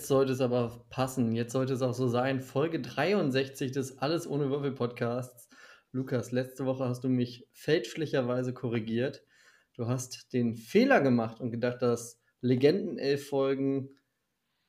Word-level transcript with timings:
Jetzt 0.00 0.08
sollte 0.08 0.32
es 0.32 0.40
aber 0.40 0.86
passen. 0.88 1.32
Jetzt 1.32 1.52
sollte 1.52 1.74
es 1.74 1.82
auch 1.82 1.92
so 1.92 2.08
sein. 2.08 2.40
Folge 2.40 2.80
63 2.80 3.70
des 3.70 3.98
Alles 3.98 4.26
ohne 4.26 4.48
Würfel 4.48 4.72
Podcasts. 4.72 5.50
Lukas, 5.92 6.32
letzte 6.32 6.64
Woche 6.64 6.86
hast 6.88 7.04
du 7.04 7.10
mich 7.10 7.46
fälschlicherweise 7.52 8.54
korrigiert. 8.54 9.22
Du 9.74 9.88
hast 9.88 10.32
den 10.32 10.56
Fehler 10.56 11.02
gemacht 11.02 11.38
und 11.38 11.50
gedacht, 11.50 11.82
dass 11.82 12.18
Legenden 12.40 12.96
elf 12.96 13.28
Folgen 13.28 13.90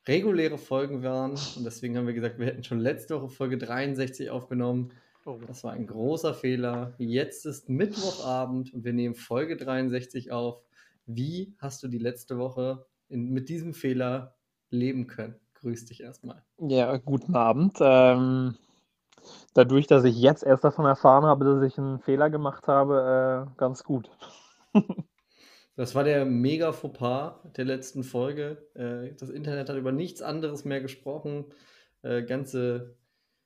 reguläre 0.06 0.58
Folgen 0.58 1.02
waren. 1.02 1.40
Und 1.56 1.64
deswegen 1.64 1.96
haben 1.96 2.08
wir 2.08 2.14
gesagt, 2.14 2.38
wir 2.38 2.48
hätten 2.48 2.66
schon 2.66 2.82
letzte 2.82 3.16
Woche 3.16 3.30
Folge 3.30 3.58
63 3.58 4.32
aufgenommen. 4.32 4.92
Oh. 5.24 5.40
Das 5.48 5.64
war 5.64 5.72
ein 5.72 5.88
großer 5.88 6.34
Fehler. 6.34 6.94
Jetzt 6.98 7.46
ist 7.46 7.70
Mittwochabend 7.70 8.74
und 8.74 8.84
wir 8.84 8.92
nehmen 8.92 9.16
Folge 9.16 9.56
63 9.56 10.34
auf. 10.34 10.62
Wie 11.06 11.56
hast 11.58 11.84
du 11.84 11.88
die 11.88 12.00
letzte 12.00 12.38
Woche 12.38 12.86
in, 13.08 13.30
mit 13.32 13.48
diesem 13.48 13.74
Fehler 13.74 14.36
leben 14.72 15.08
können? 15.08 15.36
Grüß 15.56 15.86
dich 15.86 16.02
erstmal. 16.02 16.44
Ja, 16.58 16.98
guten 16.98 17.36
Abend. 17.36 17.78
Ähm, 17.80 18.56
dadurch, 19.54 19.86
dass 19.88 20.04
ich 20.04 20.20
jetzt 20.20 20.44
erst 20.44 20.64
davon 20.64 20.86
erfahren 20.86 21.26
habe, 21.26 21.46
dass 21.46 21.64
ich 21.64 21.78
einen 21.78 22.00
Fehler 22.00 22.30
gemacht 22.30 22.68
habe, 22.68 23.48
äh, 23.54 23.58
ganz 23.58 23.84
gut. 23.84 24.10
Das 25.78 25.96
war 25.96 26.04
der 26.04 26.26
mega 26.26 26.74
Fauxpas 26.74 27.40
der 27.56 27.66
letzten 27.66 28.04
Folge. 28.04 28.68
Äh, 28.76 29.16
das 29.16 29.30
Internet 29.30 29.70
hat 29.70 29.78
über 29.78 29.92
nichts 29.92 30.22
anderes 30.22 30.66
mehr 30.66 30.82
gesprochen. 30.82 31.46
Äh, 32.02 32.24
ganze 32.24 32.98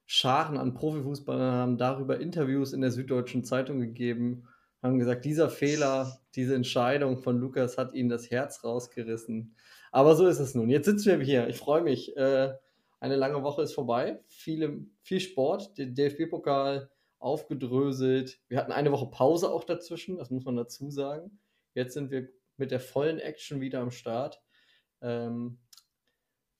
Scharen 0.05 0.57
an 0.57 0.73
Profifußballern 0.73 1.53
haben 1.53 1.77
darüber 1.77 2.19
Interviews 2.19 2.73
in 2.73 2.81
der 2.81 2.91
Süddeutschen 2.91 3.43
Zeitung 3.43 3.79
gegeben, 3.79 4.47
haben 4.83 4.99
gesagt, 4.99 5.25
dieser 5.25 5.49
Fehler, 5.49 6.19
diese 6.35 6.55
Entscheidung 6.55 7.17
von 7.17 7.39
Lukas 7.39 7.77
hat 7.77 7.93
ihnen 7.93 8.09
das 8.09 8.29
Herz 8.29 8.63
rausgerissen. 8.63 9.55
Aber 9.95 10.17
so 10.17 10.27
ist 10.27 10.39
es 10.39 10.53
nun. 10.53 10.69
Jetzt 10.69 10.87
sitzen 10.87 11.19
wir 11.19 11.25
hier. 11.25 11.47
Ich 11.47 11.57
freue 11.57 11.81
mich. 11.81 12.17
Äh, 12.17 12.53
eine 12.99 13.15
lange 13.15 13.43
Woche 13.43 13.61
ist 13.61 13.73
vorbei. 13.73 14.21
Viele, 14.27 14.81
viel 15.03 15.21
Sport. 15.21 15.77
Der 15.77 15.85
DFB-Pokal 15.85 16.89
aufgedröselt. 17.17 18.41
Wir 18.49 18.57
hatten 18.57 18.73
eine 18.73 18.91
Woche 18.91 19.09
Pause 19.09 19.49
auch 19.49 19.63
dazwischen, 19.63 20.17
das 20.17 20.31
muss 20.31 20.43
man 20.43 20.57
dazu 20.57 20.89
sagen. 20.89 21.39
Jetzt 21.75 21.93
sind 21.93 22.11
wir 22.11 22.27
mit 22.57 22.71
der 22.71 22.81
vollen 22.81 23.19
Action 23.19 23.61
wieder 23.61 23.79
am 23.79 23.89
Start. 23.89 24.41
Ähm, 25.01 25.59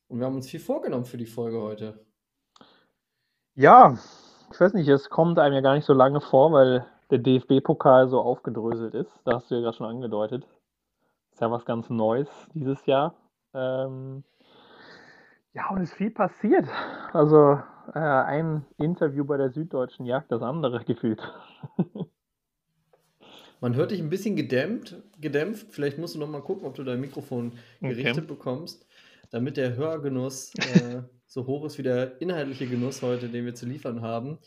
und 0.07 0.19
wir 0.19 0.27
haben 0.27 0.35
uns 0.35 0.49
viel 0.49 0.61
vorgenommen 0.61 1.03
für 1.03 1.17
die 1.17 1.25
Folge 1.25 1.61
heute. 1.61 2.05
Ja, 3.53 3.99
ich 4.49 4.61
weiß 4.61 4.73
nicht, 4.75 4.87
es 4.87 5.09
kommt 5.09 5.39
einem 5.39 5.55
ja 5.55 5.61
gar 5.61 5.75
nicht 5.75 5.85
so 5.85 5.93
lange 5.93 6.21
vor, 6.21 6.53
weil 6.53 6.85
der 7.11 7.17
DFB-Pokal 7.17 8.07
so 8.07 8.21
aufgedröselt 8.21 8.93
ist. 8.93 9.11
Da 9.25 9.33
hast 9.33 9.51
du 9.51 9.55
ja 9.55 9.61
gerade 9.61 9.75
schon 9.75 9.87
angedeutet. 9.87 10.47
Ist 11.33 11.41
ja 11.41 11.51
was 11.51 11.65
ganz 11.65 11.89
Neues 11.89 12.29
dieses 12.53 12.85
Jahr. 12.85 13.13
Ähm, 13.55 14.23
ja, 15.53 15.69
und 15.69 15.81
es 15.81 15.91
ist 15.91 15.95
viel 15.95 16.11
passiert. 16.11 16.67
Also 17.13 17.59
äh, 17.93 17.99
ein 17.99 18.65
Interview 18.77 19.23
bei 19.23 19.37
der 19.37 19.51
Süddeutschen 19.51 20.05
Jagd, 20.05 20.31
das 20.31 20.41
andere 20.41 20.83
gefühlt. 20.83 21.21
Man 23.61 23.75
hört 23.75 23.91
dich 23.91 24.01
ein 24.01 24.09
bisschen 24.09 24.35
gedämpft, 24.35 24.95
gedämpft. 25.19 25.67
Vielleicht 25.71 25.97
musst 25.97 26.13
du 26.13 26.19
noch 26.19 26.27
mal 26.27 26.41
gucken, 26.41 26.67
ob 26.67 26.75
du 26.75 26.83
dein 26.83 26.99
Mikrofon 26.99 27.53
gerichtet 27.79 28.25
okay. 28.25 28.27
bekommst, 28.27 28.85
damit 29.31 29.55
der 29.55 29.77
Hörgenuss 29.77 30.53
äh, 30.55 31.03
so 31.25 31.47
hoch 31.47 31.65
ist 31.65 31.77
wie 31.77 31.83
der 31.83 32.21
inhaltliche 32.21 32.67
Genuss 32.67 33.01
heute, 33.01 33.29
den 33.29 33.45
wir 33.45 33.55
zu 33.55 33.65
liefern 33.65 34.01
haben. 34.01 34.39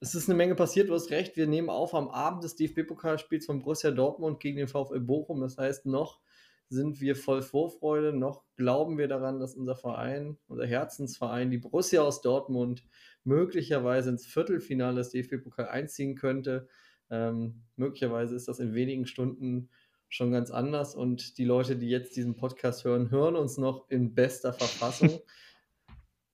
Es 0.00 0.14
ist 0.14 0.28
eine 0.28 0.36
Menge 0.36 0.56
passiert, 0.56 0.88
du 0.88 0.94
hast 0.94 1.10
recht. 1.10 1.36
Wir 1.36 1.46
nehmen 1.46 1.70
auf 1.70 1.94
am 1.94 2.08
Abend 2.08 2.42
des 2.42 2.56
DFB-Pokalspiels 2.56 3.46
von 3.46 3.60
Borussia 3.60 3.92
Dortmund 3.92 4.40
gegen 4.40 4.56
den 4.56 4.66
VfL 4.66 5.00
Bochum. 5.00 5.40
Das 5.40 5.56
heißt, 5.58 5.86
noch 5.86 6.18
sind 6.70 7.00
wir 7.00 7.16
voll 7.16 7.42
Vorfreude, 7.42 8.12
noch 8.12 8.44
glauben 8.56 8.96
wir 8.96 9.08
daran, 9.08 9.40
dass 9.40 9.56
unser 9.56 9.74
Verein, 9.74 10.38
unser 10.46 10.66
Herzensverein, 10.66 11.50
die 11.50 11.58
Borussia 11.58 12.00
aus 12.00 12.22
Dortmund, 12.22 12.84
möglicherweise 13.24 14.10
ins 14.10 14.24
Viertelfinale 14.24 14.98
des 14.98 15.10
DFB-Pokal 15.10 15.68
einziehen 15.68 16.14
könnte. 16.14 16.68
Ähm, 17.10 17.64
möglicherweise 17.74 18.36
ist 18.36 18.46
das 18.46 18.60
in 18.60 18.72
wenigen 18.72 19.04
Stunden 19.06 19.68
schon 20.08 20.30
ganz 20.30 20.52
anders 20.52 20.94
und 20.94 21.38
die 21.38 21.44
Leute, 21.44 21.76
die 21.76 21.88
jetzt 21.88 22.16
diesen 22.16 22.36
Podcast 22.36 22.84
hören, 22.84 23.10
hören 23.10 23.34
uns 23.34 23.58
noch 23.58 23.90
in 23.90 24.14
bester 24.14 24.52
Verfassung. 24.52 25.20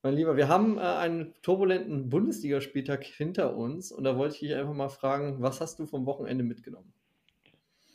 mein 0.02 0.14
Lieber, 0.14 0.36
wir 0.36 0.48
haben 0.48 0.76
äh, 0.76 0.82
einen 0.82 1.34
turbulenten 1.40 2.10
Bundesligaspieltag 2.10 3.04
hinter 3.04 3.56
uns 3.56 3.90
und 3.90 4.04
da 4.04 4.16
wollte 4.18 4.34
ich 4.34 4.40
dich 4.40 4.54
einfach 4.54 4.74
mal 4.74 4.90
fragen, 4.90 5.40
was 5.40 5.62
hast 5.62 5.78
du 5.78 5.86
vom 5.86 6.04
Wochenende 6.04 6.44
mitgenommen? 6.44 6.92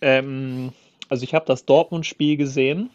Ähm, 0.01 0.71
also 1.11 1.25
ich 1.25 1.33
habe 1.33 1.45
das 1.45 1.65
Dortmund-Spiel 1.65 2.37
gesehen 2.37 2.89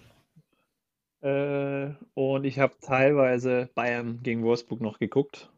äh, 1.21 1.89
und 2.15 2.45
ich 2.45 2.59
habe 2.59 2.73
teilweise 2.81 3.69
Bayern 3.75 4.21
gegen 4.23 4.43
Wolfsburg 4.43 4.81
noch 4.81 4.99
geguckt. 4.99 5.51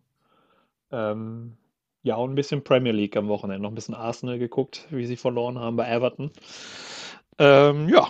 Ähm, 0.91 1.57
ja, 2.03 2.17
und 2.17 2.33
ein 2.33 2.35
bisschen 2.35 2.65
Premier 2.65 2.91
League 2.91 3.17
am 3.17 3.29
Wochenende. 3.29 3.63
Noch 3.63 3.71
ein 3.71 3.77
bisschen 3.77 3.95
Arsenal 3.95 4.41
geguckt, 4.41 4.89
wie 4.91 5.07
sie 5.07 5.17
verloren 5.17 5.57
haben 5.57 5.77
bei 5.77 5.89
Everton. 5.89 6.33
Ähm, 7.39 7.89
ja, 7.89 8.09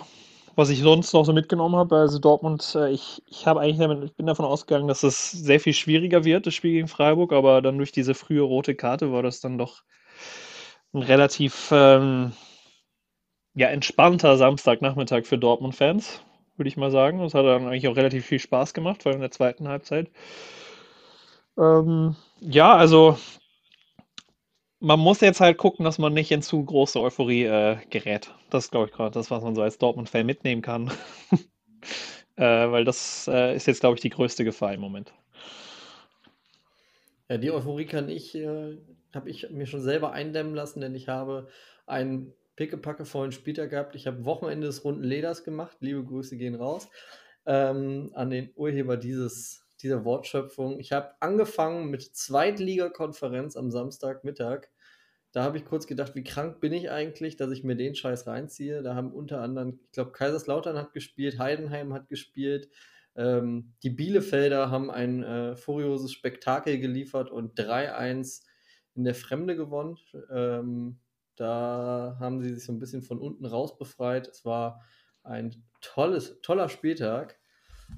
was 0.55 0.71
ich 0.71 0.79
sonst 0.79 1.13
noch 1.13 1.25
so 1.25 1.33
mitgenommen 1.33 1.75
habe, 1.75 1.97
also 1.97 2.17
Dortmund, 2.17 2.73
äh, 2.73 2.89
ich, 2.89 3.21
ich 3.27 3.45
habe 3.45 3.59
eigentlich 3.59 3.77
damit, 3.77 4.03
ich 4.03 4.15
bin 4.15 4.25
davon 4.25 4.45
ausgegangen, 4.45 4.87
dass 4.87 5.03
es 5.03 5.29
sehr 5.29 5.59
viel 5.59 5.73
schwieriger 5.73 6.23
wird, 6.23 6.47
das 6.47 6.55
Spiel 6.55 6.71
gegen 6.71 6.87
Freiburg, 6.87 7.33
aber 7.33 7.61
dann 7.61 7.77
durch 7.77 7.91
diese 7.91 8.15
frühe 8.15 8.41
rote 8.41 8.73
Karte 8.73 9.11
war 9.11 9.21
das 9.21 9.41
dann 9.41 9.59
doch 9.59 9.83
ein 10.93 11.03
relativ 11.03 11.69
ähm, 11.71 12.31
ja, 13.59 13.67
entspannter 13.67 14.37
Samstagnachmittag 14.37 15.25
für 15.25 15.37
Dortmund-Fans, 15.37 16.21
würde 16.55 16.69
ich 16.69 16.77
mal 16.77 16.91
sagen. 16.91 17.19
Das 17.19 17.33
hat 17.33 17.43
dann 17.43 17.67
eigentlich 17.67 17.89
auch 17.89 17.97
relativ 17.97 18.25
viel 18.25 18.39
Spaß 18.39 18.73
gemacht, 18.73 19.03
vor 19.03 19.11
allem 19.11 19.17
in 19.17 19.23
der 19.23 19.31
zweiten 19.31 19.67
Halbzeit. 19.67 20.09
Ähm, 21.57 22.15
ja, 22.39 22.73
also 22.73 23.17
man 24.79 24.97
muss 25.01 25.19
jetzt 25.19 25.41
halt 25.41 25.57
gucken, 25.57 25.83
dass 25.83 25.97
man 25.97 26.13
nicht 26.13 26.31
in 26.31 26.41
zu 26.41 26.63
große 26.63 27.01
Euphorie 27.01 27.43
äh, 27.43 27.75
gerät. 27.89 28.33
Das 28.49 28.71
glaube 28.71 28.87
ich, 28.87 28.93
gerade 28.93 29.11
das, 29.11 29.29
was 29.29 29.43
man 29.43 29.55
so 29.55 29.61
als 29.61 29.77
Dortmund-Fan 29.77 30.25
mitnehmen 30.25 30.61
kann. 30.61 30.89
äh, 32.37 32.71
weil 32.71 32.85
das 32.85 33.27
äh, 33.27 33.57
ist 33.57 33.67
jetzt, 33.67 33.81
glaube 33.81 33.95
ich, 33.95 34.01
die 34.01 34.09
größte 34.09 34.45
Gefahr 34.45 34.73
im 34.73 34.79
Moment. 34.79 35.13
Ja, 37.27 37.37
die 37.37 37.51
Euphorie 37.51 37.87
kann 37.87 38.07
ich, 38.07 38.35
äh, 38.35 38.77
habe 39.13 39.29
ich 39.29 39.49
mir 39.49 39.65
schon 39.65 39.81
selber 39.81 40.13
eindämmen 40.13 40.55
lassen, 40.55 40.79
denn 40.79 40.95
ich 40.95 41.09
habe 41.09 41.49
einen 41.87 42.33
pickepacke 42.59 43.05
vollen 43.05 43.31
Spieltag 43.31 43.69
gehabt. 43.69 43.95
Ich 43.95 44.05
habe 44.05 44.25
Wochenende 44.25 44.67
des 44.67 44.83
runden 44.83 45.05
Leders 45.05 45.45
gemacht. 45.45 45.77
Liebe 45.79 46.03
Grüße 46.03 46.35
gehen 46.35 46.55
raus 46.55 46.89
ähm, 47.45 48.11
an 48.15 48.29
den 48.29 48.51
Urheber 48.53 48.97
dieses 48.97 49.65
dieser 49.81 50.03
Wortschöpfung. 50.03 50.77
Ich 50.77 50.91
habe 50.91 51.13
angefangen 51.21 51.89
mit 51.89 52.01
Zweitligakonferenz 52.01 53.55
am 53.55 53.71
Samstagmittag. 53.71 54.67
Da 55.31 55.43
habe 55.43 55.57
ich 55.57 55.63
kurz 55.63 55.87
gedacht, 55.87 56.15
wie 56.15 56.23
krank 56.25 56.59
bin 56.59 56.73
ich 56.73 56.91
eigentlich, 56.91 57.37
dass 57.37 57.49
ich 57.51 57.63
mir 57.63 57.77
den 57.77 57.95
Scheiß 57.95 58.27
reinziehe. 58.27 58.83
Da 58.83 58.93
haben 58.93 59.13
unter 59.13 59.39
anderem, 59.39 59.79
ich 59.85 59.93
glaube, 59.93 60.11
Kaiserslautern 60.11 60.77
hat 60.77 60.91
gespielt, 60.91 61.39
Heidenheim 61.39 61.93
hat 61.93 62.09
gespielt. 62.09 62.67
Ähm, 63.15 63.71
die 63.83 63.89
Bielefelder 63.89 64.69
haben 64.69 64.91
ein 64.91 65.23
äh, 65.23 65.55
furioses 65.55 66.11
Spektakel 66.11 66.77
geliefert 66.77 67.31
und 67.31 67.57
3-1 67.57 68.41
in 68.95 69.05
der 69.05 69.15
Fremde 69.15 69.55
gewonnen. 69.55 69.97
Ähm, 70.29 70.99
da 71.39 72.17
haben 72.19 72.41
sie 72.41 72.53
sich 72.53 72.65
so 72.65 72.71
ein 72.71 72.79
bisschen 72.79 73.01
von 73.01 73.19
unten 73.19 73.45
raus 73.45 73.77
befreit. 73.77 74.27
Es 74.27 74.45
war 74.45 74.81
ein 75.23 75.63
tolles, 75.81 76.41
toller 76.41 76.69
Spieltag. 76.69 77.39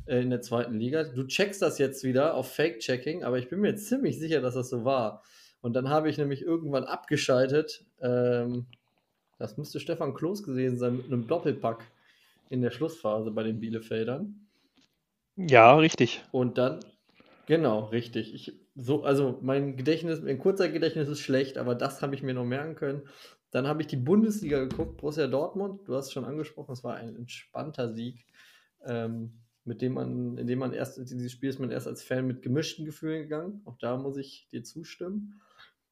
Äh, 0.06 0.22
in 0.22 0.30
der 0.30 0.42
zweiten 0.42 0.78
Liga. 0.80 1.04
Du 1.04 1.26
checkst 1.26 1.62
das 1.62 1.78
jetzt 1.78 2.04
wieder 2.04 2.36
auf 2.36 2.54
Fake-Checking, 2.54 3.24
aber 3.24 3.38
ich 3.38 3.50
bin 3.50 3.62
mir 3.62 3.76
ziemlich 3.76 4.20
sicher, 4.20 4.42
dass 4.42 4.56
das 4.56 4.70
so 4.70 4.86
war. 4.86 5.24
Und 5.62 5.74
dann 5.74 5.90
habe 5.90 6.10
ich 6.10 6.18
nämlich 6.18 6.42
irgendwann 6.42 6.86
abgeschaltet. 6.86 7.86
Ähm, 8.02 8.66
das 9.38 9.58
müsste 9.58 9.80
Stefan 9.80 10.14
Kloß 10.14 10.44
gewesen 10.44 10.78
sein 10.78 10.98
mit 10.98 11.08
einem 11.08 11.28
Doppelpack 11.28 11.84
in 12.50 12.62
der 12.62 12.72
Schlussphase 12.72 13.32
bei 13.32 13.44
den 13.44 13.60
Bielefeldern. 13.60 14.48
Ja, 15.36 15.76
richtig. 15.76 16.24
Und 16.32 16.58
dann, 16.58 16.80
genau, 17.46 17.86
richtig. 17.86 18.34
Ich, 18.34 18.54
so, 18.76 19.04
also 19.04 19.40
mein 19.42 19.76
Gedächtnis, 19.78 20.22
mein 20.22 20.40
kurzer 20.40 20.70
Gedächtnis 20.70 21.10
ist 21.10 21.20
schlecht, 21.20 21.58
aber 21.58 21.76
das 21.76 22.02
habe 22.02 22.16
ich 22.16 22.24
mir 22.24 22.34
noch 22.34 22.46
merken 22.46 22.76
können. 22.76 23.02
Dann 23.52 23.68
habe 23.68 23.82
ich 23.82 23.88
die 23.88 23.98
Bundesliga 23.98 24.60
geguckt, 24.64 24.98
Borussia 24.98 25.28
Dortmund. 25.28 25.88
Du 25.88 25.96
hast 25.96 26.08
es 26.08 26.14
schon 26.14 26.26
angesprochen, 26.26 26.72
es 26.72 26.84
war 26.84 26.96
ein 26.96 27.16
entspannter 27.16 27.94
Sieg. 27.94 28.26
Ähm, 28.86 29.42
mit 29.64 29.82
dem 29.82 29.94
man, 29.94 30.38
in 30.38 30.48
dem 30.48 30.60
man 30.60 30.74
erst, 30.74 30.98
dieses 30.98 31.32
Spiel 31.32 31.50
ist 31.50 31.60
man 31.60 31.70
erst 31.70 31.88
als 31.88 32.02
Fan 32.02 32.26
mit 32.26 32.42
gemischten 32.42 32.86
Gefühlen 32.86 33.24
gegangen. 33.24 33.62
Auch 33.66 33.78
da 33.78 33.98
muss 33.98 34.18
ich 34.18 34.48
dir 34.52 34.64
zustimmen. 34.64 35.42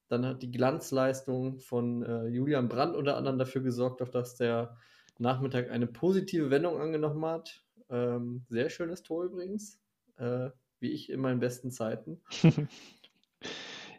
Dann 0.07 0.25
hat 0.25 0.41
die 0.41 0.51
Glanzleistung 0.51 1.59
von 1.59 2.01
äh, 2.03 2.27
Julian 2.27 2.67
Brandt 2.67 2.95
unter 2.95 3.15
anderem 3.15 3.37
dafür 3.37 3.61
gesorgt, 3.61 4.01
dass 4.15 4.35
der 4.35 4.75
Nachmittag 5.19 5.69
eine 5.69 5.85
positive 5.85 6.49
Wendung 6.49 6.79
angenommen 6.79 7.23
hat. 7.25 7.63
Ähm, 7.89 8.45
sehr 8.49 8.69
schönes 8.69 9.03
Tor 9.03 9.25
übrigens, 9.25 9.79
äh, 10.17 10.49
wie 10.79 10.91
ich 10.91 11.09
in 11.09 11.19
meinen 11.19 11.39
besten 11.39 11.71
Zeiten. 11.71 12.19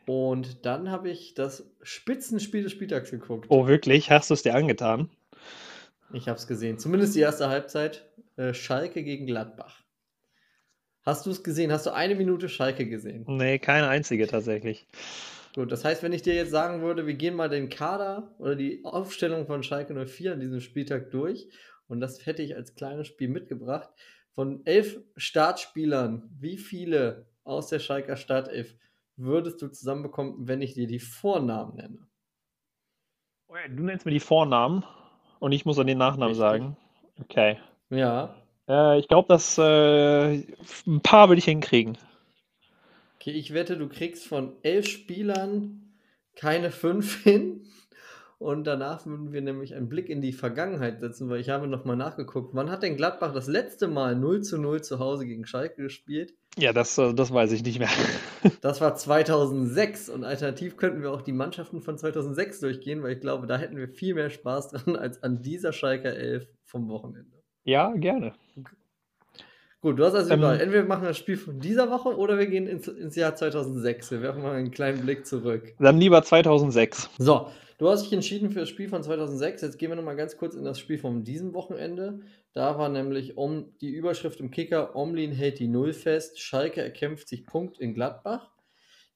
Und 0.06 0.64
dann 0.66 0.90
habe 0.90 1.10
ich 1.10 1.34
das 1.34 1.70
Spitzenspiel 1.82 2.62
des 2.62 2.72
Spieltags 2.72 3.10
geguckt. 3.10 3.46
Oh, 3.48 3.66
wirklich? 3.66 4.10
Hast 4.10 4.30
du 4.30 4.34
es 4.34 4.42
dir 4.42 4.54
angetan? 4.54 5.08
Ich 6.12 6.28
habe 6.28 6.38
es 6.38 6.46
gesehen. 6.46 6.78
Zumindest 6.78 7.14
die 7.14 7.20
erste 7.20 7.48
Halbzeit. 7.48 8.08
Äh, 8.36 8.54
Schalke 8.54 9.04
gegen 9.04 9.26
Gladbach. 9.26 9.84
Hast 11.02 11.26
du 11.26 11.30
es 11.30 11.42
gesehen? 11.42 11.72
Hast 11.72 11.86
du 11.86 11.90
eine 11.90 12.14
Minute 12.14 12.48
Schalke 12.48 12.86
gesehen? 12.86 13.24
Nee, 13.26 13.58
keine 13.58 13.88
einzige 13.88 14.26
tatsächlich. 14.26 14.86
Gut, 15.54 15.72
das 15.72 15.84
heißt, 15.84 16.02
wenn 16.02 16.12
ich 16.12 16.22
dir 16.22 16.34
jetzt 16.34 16.50
sagen 16.50 16.82
würde, 16.82 17.06
wir 17.06 17.14
gehen 17.14 17.34
mal 17.34 17.48
den 17.48 17.68
Kader 17.68 18.34
oder 18.38 18.54
die 18.54 18.84
Aufstellung 18.84 19.46
von 19.46 19.62
Schalke 19.62 19.94
04 19.94 20.34
an 20.34 20.40
diesem 20.40 20.60
Spieltag 20.60 21.10
durch 21.10 21.48
und 21.88 22.00
das 22.00 22.24
hätte 22.26 22.42
ich 22.42 22.54
als 22.54 22.74
kleines 22.74 23.08
Spiel 23.08 23.28
mitgebracht. 23.28 23.90
Von 24.34 24.64
elf 24.64 25.00
Startspielern, 25.16 26.30
wie 26.38 26.56
viele 26.56 27.26
aus 27.44 27.68
der 27.68 27.78
Schalker 27.78 28.16
Startelf 28.16 28.74
würdest 29.16 29.60
du 29.60 29.68
zusammenbekommen, 29.68 30.48
wenn 30.48 30.62
ich 30.62 30.74
dir 30.74 30.86
die 30.86 31.00
Vornamen 31.00 31.76
nenne? 31.76 32.06
Oh 33.48 33.54
du 33.68 33.82
nennst 33.82 34.06
mir 34.06 34.12
die 34.12 34.20
Vornamen 34.20 34.84
und 35.40 35.52
ich 35.52 35.64
muss 35.64 35.76
dann 35.76 35.86
den 35.86 35.98
Nachnamen 35.98 36.28
Richtig. 36.28 36.38
sagen. 36.38 36.76
Okay. 37.20 37.58
Ja. 37.90 38.36
Äh, 38.68 39.00
ich 39.00 39.08
glaube, 39.08 39.26
dass 39.28 39.58
äh, 39.58 40.44
ein 40.86 41.00
paar 41.02 41.28
würde 41.28 41.40
ich 41.40 41.44
hinkriegen. 41.46 41.98
Okay, 43.16 43.32
ich 43.32 43.52
wette, 43.52 43.76
du 43.76 43.88
kriegst 43.88 44.26
von 44.26 44.54
elf 44.62 44.88
Spielern 44.88 45.92
keine 46.36 46.70
fünf 46.70 47.22
hin. 47.24 47.66
Und 48.40 48.64
danach 48.64 49.04
würden 49.04 49.32
wir 49.32 49.42
nämlich 49.42 49.74
einen 49.74 49.90
Blick 49.90 50.08
in 50.08 50.22
die 50.22 50.32
Vergangenheit 50.32 50.98
setzen, 50.98 51.28
weil 51.28 51.40
ich 51.40 51.50
habe 51.50 51.66
nochmal 51.66 51.96
nachgeguckt. 51.96 52.54
Wann 52.54 52.70
hat 52.70 52.82
denn 52.82 52.96
Gladbach 52.96 53.34
das 53.34 53.48
letzte 53.48 53.86
Mal 53.86 54.16
0 54.16 54.40
zu 54.40 54.56
0 54.56 54.80
zu 54.80 54.98
Hause 54.98 55.26
gegen 55.26 55.44
Schalke 55.44 55.82
gespielt? 55.82 56.32
Ja, 56.56 56.72
das, 56.72 56.96
äh, 56.96 57.12
das 57.12 57.34
weiß 57.34 57.52
ich 57.52 57.62
nicht 57.62 57.78
mehr. 57.78 57.90
das 58.62 58.80
war 58.80 58.94
2006 58.94 60.08
und 60.08 60.24
alternativ 60.24 60.78
könnten 60.78 61.02
wir 61.02 61.12
auch 61.12 61.20
die 61.20 61.34
Mannschaften 61.34 61.82
von 61.82 61.98
2006 61.98 62.60
durchgehen, 62.60 63.02
weil 63.02 63.12
ich 63.12 63.20
glaube, 63.20 63.46
da 63.46 63.58
hätten 63.58 63.76
wir 63.76 63.90
viel 63.90 64.14
mehr 64.14 64.30
Spaß 64.30 64.70
dran 64.70 64.96
als 64.96 65.22
an 65.22 65.42
dieser 65.42 65.74
Schalker 65.74 66.16
11 66.16 66.48
vom 66.64 66.88
Wochenende. 66.88 67.42
Ja, 67.64 67.92
gerne. 67.92 68.32
Gut, 69.82 69.98
du 69.98 70.04
hast 70.04 70.14
also 70.14 70.30
ähm, 70.30 70.38
überall. 70.38 70.60
Entweder 70.60 70.84
wir 70.84 70.88
machen 70.88 71.04
das 71.04 71.18
Spiel 71.18 71.36
von 71.36 71.60
dieser 71.60 71.90
Woche 71.90 72.16
oder 72.16 72.38
wir 72.38 72.46
gehen 72.46 72.66
ins, 72.66 72.88
ins 72.88 73.16
Jahr 73.16 73.36
2006. 73.36 74.12
Wir 74.12 74.22
werfen 74.22 74.40
mal 74.42 74.54
einen 74.54 74.70
kleinen 74.70 75.02
Blick 75.02 75.26
zurück. 75.26 75.74
Dann 75.78 75.98
lieber 75.98 76.22
2006. 76.22 77.10
So, 77.18 77.50
du 77.80 77.88
hast 77.88 78.04
dich 78.04 78.12
entschieden 78.12 78.52
für 78.52 78.60
das 78.60 78.68
Spiel 78.68 78.88
von 78.88 79.02
2006. 79.02 79.62
Jetzt 79.62 79.78
gehen 79.78 79.90
wir 79.90 79.96
nochmal 79.96 80.14
ganz 80.14 80.36
kurz 80.36 80.54
in 80.54 80.64
das 80.64 80.78
Spiel 80.78 80.98
von 80.98 81.24
diesem 81.24 81.52
Wochenende. 81.52 82.20
Da 82.52 82.78
war 82.78 82.88
nämlich 82.88 83.36
um 83.36 83.76
die 83.80 83.90
Überschrift 83.90 84.38
im 84.38 84.52
Kicker: 84.52 84.94
Omlin 84.94 85.32
hält 85.32 85.58
die 85.58 85.66
Null 85.66 85.92
fest. 85.92 86.40
Schalke 86.40 86.80
erkämpft 86.80 87.28
sich 87.28 87.44
Punkt 87.44 87.80
in 87.80 87.92
Gladbach. 87.92 88.52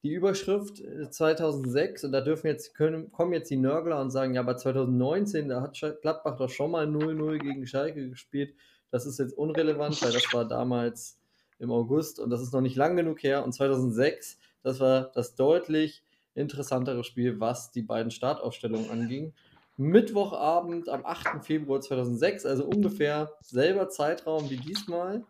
Die 0.03 0.11
Überschrift 0.11 0.83
2006, 1.09 2.03
äh, 2.03 2.05
und 2.05 2.11
da 2.11 2.21
dürfen 2.21 2.47
jetzt, 2.47 2.75
können, 2.75 3.11
kommen 3.11 3.31
jetzt 3.31 3.49
die 3.49 3.55
Nörgler 3.55 4.01
und 4.01 4.11
sagen: 4.11 4.33
Ja, 4.33 4.41
aber 4.41 4.57
2019, 4.57 5.47
da 5.47 5.61
hat 5.61 5.79
Gladbach 6.01 6.35
doch 6.35 6.49
schon 6.49 6.71
mal 6.71 6.85
0-0 6.85 7.39
gegen 7.39 7.65
Schalke 7.65 8.09
gespielt 8.09 8.53
das 8.95 9.05
ist 9.05 9.19
jetzt 9.19 9.37
unrelevant, 9.37 10.01
weil 10.01 10.13
das 10.13 10.33
war 10.33 10.45
damals 10.45 11.19
im 11.59 11.69
August 11.69 12.17
und 12.17 12.29
das 12.29 12.41
ist 12.41 12.53
noch 12.53 12.61
nicht 12.61 12.77
lang 12.77 12.95
genug 12.95 13.21
her. 13.23 13.43
Und 13.43 13.51
2006, 13.51 14.37
das 14.63 14.79
war 14.79 15.11
das 15.13 15.35
deutlich 15.35 16.04
interessantere 16.35 17.03
Spiel, 17.03 17.39
was 17.39 17.71
die 17.71 17.81
beiden 17.81 18.11
Startaufstellungen 18.11 18.91
anging. 18.91 19.33
Mittwochabend 19.77 20.87
am 20.87 21.05
8. 21.05 21.43
Februar 21.43 21.81
2006, 21.81 22.45
also 22.45 22.65
ungefähr 22.65 23.33
selber 23.41 23.89
Zeitraum 23.89 24.49
wie 24.49 24.57
diesmal. 24.57 25.25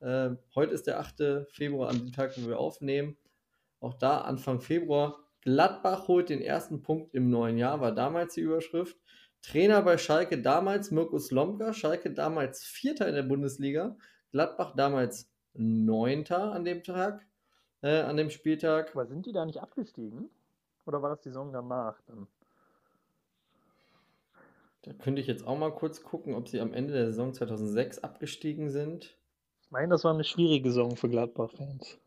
Äh, 0.00 0.30
heute 0.54 0.74
ist 0.74 0.86
der 0.86 0.98
8. 0.98 1.46
Februar, 1.50 1.90
an 1.90 1.98
dem 1.98 2.12
Tag, 2.12 2.32
wo 2.36 2.48
wir 2.48 2.58
aufnehmen. 2.58 3.16
Auch 3.80 3.94
da 3.94 4.22
Anfang 4.22 4.60
Februar. 4.60 5.18
Gladbach 5.42 6.08
holt 6.08 6.30
den 6.30 6.40
ersten 6.40 6.82
Punkt 6.82 7.14
im 7.14 7.28
neuen 7.28 7.58
Jahr, 7.58 7.80
war 7.80 7.92
damals 7.92 8.34
die 8.34 8.40
Überschrift. 8.40 8.96
Trainer 9.42 9.82
bei 9.82 9.98
Schalke 9.98 10.40
damals 10.40 10.90
Mirko 10.90 11.18
Slomka, 11.18 11.74
Schalke 11.74 12.10
damals 12.10 12.64
Vierter 12.64 13.06
in 13.06 13.14
der 13.14 13.24
Bundesliga, 13.24 13.96
Gladbach 14.32 14.74
damals 14.74 15.30
Neunter 15.52 16.52
an 16.52 16.64
dem 16.64 16.82
Tag, 16.82 17.26
äh, 17.82 18.00
an 18.00 18.16
dem 18.16 18.30
Spieltag. 18.30 18.92
Aber 18.92 19.06
sind 19.06 19.26
die 19.26 19.32
da 19.32 19.44
nicht 19.44 19.60
abgestiegen? 19.60 20.30
Oder 20.86 21.02
war 21.02 21.10
das 21.10 21.20
die 21.20 21.28
Saison 21.28 21.52
danach 21.52 22.00
dann? 22.06 22.26
Da 24.82 24.92
könnte 24.92 25.20
ich 25.20 25.26
jetzt 25.26 25.46
auch 25.46 25.56
mal 25.56 25.72
kurz 25.72 26.02
gucken, 26.02 26.34
ob 26.34 26.48
sie 26.48 26.60
am 26.60 26.74
Ende 26.74 26.92
der 26.92 27.06
Saison 27.06 27.32
2006 27.32 28.00
abgestiegen 28.00 28.68
sind. 28.68 29.16
Ich 29.62 29.70
meine, 29.70 29.88
das 29.88 30.04
war 30.04 30.12
eine 30.12 30.24
schwierige 30.24 30.68
Saison 30.68 30.96
für 30.96 31.08
Gladbach-Fans. 31.08 31.98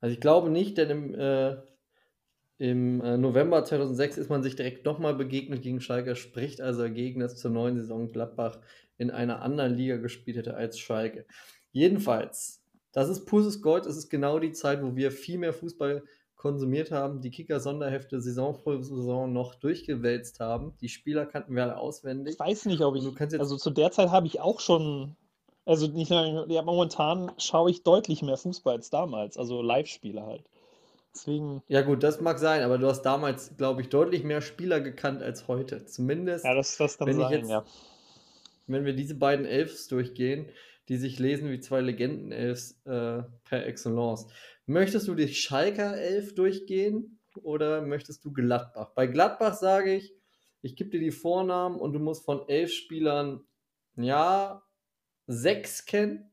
Also 0.00 0.14
ich 0.14 0.20
glaube 0.20 0.48
nicht, 0.48 0.78
denn 0.78 0.90
im 0.90 1.14
äh, 1.14 1.56
im 2.58 3.00
äh, 3.00 3.16
November 3.16 3.64
2006 3.64 4.16
ist 4.16 4.30
man 4.30 4.42
sich 4.42 4.54
direkt 4.54 4.84
nochmal 4.84 5.14
begegnet 5.14 5.62
gegen 5.62 5.80
Schalke, 5.80 6.14
spricht 6.14 6.60
also 6.60 6.82
dagegen, 6.82 7.20
dass 7.20 7.36
zur 7.36 7.50
neuen 7.50 7.76
Saison 7.76 8.12
Gladbach 8.12 8.58
in 8.96 9.10
einer 9.10 9.42
anderen 9.42 9.74
Liga 9.74 9.96
gespielt 9.96 10.36
hätte 10.36 10.54
als 10.54 10.78
Schalke. 10.78 11.26
Jedenfalls, 11.72 12.62
das 12.92 13.08
ist 13.08 13.24
pures 13.24 13.60
Gold, 13.60 13.86
es 13.86 13.96
ist 13.96 14.08
genau 14.08 14.38
die 14.38 14.52
Zeit, 14.52 14.82
wo 14.82 14.94
wir 14.94 15.10
viel 15.10 15.38
mehr 15.38 15.52
Fußball 15.52 16.04
konsumiert 16.44 16.90
haben, 16.90 17.22
die 17.22 17.30
Kicker-Sonderhefte 17.30 18.20
Saison 18.20 18.54
vor 18.54 18.82
Saison 18.82 19.32
noch 19.32 19.54
durchgewälzt 19.54 20.40
haben. 20.40 20.74
Die 20.82 20.90
Spieler 20.90 21.24
kannten 21.24 21.56
wir 21.56 21.62
alle 21.62 21.78
auswendig. 21.78 22.34
Ich 22.34 22.38
weiß 22.38 22.66
nicht, 22.66 22.82
ob 22.82 22.96
ich. 22.96 23.40
also 23.40 23.56
zu 23.56 23.70
der 23.70 23.90
Zeit 23.92 24.10
habe 24.10 24.26
ich 24.26 24.40
auch 24.40 24.60
schon. 24.60 25.16
Also 25.64 25.86
nicht, 25.86 26.10
ja, 26.10 26.62
momentan 26.62 27.32
schaue 27.38 27.70
ich 27.70 27.82
deutlich 27.82 28.20
mehr 28.20 28.36
Fußball 28.36 28.76
als 28.76 28.90
damals, 28.90 29.38
also 29.38 29.62
Live-Spiele 29.62 30.26
halt. 30.26 30.44
Deswegen. 31.14 31.62
Ja, 31.68 31.80
gut, 31.80 32.02
das 32.02 32.20
mag 32.20 32.38
sein, 32.38 32.62
aber 32.62 32.76
du 32.76 32.88
hast 32.88 33.00
damals, 33.00 33.56
glaube 33.56 33.80
ich, 33.80 33.88
deutlich 33.88 34.22
mehr 34.22 34.42
Spieler 34.42 34.82
gekannt 34.82 35.22
als 35.22 35.48
heute. 35.48 35.86
Zumindest. 35.86 36.44
Ja, 36.44 36.54
das, 36.54 36.76
das 36.76 36.98
kann 36.98 37.06
wenn 37.06 37.16
sein, 37.16 37.32
jetzt, 37.32 37.48
ja. 37.48 37.64
Wenn 38.66 38.84
wir 38.84 38.92
diese 38.92 39.14
beiden 39.14 39.46
Elfs 39.46 39.88
durchgehen, 39.88 40.50
die 40.88 40.96
sich 40.96 41.18
lesen 41.18 41.50
wie 41.50 41.60
zwei 41.60 41.80
Legenden-Elfs 41.80 42.80
äh, 42.84 43.22
per 43.44 43.66
Excellence. 43.66 44.26
Möchtest 44.66 45.08
du 45.08 45.14
die 45.14 45.28
Schalker 45.28 45.96
Elf 45.96 46.34
durchgehen 46.34 47.20
oder 47.42 47.82
möchtest 47.82 48.24
du 48.24 48.32
Gladbach? 48.32 48.92
Bei 48.94 49.06
Gladbach 49.06 49.54
sage 49.54 49.94
ich, 49.94 50.14
ich 50.62 50.76
gebe 50.76 50.90
dir 50.90 51.00
die 51.00 51.10
Vornamen 51.10 51.78
und 51.78 51.92
du 51.92 51.98
musst 51.98 52.24
von 52.24 52.48
elf 52.48 52.72
Spielern, 52.72 53.44
ja, 53.96 54.62
sechs 55.26 55.84
kennen. 55.84 56.30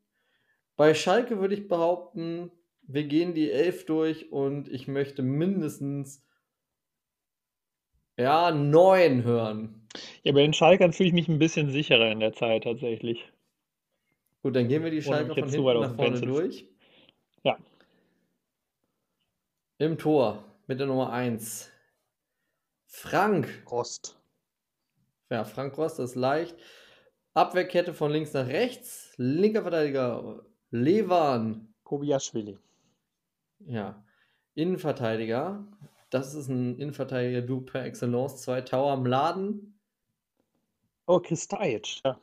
Bei 0.78 0.94
Schalke 0.94 1.40
würde 1.40 1.54
ich 1.54 1.68
behaupten, 1.68 2.52
wir 2.82 3.04
gehen 3.04 3.34
die 3.34 3.52
elf 3.52 3.86
durch 3.86 4.32
und 4.32 4.70
ich 4.70 4.88
möchte 4.88 5.22
mindestens 5.22 6.26
ja, 8.18 8.52
neun 8.52 9.24
hören. 9.24 9.88
Ja, 10.24 10.32
bei 10.32 10.42
den 10.42 10.54
Schalkern 10.54 10.94
fühle 10.94 11.08
ich 11.08 11.14
mich 11.14 11.28
ein 11.28 11.40
bisschen 11.40 11.72
sicherer 11.72 12.12
in 12.12 12.20
der 12.20 12.34
Zeit 12.34 12.64
tatsächlich. 12.64 13.32
Gut, 14.44 14.56
dann 14.56 14.68
gehen 14.68 14.84
wir 14.84 14.92
die 14.92 15.02
Schalker 15.02 15.36
von 15.36 15.50
hinten 15.50 15.80
nach 15.80 15.96
vorne 15.96 16.22
durch. 16.22 16.68
Ja. 17.44 17.58
Im 19.78 19.98
Tor 19.98 20.44
mit 20.68 20.80
der 20.80 20.88
Nummer 20.88 21.12
1. 21.12 21.72
Frank. 22.88 23.64
Rost. 23.70 24.20
Ja, 25.30 25.46
Frank 25.46 25.78
Rost 25.78 26.00
ist 26.00 26.16
leicht. 26.16 26.58
Abwehrkette 27.34 27.94
von 27.94 28.12
links 28.12 28.34
nach 28.34 28.48
rechts. 28.48 29.14
Linker 29.18 29.62
Verteidiger 29.62 30.46
Levan. 30.72 31.74
Kobiaschwili. 31.84 32.58
Ja. 33.60 34.04
Innenverteidiger. 34.56 35.66
Das 36.10 36.34
ist 36.34 36.50
ein 36.50 36.78
Innenverteidiger, 36.78 37.42
du 37.42 37.62
per 37.62 37.86
Excellence. 37.86 38.42
Zwei 38.42 38.62
Tower 38.62 38.98
Mladen. 38.98 39.80
Oh, 41.06 41.20
Kristajic, 41.20 42.02
ja. 42.04 42.20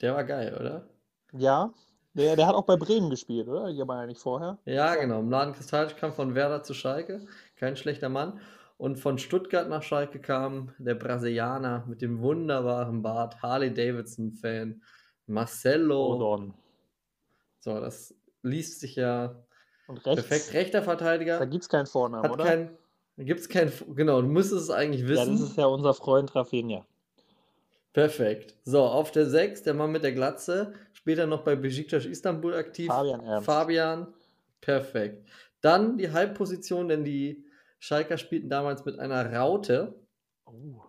Der 0.00 0.14
war 0.14 0.24
geil, 0.24 0.56
oder? 0.58 0.88
Ja. 1.32 1.72
Der, 2.14 2.34
der 2.34 2.46
hat 2.46 2.54
auch 2.54 2.64
bei 2.64 2.76
Bremen 2.76 3.10
gespielt, 3.10 3.46
oder? 3.46 3.68
Hier 3.68 3.86
war 3.86 4.00
ja 4.00 4.06
nicht 4.06 4.20
vorher. 4.20 4.58
Ja, 4.64 4.94
genau. 4.94 5.20
Mladen 5.22 5.54
Kristajic 5.54 5.98
kam 5.98 6.12
von 6.12 6.34
Werder 6.34 6.62
zu 6.62 6.72
Schalke. 6.72 7.26
Kein 7.56 7.76
schlechter 7.76 8.08
Mann. 8.08 8.40
Und 8.78 8.98
von 8.98 9.18
Stuttgart 9.18 9.68
nach 9.68 9.82
Schalke 9.82 10.18
kam 10.18 10.72
der 10.78 10.94
Brasilianer 10.94 11.84
mit 11.86 12.02
dem 12.02 12.20
wunderbaren 12.20 13.02
Bart, 13.02 13.42
Harley 13.42 13.72
Davidson-Fan, 13.72 14.82
Marcelo. 15.26 16.14
Odon. 16.14 16.54
So, 17.60 17.80
das 17.80 18.14
liest 18.42 18.80
sich 18.80 18.96
ja 18.96 19.34
Perfekt, 20.02 20.52
rechter 20.52 20.82
Verteidiger. 20.82 21.38
Da 21.38 21.44
gibt 21.44 21.62
es 21.62 21.68
keinen 21.68 21.86
Vornamen, 21.86 22.30
oder? 22.30 22.44
Kein, 22.44 22.76
da 23.16 23.24
gibt 23.24 23.40
es 23.40 23.48
keinen, 23.48 23.72
genau, 23.94 24.20
du 24.20 24.28
müsstest 24.28 24.64
es 24.64 24.70
eigentlich 24.70 25.06
wissen. 25.06 25.34
Ja, 25.34 25.40
das 25.40 25.50
ist 25.50 25.56
ja 25.56 25.66
unser 25.66 25.94
Freund 25.94 26.34
Rafinha. 26.34 26.84
Perfekt. 27.96 28.54
So, 28.62 28.82
auf 28.82 29.10
der 29.10 29.24
6, 29.24 29.62
der 29.62 29.72
Mann 29.72 29.90
mit 29.90 30.02
der 30.02 30.12
Glatze, 30.12 30.74
später 30.92 31.26
noch 31.26 31.44
bei 31.44 31.56
Besiktas 31.56 32.04
Istanbul 32.04 32.52
aktiv. 32.52 32.88
Fabian 32.88 33.20
Ernst. 33.20 33.46
Fabian, 33.46 34.14
perfekt. 34.60 35.26
Dann 35.62 35.96
die 35.96 36.12
Halbposition, 36.12 36.88
denn 36.88 37.04
die 37.04 37.46
Schalker 37.78 38.18
spielten 38.18 38.50
damals 38.50 38.84
mit 38.84 38.98
einer 38.98 39.32
Raute. 39.32 39.98
Oh. 40.44 40.82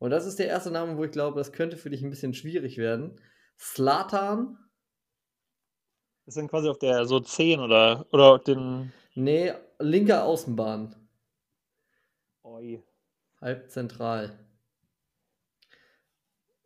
Und 0.00 0.10
das 0.10 0.26
ist 0.26 0.40
der 0.40 0.48
erste 0.48 0.72
Name, 0.72 0.96
wo 0.96 1.04
ich 1.04 1.12
glaube, 1.12 1.38
das 1.38 1.52
könnte 1.52 1.76
für 1.76 1.90
dich 1.90 2.02
ein 2.02 2.10
bisschen 2.10 2.34
schwierig 2.34 2.76
werden. 2.76 3.20
Slatan 3.56 4.58
ist 6.26 6.38
dann 6.38 6.48
quasi 6.48 6.68
auf 6.68 6.80
der 6.80 7.04
so 7.04 7.20
10 7.20 7.60
oder, 7.60 8.04
oder 8.10 8.40
den. 8.40 8.92
Nee, 9.14 9.52
linker 9.78 10.24
Außenbahn. 10.24 10.96
Oi. 12.42 12.82
Halb 13.40 13.70
zentral. 13.70 14.36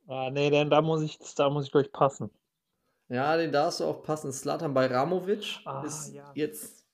Ah, 0.08 0.30
nee, 0.30 0.50
denn 0.50 0.70
da 0.70 0.80
muss 0.82 1.02
ich, 1.02 1.18
da 1.36 1.50
muss 1.50 1.66
ich, 1.66 1.72
glaube 1.72 1.88
passen. 1.88 2.30
Ja, 3.08 3.36
den 3.36 3.52
darfst 3.52 3.80
du 3.80 3.84
auch 3.84 4.02
passen. 4.02 4.32
Slatan 4.32 4.74
Bajramovic 4.74 5.60
Ah, 5.64 5.82
ist 5.84 6.12
ja. 6.12 6.30
jetzt. 6.34 6.84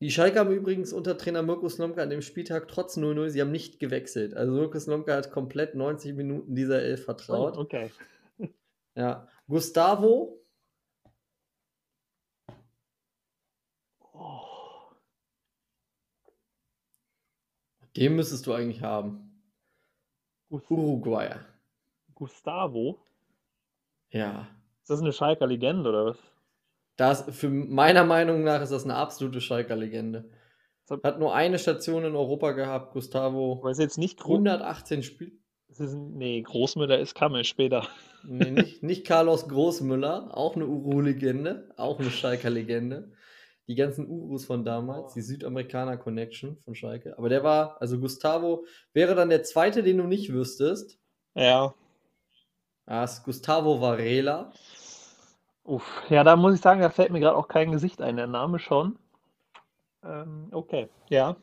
Die 0.00 0.10
Schalke 0.10 0.38
haben 0.38 0.50
übrigens 0.52 0.92
unter 0.92 1.18
Trainer 1.18 1.42
Mirko 1.42 1.68
Slomka 1.68 2.02
an 2.02 2.08
dem 2.10 2.22
Spieltag 2.22 2.68
trotz 2.68 2.96
0-0, 2.96 3.28
sie 3.28 3.40
haben 3.40 3.50
nicht 3.50 3.78
gewechselt. 3.80 4.34
Also 4.34 4.52
Mirko 4.52 4.78
Slomka 4.78 5.14
hat 5.14 5.30
komplett 5.30 5.74
90 5.74 6.14
Minuten 6.16 6.54
dieser 6.54 6.80
Elf 6.82 7.02
Oh, 7.02 7.04
vertraut. 7.04 7.56
okay. 7.58 7.90
Ja. 8.96 9.28
Gustavo, 9.46 10.40
Oh, 14.14 14.92
den 17.96 18.16
müsstest 18.16 18.46
du 18.46 18.52
eigentlich 18.52 18.82
haben. 18.82 19.42
Uruguayer. 20.50 21.44
Gustavo? 22.20 22.98
Ja. 24.10 24.46
Ist 24.82 24.90
das 24.90 25.00
eine 25.00 25.12
Schalker 25.14 25.46
Legende 25.46 25.88
oder 25.88 26.04
was? 26.04 26.18
Das, 26.96 27.24
für 27.34 27.48
meiner 27.48 28.04
Meinung 28.04 28.44
nach 28.44 28.60
ist 28.60 28.72
das 28.72 28.84
eine 28.84 28.94
absolute 28.94 29.40
Schalker-Legende. 29.40 30.28
Das- 30.86 31.00
Hat 31.02 31.18
nur 31.18 31.34
eine 31.34 31.58
Station 31.58 32.04
in 32.04 32.14
Europa 32.14 32.52
gehabt, 32.52 32.92
Gustavo. 32.92 33.56
Aber 33.60 33.70
ist 33.70 33.78
jetzt 33.78 33.96
nicht 33.96 34.18
Gro 34.20 34.34
118 34.34 35.02
Spiele. 35.02 35.32
es 35.68 35.80
ist, 35.80 35.94
nee, 35.94 36.42
Großmüller 36.42 36.98
ist 36.98 37.14
Kammel 37.14 37.44
später. 37.44 37.88
Nee, 38.22 38.50
nicht, 38.50 38.82
nicht 38.82 39.06
Carlos 39.06 39.48
Großmüller, 39.48 40.36
auch 40.36 40.56
eine 40.56 40.66
Uru-Legende, 40.66 41.72
auch 41.78 41.98
eine 42.00 42.10
Schalker-Legende. 42.10 43.12
Die 43.66 43.76
ganzen 43.76 44.06
Urus 44.06 44.44
von 44.44 44.64
damals, 44.66 45.14
die 45.14 45.22
Südamerikaner-Connection 45.22 46.58
von 46.58 46.74
Schalke. 46.74 47.16
Aber 47.16 47.30
der 47.30 47.44
war, 47.44 47.80
also 47.80 47.98
Gustavo, 47.98 48.66
wäre 48.92 49.14
dann 49.14 49.30
der 49.30 49.42
zweite, 49.44 49.82
den 49.82 49.96
du 49.98 50.04
nicht 50.04 50.30
wüsstest. 50.32 50.98
Ja. 51.34 51.72
Ist 52.90 53.24
Gustavo 53.24 53.80
Varela. 53.80 54.52
Uff. 55.62 56.02
Ja, 56.08 56.24
da 56.24 56.34
muss 56.34 56.54
ich 56.56 56.60
sagen, 56.60 56.80
da 56.80 56.90
fällt 56.90 57.12
mir 57.12 57.20
gerade 57.20 57.36
auch 57.36 57.46
kein 57.46 57.70
Gesicht 57.70 58.02
ein. 58.02 58.16
Der 58.16 58.26
Name 58.26 58.58
schon. 58.58 58.98
Ähm, 60.04 60.48
okay. 60.50 60.88
Ja. 61.08 61.36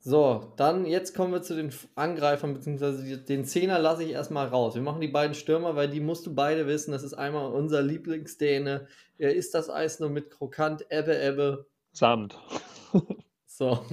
So, 0.00 0.52
dann 0.56 0.86
jetzt 0.86 1.14
kommen 1.14 1.32
wir 1.32 1.42
zu 1.42 1.54
den 1.54 1.72
Angreifern, 1.94 2.54
beziehungsweise 2.54 3.18
den 3.18 3.44
Zehner 3.44 3.78
lasse 3.78 4.02
ich 4.02 4.10
erstmal 4.10 4.48
raus. 4.48 4.74
Wir 4.74 4.82
machen 4.82 5.00
die 5.00 5.08
beiden 5.08 5.34
Stürmer, 5.34 5.76
weil 5.76 5.88
die 5.88 6.00
musst 6.00 6.26
du 6.26 6.34
beide 6.34 6.66
wissen. 6.66 6.90
Das 6.90 7.04
ist 7.04 7.14
einmal 7.14 7.52
unser 7.52 7.82
Lieblingsdäne. 7.82 8.88
Er 9.18 9.34
isst 9.34 9.54
das 9.54 9.70
Eis 9.70 10.00
nur 10.00 10.10
mit 10.10 10.30
Krokant, 10.30 10.86
Ebbe, 10.90 11.16
Ebbe. 11.16 11.66
Samt. 11.92 12.36
So, 13.46 13.84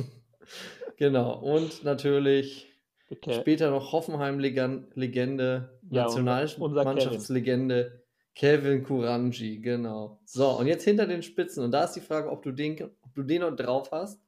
genau. 0.98 1.40
Und 1.40 1.84
natürlich 1.84 2.75
Okay. 3.12 3.40
später 3.40 3.70
noch 3.70 3.92
Hoffenheim-Legende, 3.92 5.80
Ja, 5.90 6.04
Nationalmannschaftslegende, 6.04 8.04
Kevin 8.34 8.84
Kuranji, 8.84 9.60
genau. 9.60 10.20
So, 10.26 10.50
und 10.60 10.68
jetzt 10.68 10.84
hinter 10.84 11.06
den 11.06 11.24
Spitzen. 11.24 11.64
Und 11.64 11.72
da 11.72 11.86
ist 11.86 11.94
die 11.94 12.02
Frage, 12.02 12.30
ob 12.32 12.42
du 12.44 12.52
den, 12.52 12.82
ob 13.02 13.14
du 13.14 13.24
den 13.24 13.42
noch 13.42 13.56
drauf 13.56 13.92
hast. 13.92 14.20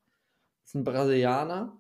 Das 0.61 0.69
ist 0.69 0.75
ein 0.75 0.83
Brasilianer. 0.83 1.75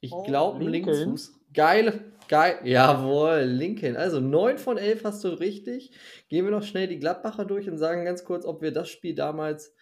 Ich 0.00 0.12
Oh, 0.12 0.22
glaube. 0.22 0.64
Linksfuß. 0.64 1.40
Geile, 1.52 2.00
geil. 2.28 2.58
Jawohl, 2.64 3.42
Lincoln. 3.42 3.96
Also 3.96 4.20
9 4.20 4.58
von 4.58 4.76
11 4.76 5.04
hast 5.04 5.24
du 5.24 5.28
richtig. 5.28 5.92
Gehen 6.28 6.44
wir 6.44 6.52
noch 6.52 6.64
schnell 6.64 6.88
die 6.88 6.98
Gladbacher 6.98 7.44
durch 7.44 7.68
und 7.68 7.78
sagen 7.78 8.04
ganz 8.04 8.24
kurz, 8.24 8.44
ob 8.44 8.62
wir 8.62 8.72
das 8.72 8.88
Spiel 8.88 9.14
damals, 9.14 9.74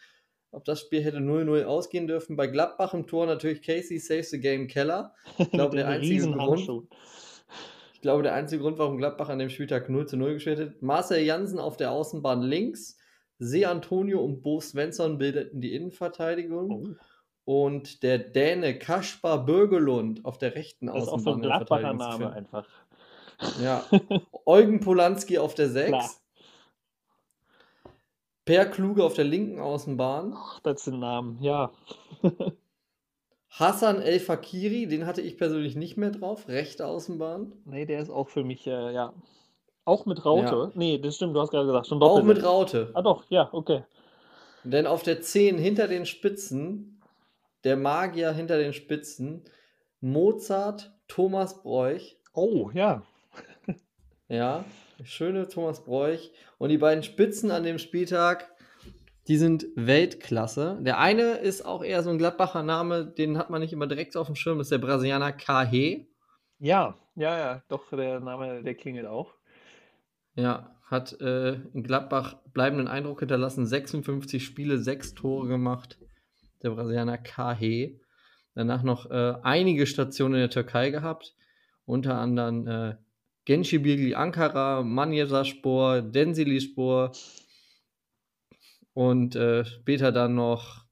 ob 0.52 0.64
das 0.64 0.80
Spiel 0.80 1.02
hätte 1.02 1.18
0-0 1.18 1.64
ausgehen 1.64 2.06
dürfen. 2.06 2.36
Bei 2.36 2.46
Gladbach 2.46 2.94
im 2.94 3.06
Tor 3.06 3.26
natürlich 3.26 3.62
Casey 3.62 3.98
saves 3.98 4.30
the 4.30 4.40
game 4.40 4.68
Keller. 4.68 5.14
Ich 5.38 5.50
glaube, 5.50 5.76
der 5.76 5.88
einzige 5.88 6.30
Grund, 6.30 6.68
ich 7.94 8.00
glaube, 8.00 8.22
der 8.22 8.34
einzige 8.34 8.62
Grund, 8.62 8.78
warum 8.78 8.98
Gladbach 8.98 9.28
an 9.28 9.38
dem 9.38 9.48
Spieltag 9.50 9.88
0 9.88 10.06
zu 10.06 10.16
0 10.16 10.34
gespielt 10.34 10.60
hat. 10.60 10.82
Marcel 10.82 11.22
Jansen 11.22 11.58
auf 11.58 11.76
der 11.76 11.90
Außenbahn 11.90 12.42
links. 12.42 12.98
See 13.38 13.64
Antonio 13.64 14.20
und 14.20 14.42
Bo 14.42 14.60
Svensson 14.60 15.18
bildeten 15.18 15.60
die 15.60 15.74
Innenverteudigung. 15.74 16.96
Oh, 17.44 17.62
Und 17.66 18.02
der 18.02 18.18
Däne 18.18 18.78
Kaspar 18.78 19.44
Bürgelund 19.44 20.24
auf 20.24 20.38
der 20.38 20.54
rechten 20.54 20.86
das 20.86 20.96
ist 20.96 21.02
auch 21.02 21.18
so 21.18 21.30
Außenbahn. 21.30 21.34
ein 21.34 21.42
Gladbacher 21.42 21.94
Name 21.94 22.32
einfach. 22.32 22.68
Ja. 23.60 23.84
Eugen 24.46 24.80
Polanski 24.80 25.38
auf 25.38 25.54
der 25.54 25.68
6. 25.70 25.88
Klar. 25.88 26.10
Per 28.44 28.66
Kluge 28.66 29.04
auf 29.04 29.14
der 29.14 29.24
linken 29.24 29.60
Außenbahn. 29.60 30.34
Ach, 30.36 30.60
das 30.60 30.84
sind 30.84 30.98
Namen, 30.98 31.38
ja. 31.40 31.72
Hassan 33.48 34.00
El 34.00 34.18
Fakiri, 34.18 34.86
den 34.86 35.06
hatte 35.06 35.20
ich 35.20 35.36
persönlich 35.36 35.76
nicht 35.76 35.96
mehr 35.96 36.10
drauf. 36.10 36.48
Rechte 36.48 36.86
Außenbahn. 36.86 37.52
Nee, 37.66 37.86
der 37.86 38.00
ist 38.00 38.10
auch 38.10 38.28
für 38.28 38.44
mich, 38.44 38.66
äh, 38.66 38.92
ja. 38.92 39.12
Auch 39.84 40.06
mit 40.06 40.24
Raute? 40.24 40.72
Nee, 40.74 40.98
das 40.98 41.16
stimmt, 41.16 41.36
du 41.36 41.40
hast 41.40 41.50
gerade 41.50 41.66
gesagt, 41.66 41.86
schon 41.86 42.02
Auch 42.02 42.22
mit 42.22 42.42
Raute. 42.42 42.90
Ah, 42.94 43.02
doch, 43.02 43.24
ja, 43.28 43.48
okay. 43.52 43.84
Denn 44.64 44.86
auf 44.86 45.02
der 45.02 45.20
10 45.20 45.58
hinter 45.58 45.88
den 45.88 46.06
Spitzen, 46.06 47.00
der 47.64 47.76
Magier 47.76 48.32
hinter 48.32 48.58
den 48.58 48.72
Spitzen, 48.72 49.44
Mozart, 50.00 50.92
Thomas 51.08 51.62
Bräuch. 51.62 52.16
Oh, 52.32 52.70
ja. 52.72 53.02
Ja, 54.28 54.64
schöne 55.04 55.48
Thomas 55.48 55.84
Bräuch. 55.84 56.32
Und 56.58 56.68
die 56.68 56.78
beiden 56.78 57.02
Spitzen 57.02 57.50
an 57.50 57.64
dem 57.64 57.78
Spieltag, 57.78 58.50
die 59.28 59.36
sind 59.36 59.66
Weltklasse. 59.76 60.78
Der 60.80 60.98
eine 60.98 61.34
ist 61.34 61.64
auch 61.64 61.84
eher 61.84 62.02
so 62.02 62.10
ein 62.10 62.18
Gladbacher 62.18 62.62
Name, 62.62 63.06
den 63.06 63.38
hat 63.38 63.50
man 63.50 63.60
nicht 63.60 63.72
immer 63.72 63.86
direkt 63.86 64.16
auf 64.16 64.26
dem 64.26 64.36
Schirm, 64.36 64.60
ist 64.60 64.72
der 64.72 64.78
Brasilianer 64.78 65.32
Kahe. 65.32 66.06
Ja, 66.58 66.96
ja, 67.14 67.38
ja, 67.38 67.62
doch, 67.68 67.90
der 67.90 68.20
Name, 68.20 68.62
der 68.62 68.74
klingelt 68.74 69.06
auch. 69.06 69.34
Ja, 70.34 70.74
hat 70.84 71.20
äh, 71.20 71.54
in 71.72 71.82
Gladbach 71.82 72.36
bleibenden 72.52 72.88
Eindruck 72.88 73.20
hinterlassen. 73.20 73.66
56 73.66 74.44
Spiele, 74.44 74.78
6 74.78 75.14
Tore 75.14 75.48
gemacht. 75.48 75.98
Der 76.62 76.70
Brasilianer 76.70 77.18
Kahe. 77.18 78.00
Danach 78.54 78.82
noch 78.82 79.10
äh, 79.10 79.34
einige 79.42 79.86
Stationen 79.86 80.34
in 80.34 80.40
der 80.40 80.50
Türkei 80.50 80.90
gehabt. 80.90 81.34
Unter 81.84 82.16
anderem 82.16 82.66
äh, 82.66 82.96
Gençibirli 83.44 84.14
Ankara, 84.14 84.82
Manyaspor, 84.82 86.02
Denzilispor 86.02 87.12
und 88.94 89.34
äh, 89.36 89.64
später 89.64 90.12
dann 90.12 90.34
noch 90.34 90.84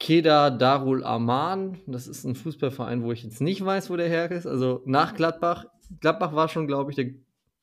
Keda 0.00 0.50
Darul 0.50 1.04
Aman. 1.04 1.80
Das 1.86 2.06
ist 2.08 2.24
ein 2.24 2.34
Fußballverein, 2.34 3.02
wo 3.02 3.12
ich 3.12 3.22
jetzt 3.22 3.40
nicht 3.40 3.64
weiß, 3.64 3.88
wo 3.90 3.96
der 3.96 4.08
her 4.08 4.30
ist. 4.30 4.46
Also 4.46 4.82
nach 4.84 5.14
Gladbach. 5.14 5.66
Gladbach 6.00 6.34
war 6.34 6.48
schon, 6.48 6.66
glaube 6.66 6.90
ich, 6.90 6.96
der, 6.96 7.10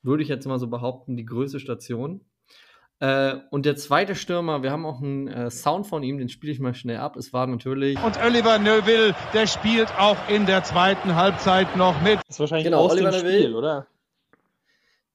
würde 0.01 0.24
ich 0.24 0.30
jetzt 0.30 0.48
mal 0.48 0.58
so 0.60 0.68
behaupten, 0.68 1.18
die 1.18 1.25
größte 1.25 1.60
Station. 1.60 2.22
Äh, 3.01 3.39
und 3.50 3.65
der 3.65 3.75
zweite 3.77 4.13
Stürmer, 4.13 4.62
wir 4.62 4.72
haben 4.72 4.86
auch 4.86 5.01
einen 5.01 5.27
äh, 5.27 5.50
Sound 5.50 5.88
von 5.88 6.03
ihm, 6.03 6.20
den 6.20 6.29
spiele 6.29 6.53
ich 6.53 6.60
mal 6.60 6.75
schnell 6.75 6.98
ab. 6.98 7.15
Es 7.15 7.34
war 7.34 7.48
natürlich. 7.48 8.01
Und 8.03 8.24
Oliver 8.24 8.60
Neuville, 8.60 9.15
der 9.34 9.48
spielt 9.48 9.89
auch 9.98 10.17
in 10.29 10.46
der 10.46 10.63
zweiten 10.63 11.15
Halbzeit 11.15 11.75
noch 11.75 12.00
mit. 12.03 12.17
Das 12.27 12.36
ist 12.36 12.39
wahrscheinlich 12.39 12.65
Genau, 12.65 12.81
aus 12.86 12.91
Oliver 12.91 13.10
dem 13.10 13.24
Neville. 13.24 13.39
Spiel, 13.39 13.55
oder? 13.55 13.88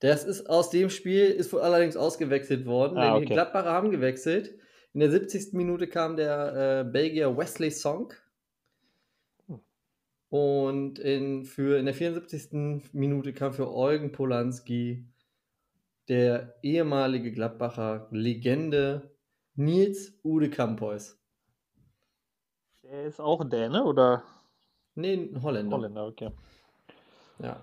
Das 0.01 0.25
ist 0.25 0.51
aus 0.51 0.71
dem 0.71 0.91
Spiel, 0.91 1.27
ist 1.27 1.53
wohl 1.53 1.61
allerdings 1.61 1.97
ausgewechselt 1.97 2.67
worden, 2.67 2.99
Ah, 2.99 3.13
denn 3.13 3.21
die 3.21 3.27
okay. 3.27 3.35
Gladbacher 3.35 3.71
haben 3.71 3.93
gewechselt. 3.93 4.57
In 4.93 4.99
der 4.99 5.11
70. 5.11 5.53
Minute 5.53 5.87
kam 5.87 6.17
der 6.17 6.81
äh, 6.81 6.91
Belgier 6.91 7.37
Wesley 7.37 7.71
Song. 7.71 8.13
Und 10.29 10.99
in, 10.99 11.45
für, 11.45 11.79
in 11.79 11.85
der 11.85 11.95
74. 11.95 12.49
Minute 12.93 13.33
kam 13.33 13.53
für 13.53 13.73
Eugen 13.73 14.11
Polanski 14.11 15.05
der 16.09 16.55
ehemalige 16.63 17.33
Gladbacher 17.33 18.09
Legende 18.11 19.17
Nils 19.55 20.19
Ude 20.23 20.51
Kampois. 20.51 21.17
Der 22.83 23.05
ist 23.05 23.21
auch 23.21 23.43
Däne 23.49 23.85
oder 23.85 24.23
Nee, 24.95 25.15
ein 25.15 25.43
Holländer. 25.43 25.77
Holländer, 25.77 26.07
okay. 26.07 26.31
Ja. 27.39 27.61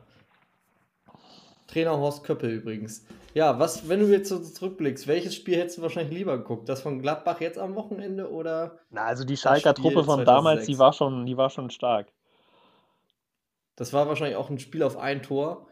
Trainer 1.68 1.98
Horst 1.98 2.24
Köppel 2.24 2.52
übrigens. 2.52 3.08
Ja, 3.34 3.58
was, 3.58 3.90
wenn 3.90 4.00
du 4.00 4.06
jetzt 4.12 4.30
so 4.30 4.40
zurückblickst, 4.40 5.08
welches 5.08 5.34
Spiel 5.34 5.58
hättest 5.58 5.80
du 5.80 5.82
wahrscheinlich 5.82 6.14
lieber 6.14 6.38
geguckt? 6.38 6.70
Das 6.70 6.82
von 6.84 7.02
Gladbach 7.02 7.42
jetzt 7.42 7.58
am 7.58 7.74
Wochenende 7.74 8.30
oder 8.32 8.80
Na, 8.92 9.06
also 9.06 9.24
die 9.24 9.38
Schalker 9.38 9.74
Truppe 9.74 10.04
von 10.04 10.24
damals, 10.24 10.66
2006. 10.66 10.68
die 10.68 10.80
war 10.80 10.94
schon, 10.94 11.26
die 11.26 11.38
war 11.38 11.50
schon 11.50 11.72
stark. 11.72 12.14
das 13.76 13.92
war 13.94 14.08
wahrscheinlich 14.08 14.38
auch 14.38 14.52
ein 14.52 14.60
Spiel 14.60 14.84
auf 14.84 14.98
ein 14.98 15.24
Tor, 15.24 15.68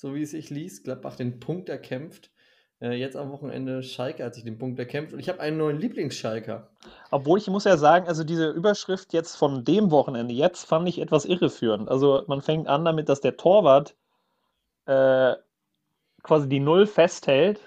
so 0.00 0.14
wie 0.14 0.22
es 0.22 0.30
sich 0.30 0.48
liest. 0.48 0.84
Gladbach 0.84 1.16
den 1.16 1.40
Punkt 1.40 1.68
erkämpft. 1.68 2.30
Äh, 2.80 2.94
jetzt 2.94 3.16
am 3.16 3.30
Wochenende 3.30 3.82
Schalke 3.82 4.24
hat 4.24 4.34
sich 4.34 4.44
den 4.44 4.58
Punkt 4.58 4.78
erkämpft 4.78 5.12
und 5.12 5.20
ich 5.20 5.28
habe 5.28 5.40
einen 5.40 5.58
neuen 5.58 5.78
Lieblingsschalker. 5.78 6.70
Obwohl 7.10 7.38
ich 7.38 7.46
muss 7.48 7.64
ja 7.64 7.76
sagen, 7.76 8.08
also 8.08 8.24
diese 8.24 8.48
Überschrift 8.48 9.12
jetzt 9.12 9.36
von 9.36 9.62
dem 9.62 9.90
Wochenende 9.90 10.32
jetzt 10.32 10.64
fand 10.64 10.88
ich 10.88 11.00
etwas 11.00 11.26
irreführend. 11.26 11.90
Also 11.90 12.22
man 12.28 12.40
fängt 12.40 12.66
an 12.66 12.86
damit, 12.86 13.10
dass 13.10 13.20
der 13.20 13.36
Torwart 13.36 13.94
äh, 14.86 15.34
quasi 16.22 16.48
die 16.48 16.60
Null 16.60 16.86
festhält, 16.86 17.60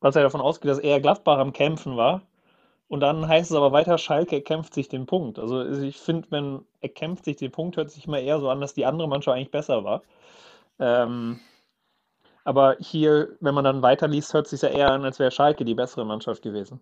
was 0.00 0.14
ja 0.14 0.22
davon 0.22 0.42
ausgeht, 0.42 0.70
dass 0.70 0.78
er 0.78 1.00
Gladbach 1.00 1.38
am 1.38 1.54
Kämpfen 1.54 1.96
war. 1.96 2.22
Und 2.88 3.00
dann 3.00 3.26
heißt 3.28 3.50
es 3.50 3.56
aber 3.56 3.72
weiter, 3.72 3.96
Schalke 3.96 4.36
erkämpft 4.36 4.74
sich 4.74 4.88
den 4.88 5.06
Punkt. 5.06 5.38
Also 5.38 5.64
ich 5.64 5.96
finde, 5.96 6.30
wenn 6.30 6.60
erkämpft 6.80 7.24
sich 7.24 7.36
den 7.36 7.50
Punkt, 7.50 7.78
hört 7.78 7.90
sich 7.90 8.06
immer 8.06 8.20
eher 8.20 8.40
so 8.40 8.50
an, 8.50 8.60
dass 8.60 8.74
die 8.74 8.84
andere 8.84 9.08
Mannschaft 9.08 9.36
eigentlich 9.36 9.50
besser 9.50 9.84
war. 9.84 10.02
Ähm, 10.78 11.40
Aber 12.48 12.78
hier, 12.80 13.36
wenn 13.40 13.54
man 13.54 13.64
dann 13.64 13.82
weiterliest, 13.82 14.32
hört 14.32 14.46
es 14.46 14.52
sich 14.52 14.62
ja 14.62 14.70
eher 14.70 14.90
an, 14.90 15.04
als 15.04 15.18
wäre 15.18 15.30
Schalke 15.30 15.66
die 15.66 15.74
bessere 15.74 16.06
Mannschaft 16.06 16.40
gewesen. 16.40 16.80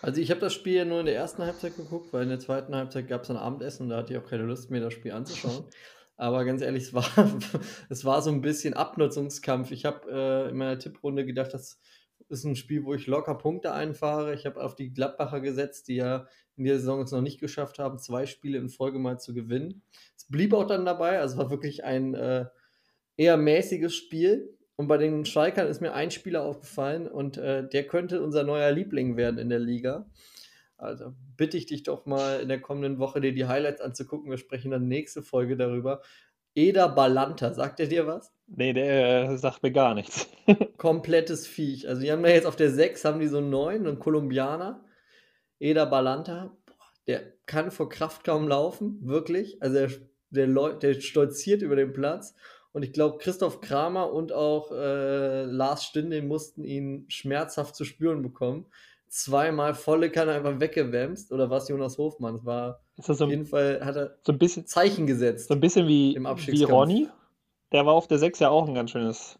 Also 0.00 0.20
ich 0.20 0.30
habe 0.30 0.38
das 0.38 0.54
Spiel 0.54 0.74
ja 0.74 0.84
nur 0.84 1.00
in 1.00 1.06
der 1.06 1.16
ersten 1.16 1.42
Halbzeit 1.42 1.76
geguckt, 1.76 2.12
weil 2.12 2.22
in 2.22 2.28
der 2.28 2.38
zweiten 2.38 2.72
Halbzeit 2.72 3.08
gab 3.08 3.24
es 3.24 3.30
ein 3.30 3.36
Abendessen 3.36 3.82
und 3.82 3.88
da 3.88 3.96
hatte 3.96 4.12
ich 4.12 4.20
auch 4.20 4.24
keine 4.24 4.44
Lust, 4.44 4.70
mir 4.70 4.80
das 4.80 4.92
Spiel 4.92 5.10
anzuschauen. 5.10 5.64
Aber 6.16 6.44
ganz 6.44 6.62
ehrlich, 6.62 6.84
es 6.84 6.94
war, 6.94 7.04
es 7.88 8.04
war 8.04 8.22
so 8.22 8.30
ein 8.30 8.40
bisschen 8.40 8.74
Abnutzungskampf. 8.74 9.72
Ich 9.72 9.84
habe 9.84 10.08
äh, 10.08 10.50
in 10.50 10.56
meiner 10.56 10.78
Tipprunde 10.78 11.26
gedacht, 11.26 11.52
das 11.52 11.80
ist 12.28 12.44
ein 12.44 12.54
Spiel, 12.54 12.84
wo 12.84 12.94
ich 12.94 13.08
locker 13.08 13.34
Punkte 13.34 13.72
einfahre. 13.72 14.32
Ich 14.32 14.46
habe 14.46 14.62
auf 14.62 14.76
die 14.76 14.92
Gladbacher 14.92 15.40
gesetzt, 15.40 15.88
die 15.88 15.96
ja 15.96 16.28
in 16.54 16.62
der 16.62 16.78
Saison 16.78 17.02
es 17.02 17.10
noch 17.10 17.20
nicht 17.20 17.40
geschafft 17.40 17.80
haben, 17.80 17.98
zwei 17.98 18.26
Spiele 18.26 18.58
in 18.58 18.68
Folge 18.68 19.00
mal 19.00 19.18
zu 19.18 19.34
gewinnen. 19.34 19.82
Es 20.16 20.28
blieb 20.28 20.54
auch 20.54 20.68
dann 20.68 20.84
dabei, 20.84 21.18
also 21.18 21.38
war 21.38 21.50
wirklich 21.50 21.82
ein 21.82 22.14
äh, 22.14 22.44
eher 23.16 23.36
mäßiges 23.36 23.94
Spiel. 23.94 24.56
Und 24.76 24.88
bei 24.88 24.96
den 24.96 25.24
Schalkern 25.24 25.68
ist 25.68 25.80
mir 25.80 25.92
ein 25.92 26.10
Spieler 26.10 26.42
aufgefallen 26.42 27.06
und 27.06 27.36
äh, 27.36 27.68
der 27.68 27.86
könnte 27.86 28.22
unser 28.22 28.42
neuer 28.42 28.72
Liebling 28.72 29.16
werden 29.16 29.38
in 29.38 29.48
der 29.48 29.58
Liga. 29.58 30.06
Also 30.76 31.14
bitte 31.36 31.56
ich 31.56 31.66
dich 31.66 31.84
doch 31.84 32.06
mal 32.06 32.40
in 32.40 32.48
der 32.48 32.60
kommenden 32.60 32.98
Woche 32.98 33.20
dir 33.20 33.32
die 33.32 33.46
Highlights 33.46 33.80
anzugucken. 33.80 34.30
Wir 34.30 34.38
sprechen 34.38 34.72
dann 34.72 34.88
nächste 34.88 35.22
Folge 35.22 35.56
darüber. 35.56 36.00
Eder 36.54 36.88
Balanta, 36.88 37.54
sagt 37.54 37.80
er 37.80 37.86
dir 37.86 38.06
was? 38.06 38.32
Nee, 38.46 38.72
der 38.72 39.30
äh, 39.30 39.36
sagt 39.38 39.62
mir 39.62 39.72
gar 39.72 39.94
nichts. 39.94 40.28
Komplettes 40.76 41.46
Viech. 41.46 41.88
Also 41.88 42.02
die 42.02 42.10
haben 42.10 42.24
ja 42.24 42.32
jetzt 42.32 42.46
auf 42.46 42.56
der 42.56 42.70
6 42.70 43.04
haben 43.04 43.20
die 43.20 43.28
so 43.28 43.38
einen 43.38 43.50
neuen, 43.50 43.86
einen 43.86 43.98
Kolumbianer. 43.98 44.84
Eder 45.60 45.86
Balanta, 45.86 46.56
der 47.06 47.22
kann 47.46 47.70
vor 47.70 47.88
Kraft 47.88 48.24
kaum 48.24 48.48
laufen, 48.48 48.98
wirklich. 49.02 49.62
Also 49.62 49.76
der, 49.76 49.90
der, 50.30 50.72
der 50.74 51.00
stolziert 51.00 51.62
über 51.62 51.76
den 51.76 51.92
Platz. 51.92 52.34
Und 52.72 52.82
ich 52.82 52.92
glaube, 52.92 53.18
Christoph 53.18 53.60
Kramer 53.60 54.12
und 54.12 54.32
auch 54.32 54.72
äh, 54.72 55.44
Lars 55.44 55.84
Stinde 55.84 56.22
mussten 56.22 56.64
ihn 56.64 57.04
schmerzhaft 57.08 57.76
zu 57.76 57.84
spüren 57.84 58.22
bekommen. 58.22 58.66
Zweimal 59.08 59.74
volle 59.74 60.10
Kanne 60.10 60.32
einfach 60.32 60.58
weggewämst. 60.58 61.32
Oder 61.32 61.50
was 61.50 61.68
Jonas 61.68 61.98
Hofmann? 61.98 62.36
Es 62.36 62.44
war 62.46 62.80
so 62.96 63.24
auf 63.24 63.30
jeden 63.30 63.44
Fall, 63.44 63.84
hat 63.84 63.96
er 63.96 64.16
so 64.24 64.32
ein 64.32 64.38
bisschen, 64.38 64.66
Zeichen 64.66 65.06
gesetzt. 65.06 65.48
So 65.48 65.54
ein 65.54 65.60
bisschen 65.60 65.86
wie, 65.86 66.16
wie 66.16 66.64
Ronny. 66.64 67.08
Der 67.72 67.84
war 67.84 67.92
auf 67.92 68.08
der 68.08 68.18
6 68.18 68.38
ja 68.38 68.48
auch 68.48 68.66
ein 68.66 68.74
ganz 68.74 68.90
schönes 68.90 69.38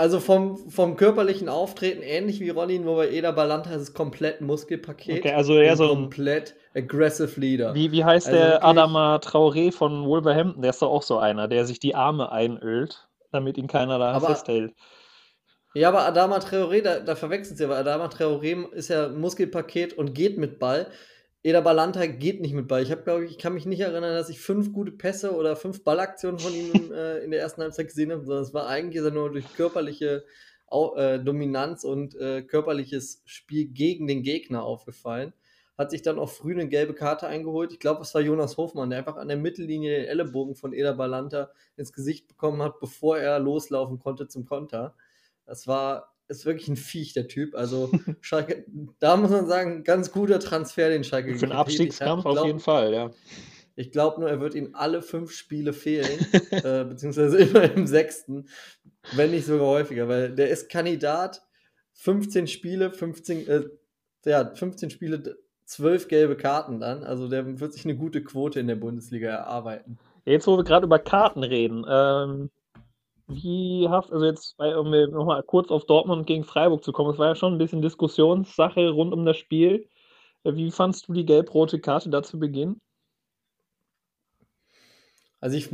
also 0.00 0.18
vom, 0.18 0.56
vom 0.70 0.96
körperlichen 0.96 1.50
Auftreten 1.50 2.00
ähnlich 2.00 2.40
wie 2.40 2.48
Ronny, 2.48 2.78
nur 2.78 2.96
bei 2.96 3.10
Eder 3.10 3.34
Balanta 3.34 3.70
ist 3.74 3.82
es 3.82 3.92
komplett 3.92 4.40
Muskelpaket. 4.40 5.18
Okay, 5.18 5.34
also 5.34 5.58
eher 5.58 5.76
so 5.76 5.90
ein 5.90 5.90
komplett 5.90 6.56
aggressive 6.74 7.38
Leader. 7.38 7.74
Wie, 7.74 7.92
wie 7.92 8.02
heißt 8.02 8.28
also 8.28 8.38
der 8.38 8.64
Adama 8.64 9.16
Traoré 9.16 9.70
von 9.70 10.06
Wolverhampton? 10.06 10.62
Der 10.62 10.70
ist 10.70 10.80
doch 10.80 10.90
auch 10.90 11.02
so 11.02 11.18
einer, 11.18 11.48
der 11.48 11.66
sich 11.66 11.80
die 11.80 11.94
Arme 11.94 12.32
einölt, 12.32 13.08
damit 13.30 13.58
ihn 13.58 13.66
keiner 13.66 13.98
da 13.98 14.12
aber, 14.12 14.28
festhält. 14.28 14.72
Ja, 15.74 15.88
aber 15.88 16.06
Adama 16.06 16.38
Traoré, 16.38 16.80
da, 16.80 17.00
da 17.00 17.14
verwechselt 17.14 17.58
sie, 17.58 17.68
weil 17.68 17.76
Adama 17.76 18.06
Traoré 18.06 18.72
ist 18.72 18.88
ja 18.88 19.08
Muskelpaket 19.10 19.92
und 19.92 20.14
geht 20.14 20.38
mit 20.38 20.58
Ball. 20.58 20.86
Eder 21.42 21.62
Balanta 21.62 22.04
geht 22.06 22.42
nicht 22.42 22.52
mit 22.52 22.68
Ball. 22.68 22.82
Ich 22.82 22.90
habe, 22.90 23.02
glaube 23.02 23.24
ich, 23.24 23.32
ich 23.32 23.38
kann 23.38 23.54
mich 23.54 23.64
nicht 23.64 23.80
erinnern, 23.80 24.14
dass 24.14 24.28
ich 24.28 24.40
fünf 24.40 24.72
gute 24.72 24.92
Pässe 24.92 25.34
oder 25.34 25.56
fünf 25.56 25.82
Ballaktionen 25.84 26.38
von 26.38 26.52
ihm 26.52 26.72
äh, 26.92 27.18
in 27.24 27.30
der 27.30 27.40
ersten 27.40 27.62
Halbzeit 27.62 27.88
gesehen 27.88 28.12
habe, 28.12 28.24
sondern 28.24 28.44
es 28.44 28.52
war 28.52 28.66
eigentlich 28.66 29.02
nur 29.10 29.32
durch 29.32 29.54
körperliche 29.54 30.24
äh, 30.70 31.18
Dominanz 31.18 31.84
und 31.84 32.14
äh, 32.16 32.42
körperliches 32.42 33.22
Spiel 33.24 33.68
gegen 33.68 34.06
den 34.06 34.22
Gegner 34.22 34.64
aufgefallen. 34.64 35.32
Hat 35.78 35.90
sich 35.90 36.02
dann 36.02 36.18
auch 36.18 36.28
früh 36.28 36.52
eine 36.52 36.68
gelbe 36.68 36.92
Karte 36.92 37.26
eingeholt. 37.26 37.72
Ich 37.72 37.80
glaube, 37.80 38.02
es 38.02 38.14
war 38.14 38.20
Jonas 38.20 38.58
Hofmann, 38.58 38.90
der 38.90 38.98
einfach 38.98 39.16
an 39.16 39.28
der 39.28 39.38
Mittellinie 39.38 39.96
den 39.96 40.08
Ellenbogen 40.08 40.54
von 40.54 40.74
Eder 40.74 40.92
Balanta 40.92 41.50
ins 41.78 41.94
Gesicht 41.94 42.28
bekommen 42.28 42.62
hat, 42.62 42.80
bevor 42.80 43.16
er 43.18 43.38
loslaufen 43.38 43.98
konnte 43.98 44.28
zum 44.28 44.44
Konter. 44.44 44.94
Das 45.46 45.66
war 45.66 46.09
ist 46.30 46.46
wirklich 46.46 46.68
ein 46.68 46.76
Viech, 46.76 47.12
der 47.12 47.28
Typ. 47.28 47.54
Also 47.54 47.90
Schalke, 48.20 48.64
da 48.98 49.16
muss 49.16 49.30
man 49.30 49.46
sagen, 49.46 49.84
ganz 49.84 50.12
guter 50.12 50.40
Transfer, 50.40 50.88
den 50.88 51.04
Schalke 51.04 51.34
Für 51.34 51.46
den 51.46 51.52
Abstiegskampf 51.52 52.24
auf 52.24 52.46
jeden 52.46 52.60
Fall, 52.60 52.92
ja. 52.92 53.10
Ich 53.76 53.92
glaube 53.92 54.20
nur, 54.20 54.28
er 54.28 54.40
wird 54.40 54.54
ihm 54.54 54.70
alle 54.74 55.00
fünf 55.00 55.32
Spiele 55.32 55.72
fehlen, 55.72 56.26
äh, 56.50 56.84
beziehungsweise 56.84 57.38
immer 57.38 57.72
im 57.72 57.86
sechsten, 57.86 58.48
wenn 59.12 59.30
nicht 59.30 59.46
sogar 59.46 59.66
häufiger, 59.66 60.08
weil 60.08 60.34
der 60.34 60.50
ist 60.50 60.68
Kandidat, 60.68 61.42
15 61.94 62.46
Spiele, 62.46 62.90
15, 62.90 63.48
äh, 63.48 63.62
ja, 64.24 64.54
15 64.54 64.90
Spiele, 64.90 65.36
12 65.64 66.08
gelbe 66.08 66.36
Karten 66.36 66.80
dann. 66.80 67.04
Also 67.04 67.28
der 67.28 67.60
wird 67.60 67.72
sich 67.72 67.84
eine 67.84 67.96
gute 67.96 68.22
Quote 68.22 68.60
in 68.60 68.66
der 68.66 68.76
Bundesliga 68.76 69.30
erarbeiten. 69.30 69.98
Jetzt, 70.24 70.46
wo 70.46 70.56
wir 70.56 70.64
gerade 70.64 70.86
über 70.86 70.98
Karten 70.98 71.42
reden, 71.42 71.84
ähm, 71.88 72.50
wie 73.30 73.88
hast 73.88 74.12
also 74.12 74.24
jetzt, 74.24 74.58
um 74.58 74.90
nochmal 74.90 75.42
kurz 75.42 75.70
auf 75.70 75.86
Dortmund 75.86 76.26
gegen 76.26 76.44
Freiburg 76.44 76.84
zu 76.84 76.92
kommen, 76.92 77.12
es 77.12 77.18
war 77.18 77.28
ja 77.28 77.34
schon 77.34 77.54
ein 77.54 77.58
bisschen 77.58 77.82
Diskussionssache 77.82 78.90
rund 78.90 79.12
um 79.12 79.24
das 79.24 79.36
Spiel. 79.36 79.88
Äh, 80.44 80.54
wie 80.54 80.70
fandst 80.70 81.08
du 81.08 81.12
die 81.12 81.26
gelb-rote 81.26 81.80
Karte 81.80 82.10
da 82.10 82.22
zu 82.22 82.38
Beginn? 82.38 82.80
Also 85.40 85.56
ich 85.56 85.68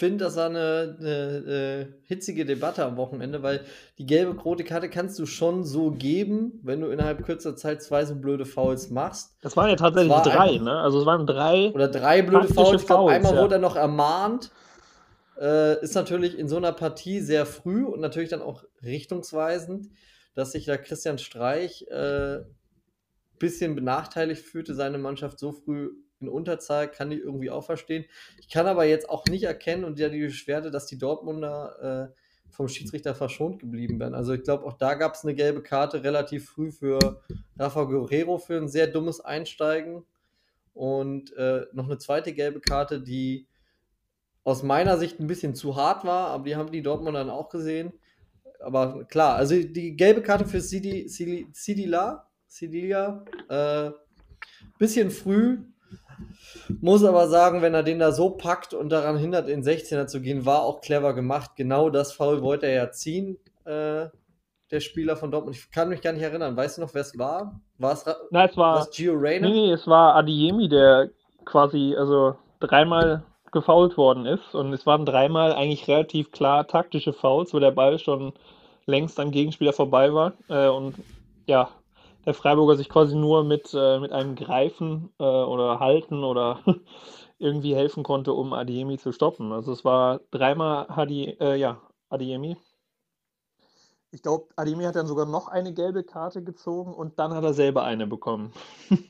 finde, 0.00 0.24
das 0.24 0.36
war 0.36 0.46
eine, 0.46 0.96
eine, 0.98 1.42
eine, 1.46 1.94
hitzige 2.04 2.46
Debatte 2.46 2.84
am 2.84 2.96
Wochenende, 2.96 3.42
weil 3.42 3.64
die 3.98 4.06
gelbe-rote 4.06 4.62
Karte 4.62 4.88
kannst 4.88 5.18
du 5.18 5.26
schon 5.26 5.64
so 5.64 5.90
geben, 5.90 6.60
wenn 6.62 6.80
du 6.80 6.88
innerhalb 6.88 7.24
kürzer 7.24 7.56
Zeit 7.56 7.82
zwei 7.82 8.04
so 8.04 8.14
blöde 8.14 8.46
Fouls 8.46 8.90
machst. 8.90 9.36
Das 9.42 9.56
waren 9.56 9.68
ja 9.68 9.76
tatsächlich 9.76 10.12
war 10.12 10.22
drei, 10.22 10.54
ein, 10.54 10.62
ne? 10.62 10.78
Also 10.78 11.00
es 11.00 11.06
waren 11.06 11.26
drei. 11.26 11.72
Oder 11.72 11.88
drei 11.88 12.22
blöde 12.22 12.48
Fouls. 12.48 12.82
Ich 12.82 12.86
glaube, 12.86 13.10
einmal 13.10 13.34
ja. 13.34 13.42
wurde 13.42 13.56
er 13.56 13.60
noch 13.60 13.76
ermahnt 13.76 14.52
äh, 15.40 15.82
ist 15.82 15.94
natürlich 15.94 16.38
in 16.38 16.48
so 16.48 16.58
einer 16.58 16.72
Partie 16.72 17.20
sehr 17.20 17.46
früh 17.46 17.84
und 17.84 18.00
natürlich 18.00 18.28
dann 18.28 18.42
auch 18.42 18.64
richtungsweisend, 18.82 19.88
dass 20.34 20.52
sich 20.52 20.66
da 20.66 20.76
Christian 20.76 21.18
Streich 21.18 21.86
ein 21.90 21.96
äh, 21.96 22.44
bisschen 23.38 23.74
benachteiligt 23.74 24.44
fühlte, 24.44 24.74
seine 24.74 24.98
Mannschaft 24.98 25.38
so 25.38 25.52
früh 25.52 25.90
in 26.20 26.28
Unterzahl, 26.28 26.90
kann 26.90 27.10
ich 27.10 27.20
irgendwie 27.20 27.50
auch 27.50 27.64
verstehen. 27.64 28.04
Ich 28.38 28.50
kann 28.50 28.66
aber 28.66 28.84
jetzt 28.84 29.08
auch 29.08 29.24
nicht 29.24 29.44
erkennen 29.44 29.84
und 29.84 29.98
ja 29.98 30.10
die 30.10 30.20
Beschwerde, 30.20 30.70
dass 30.70 30.84
die 30.84 30.98
Dortmunder 30.98 32.12
äh, 32.12 32.20
vom 32.50 32.68
Schiedsrichter 32.68 33.14
verschont 33.14 33.60
geblieben 33.60 33.98
werden. 33.98 34.14
Also 34.14 34.34
ich 34.34 34.42
glaube, 34.42 34.66
auch 34.66 34.74
da 34.74 34.94
gab 34.94 35.14
es 35.14 35.24
eine 35.24 35.34
gelbe 35.34 35.62
Karte 35.62 36.04
relativ 36.04 36.50
früh 36.50 36.70
für 36.70 37.22
Rafa 37.58 37.84
Guerrero 37.84 38.36
für 38.36 38.58
ein 38.58 38.68
sehr 38.68 38.88
dummes 38.88 39.20
Einsteigen 39.20 40.04
und 40.74 41.34
äh, 41.36 41.64
noch 41.72 41.86
eine 41.86 41.96
zweite 41.96 42.34
gelbe 42.34 42.60
Karte, 42.60 43.00
die 43.00 43.46
aus 44.50 44.62
meiner 44.62 44.98
Sicht 44.98 45.20
ein 45.20 45.26
bisschen 45.26 45.54
zu 45.54 45.76
hart 45.76 46.04
war, 46.04 46.28
aber 46.28 46.44
die 46.44 46.56
haben 46.56 46.70
die 46.70 46.82
Dortmund 46.82 47.16
dann 47.16 47.30
auch 47.30 47.48
gesehen. 47.48 47.92
Aber 48.60 49.04
klar, 49.04 49.36
also 49.36 49.54
die 49.54 49.96
gelbe 49.96 50.22
Karte 50.22 50.44
für 50.44 50.60
Sidi, 50.60 51.08
Sidi, 51.08 51.48
Sidila, 51.52 52.26
Sidilia, 52.46 53.24
äh, 53.48 53.90
bisschen 54.78 55.10
früh. 55.10 55.58
Muss 56.80 57.04
aber 57.04 57.28
sagen, 57.28 57.62
wenn 57.62 57.74
er 57.74 57.82
den 57.82 57.98
da 57.98 58.12
so 58.12 58.30
packt 58.30 58.74
und 58.74 58.90
daran 58.90 59.16
hindert, 59.16 59.48
in 59.48 59.62
16er 59.62 60.06
zu 60.06 60.20
gehen, 60.20 60.44
war 60.44 60.62
auch 60.62 60.80
clever 60.80 61.14
gemacht. 61.14 61.52
Genau 61.56 61.88
das 61.88 62.12
Foul 62.12 62.42
wollte 62.42 62.66
er 62.66 62.74
ja 62.74 62.90
ziehen, 62.90 63.38
äh, 63.64 64.08
der 64.70 64.80
Spieler 64.80 65.16
von 65.16 65.30
Dortmund. 65.30 65.56
Ich 65.56 65.70
kann 65.70 65.88
mich 65.88 66.02
gar 66.02 66.12
nicht 66.12 66.22
erinnern. 66.22 66.56
Weißt 66.56 66.76
du 66.76 66.82
noch, 66.82 66.92
wer 66.92 67.00
es 67.00 67.18
war? 67.18 67.60
War 67.78 67.92
es, 67.92 68.04
Nein, 68.30 68.48
es 68.50 68.56
war 68.56 68.86
Gio 68.90 69.14
Reyna? 69.14 69.48
Nee, 69.48 69.72
es 69.72 69.86
war 69.86 70.14
Adiemi, 70.16 70.68
der 70.68 71.10
quasi, 71.44 71.94
also 71.96 72.36
dreimal 72.60 73.24
gefault 73.52 73.96
worden 73.96 74.26
ist. 74.26 74.54
Und 74.54 74.72
es 74.72 74.86
waren 74.86 75.06
dreimal 75.06 75.52
eigentlich 75.52 75.88
relativ 75.88 76.32
klar 76.32 76.66
taktische 76.66 77.12
Fouls, 77.12 77.54
wo 77.54 77.58
der 77.58 77.70
Ball 77.70 77.98
schon 77.98 78.32
längst 78.86 79.18
am 79.20 79.30
Gegenspieler 79.30 79.72
vorbei 79.72 80.12
war. 80.12 80.32
Äh, 80.48 80.68
und 80.68 80.96
ja, 81.46 81.70
der 82.26 82.34
Freiburger 82.34 82.76
sich 82.76 82.88
quasi 82.88 83.16
nur 83.16 83.44
mit, 83.44 83.72
äh, 83.74 83.98
mit 83.98 84.12
einem 84.12 84.34
Greifen 84.36 85.12
äh, 85.18 85.24
oder 85.24 85.80
Halten 85.80 86.24
oder 86.24 86.60
irgendwie 87.38 87.74
helfen 87.74 88.02
konnte, 88.02 88.32
um 88.32 88.52
Adiemi 88.52 88.98
zu 88.98 89.12
stoppen. 89.12 89.52
Also 89.52 89.72
es 89.72 89.84
war 89.84 90.20
dreimal 90.30 90.88
Hadi, 90.88 91.36
äh, 91.40 91.56
ja, 91.56 91.80
Adiemi. 92.10 92.56
Ich 94.12 94.22
glaube, 94.22 94.48
Adiemi 94.56 94.84
hat 94.84 94.96
dann 94.96 95.06
sogar 95.06 95.26
noch 95.26 95.48
eine 95.48 95.72
gelbe 95.72 96.02
Karte 96.02 96.42
gezogen 96.42 96.92
und 96.92 97.18
dann 97.18 97.32
hat 97.32 97.44
er 97.44 97.54
selber 97.54 97.84
eine 97.84 98.06
bekommen. 98.06 98.52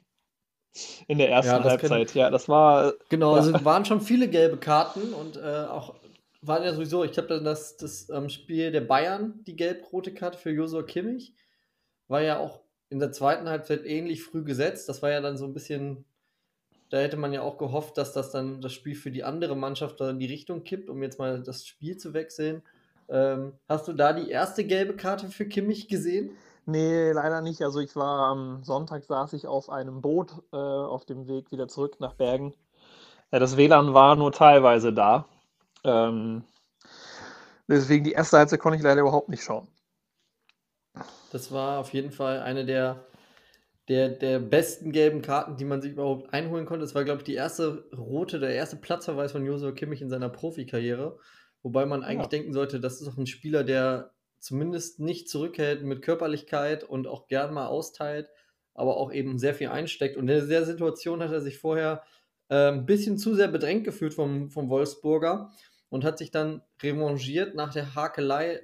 in 1.08 1.18
der 1.18 1.30
ersten 1.30 1.52
ja, 1.52 1.64
Halbzeit. 1.64 2.14
Ja, 2.14 2.30
das 2.30 2.48
war. 2.48 2.94
Genau, 3.08 3.32
ja. 3.32 3.42
also 3.42 3.52
waren 3.64 3.84
schon 3.84 4.00
viele 4.00 4.28
gelbe 4.28 4.56
Karten 4.56 5.12
und 5.12 5.36
äh, 5.36 5.66
auch 5.68 5.94
war 6.42 6.64
ja 6.64 6.72
sowieso, 6.72 7.04
ich 7.04 7.16
habe 7.18 7.28
dann 7.28 7.44
das, 7.44 7.76
das 7.76 8.08
ähm, 8.08 8.28
Spiel 8.28 8.70
der 8.70 8.80
Bayern, 8.80 9.44
die 9.46 9.56
gelb-rote 9.56 10.14
Karte 10.14 10.38
für 10.38 10.50
Josua 10.50 10.82
Kimmich, 10.82 11.34
war 12.08 12.22
ja 12.22 12.38
auch 12.38 12.60
in 12.88 12.98
der 12.98 13.12
zweiten 13.12 13.48
Halbzeit 13.48 13.84
ähnlich 13.84 14.22
früh 14.22 14.42
gesetzt. 14.42 14.88
Das 14.88 15.02
war 15.02 15.10
ja 15.10 15.20
dann 15.20 15.36
so 15.36 15.44
ein 15.44 15.52
bisschen, 15.52 16.04
da 16.88 16.98
hätte 16.98 17.16
man 17.16 17.32
ja 17.32 17.42
auch 17.42 17.58
gehofft, 17.58 17.98
dass 17.98 18.12
das 18.12 18.30
dann 18.30 18.60
das 18.60 18.72
Spiel 18.72 18.94
für 18.94 19.10
die 19.10 19.22
andere 19.22 19.56
Mannschaft 19.56 20.00
dann 20.00 20.10
in 20.10 20.18
die 20.18 20.26
Richtung 20.26 20.64
kippt, 20.64 20.88
um 20.88 21.02
jetzt 21.02 21.18
mal 21.18 21.42
das 21.42 21.66
Spiel 21.66 21.96
zu 21.98 22.14
wechseln. 22.14 22.62
Ähm, 23.08 23.52
hast 23.68 23.86
du 23.86 23.92
da 23.92 24.12
die 24.12 24.30
erste 24.30 24.64
gelbe 24.64 24.96
Karte 24.96 25.28
für 25.28 25.46
Kimmich 25.46 25.88
gesehen? 25.88 26.36
Nee, 26.70 27.12
leider 27.12 27.40
nicht. 27.40 27.62
Also 27.62 27.80
ich 27.80 27.96
war 27.96 28.28
am 28.28 28.62
Sonntag 28.62 29.04
saß 29.04 29.32
ich 29.32 29.46
auf 29.46 29.70
einem 29.70 30.00
Boot 30.00 30.32
äh, 30.52 30.56
auf 30.56 31.04
dem 31.04 31.26
Weg 31.26 31.50
wieder 31.52 31.68
zurück 31.68 31.96
nach 32.00 32.14
Bergen. 32.14 32.54
Ja, 33.32 33.38
das 33.38 33.56
WLAN 33.56 33.94
war 33.94 34.16
nur 34.16 34.32
teilweise 34.32 34.92
da. 34.92 35.26
Ähm, 35.84 36.44
Deswegen 37.70 38.02
die 38.02 38.12
erste 38.12 38.36
Halbzeit 38.36 38.58
konnte 38.58 38.78
ich 38.78 38.82
leider 38.82 39.02
überhaupt 39.02 39.28
nicht 39.28 39.44
schauen. 39.44 39.68
Das 41.30 41.52
war 41.52 41.78
auf 41.78 41.92
jeden 41.92 42.10
Fall 42.10 42.40
eine 42.40 42.66
der, 42.66 43.06
der, 43.88 44.08
der 44.08 44.40
besten 44.40 44.90
gelben 44.90 45.22
Karten, 45.22 45.56
die 45.56 45.64
man 45.64 45.80
sich 45.80 45.92
überhaupt 45.92 46.34
einholen 46.34 46.66
konnte. 46.66 46.84
Das 46.84 46.96
war, 46.96 47.04
glaube 47.04 47.18
ich, 47.18 47.24
die 47.24 47.34
erste 47.34 47.88
rote, 47.96 48.40
der 48.40 48.56
erste 48.56 48.74
Platzverweis 48.74 49.30
von 49.30 49.46
Josua 49.46 49.70
Kimmich 49.70 50.02
in 50.02 50.10
seiner 50.10 50.28
Profikarriere. 50.28 51.18
Wobei 51.62 51.86
man 51.86 52.02
eigentlich 52.02 52.24
ja. 52.24 52.30
denken 52.30 52.52
sollte, 52.52 52.80
das 52.80 53.00
ist 53.00 53.06
auch 53.06 53.16
ein 53.16 53.28
Spieler, 53.28 53.62
der 53.62 54.10
zumindest 54.40 55.00
nicht 55.00 55.28
zurückhält 55.28 55.82
mit 55.82 56.02
Körperlichkeit 56.02 56.84
und 56.84 57.06
auch 57.06 57.28
gern 57.28 57.54
mal 57.54 57.66
austeilt, 57.66 58.30
aber 58.74 58.96
auch 58.96 59.12
eben 59.12 59.38
sehr 59.38 59.54
viel 59.54 59.68
einsteckt. 59.68 60.16
Und 60.16 60.28
in 60.28 60.48
der 60.48 60.64
Situation 60.64 61.22
hat 61.22 61.32
er 61.32 61.40
sich 61.40 61.58
vorher 61.58 62.02
äh, 62.48 62.68
ein 62.68 62.86
bisschen 62.86 63.18
zu 63.18 63.34
sehr 63.34 63.48
bedrängt 63.48 63.84
gefühlt 63.84 64.14
vom, 64.14 64.50
vom 64.50 64.68
Wolfsburger 64.70 65.52
und 65.90 66.04
hat 66.04 66.18
sich 66.18 66.30
dann 66.30 66.62
revanchiert. 66.82 67.54
Nach 67.54 67.72
der 67.72 67.94
Hakelei 67.94 68.60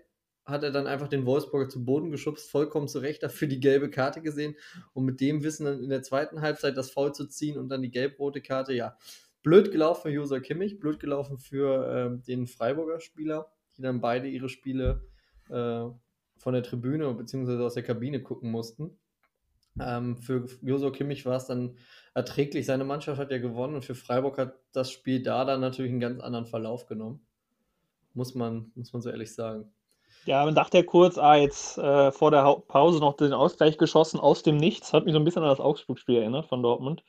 hat 0.47 0.63
er 0.63 0.71
dann 0.71 0.87
einfach 0.87 1.09
den 1.09 1.27
Wolfsburger 1.27 1.69
zu 1.69 1.85
Boden 1.85 2.11
geschubst, 2.11 2.51
vollkommen 2.51 2.89
zu 2.89 3.01
Recht 3.01 3.23
dafür 3.23 3.49
die 3.49 3.61
gelbe 3.61 3.91
Karte 3.91 4.23
gesehen 4.23 4.57
und 4.93 5.05
mit 5.05 5.21
dem 5.21 5.43
Wissen 5.43 5.67
dann 5.67 5.83
in 5.83 5.91
der 5.91 6.03
zweiten 6.03 6.41
Halbzeit 6.41 6.77
das 6.77 6.91
Foul 6.91 7.13
zu 7.13 7.27
ziehen 7.27 7.59
und 7.59 7.69
dann 7.69 7.83
die 7.83 7.91
gelb-rote 7.91 8.41
Karte, 8.41 8.73
ja. 8.73 8.97
Blöd 9.43 9.71
gelaufen 9.71 10.03
für 10.03 10.11
Josa 10.11 10.41
Kimmich, 10.41 10.81
blöd 10.81 10.99
gelaufen 10.99 11.39
für 11.39 12.19
äh, 12.21 12.27
den 12.27 12.49
Freiburger 12.49 13.01
Spieler, 13.01 13.53
die 13.77 13.83
dann 13.83 14.01
beide 14.01 14.27
ihre 14.27 14.49
Spiele 14.49 15.03
äh, 15.51 15.85
von 16.39 16.53
der 16.53 16.63
Tribüne 16.63 17.13
bzw. 17.15 17.63
aus 17.63 17.75
der 17.75 17.83
Kabine 17.83 18.23
gucken 18.23 18.51
mussten. 18.51 18.99
Ähm, 19.81 20.17
für 20.17 20.47
Joso 20.63 20.91
Kimmich 20.91 21.27
war 21.27 21.37
es 21.37 21.47
dann 21.47 21.77
erträglich. 22.15 22.67
Seine 22.67 22.85
Mannschaft 22.85 23.21
hat 23.21 23.31
ja 23.31 23.39
gewonnen 23.39 23.75
und 23.75 23.85
für 23.85 23.95
Freiburg 23.95 24.39
hat 24.39 24.55
das 24.73 24.91
Spiel 24.91 25.23
da 25.23 25.45
dann 25.45 25.61
natürlich 25.61 25.91
einen 25.91 26.01
ganz 26.01 26.21
anderen 26.21 26.47
Verlauf 26.47 26.87
genommen. 26.87 27.27
Muss 28.15 28.35
man, 28.35 28.73
muss 28.75 28.93
man 28.93 29.03
so 29.03 29.11
ehrlich 29.11 29.35
sagen. 29.35 29.71
Ja, 30.25 30.45
man 30.45 30.55
dachte 30.55 30.79
ja 30.79 30.83
kurz, 30.83 31.19
ah, 31.19 31.37
jetzt 31.37 31.79
äh, 31.79 32.11
vor 32.11 32.31
der 32.31 32.63
Pause 32.67 32.99
noch 32.99 33.17
den 33.17 33.33
Ausgleich 33.33 33.79
geschossen 33.79 34.19
aus 34.19 34.43
dem 34.43 34.57
Nichts. 34.57 34.93
Hat 34.93 35.05
mich 35.05 35.13
so 35.13 35.19
ein 35.21 35.25
bisschen 35.25 35.43
an 35.43 35.51
das 35.51 35.61
Augsburg-Spiel 35.61 36.17
erinnert 36.17 36.47
von 36.47 36.63
Dortmund. 36.63 37.05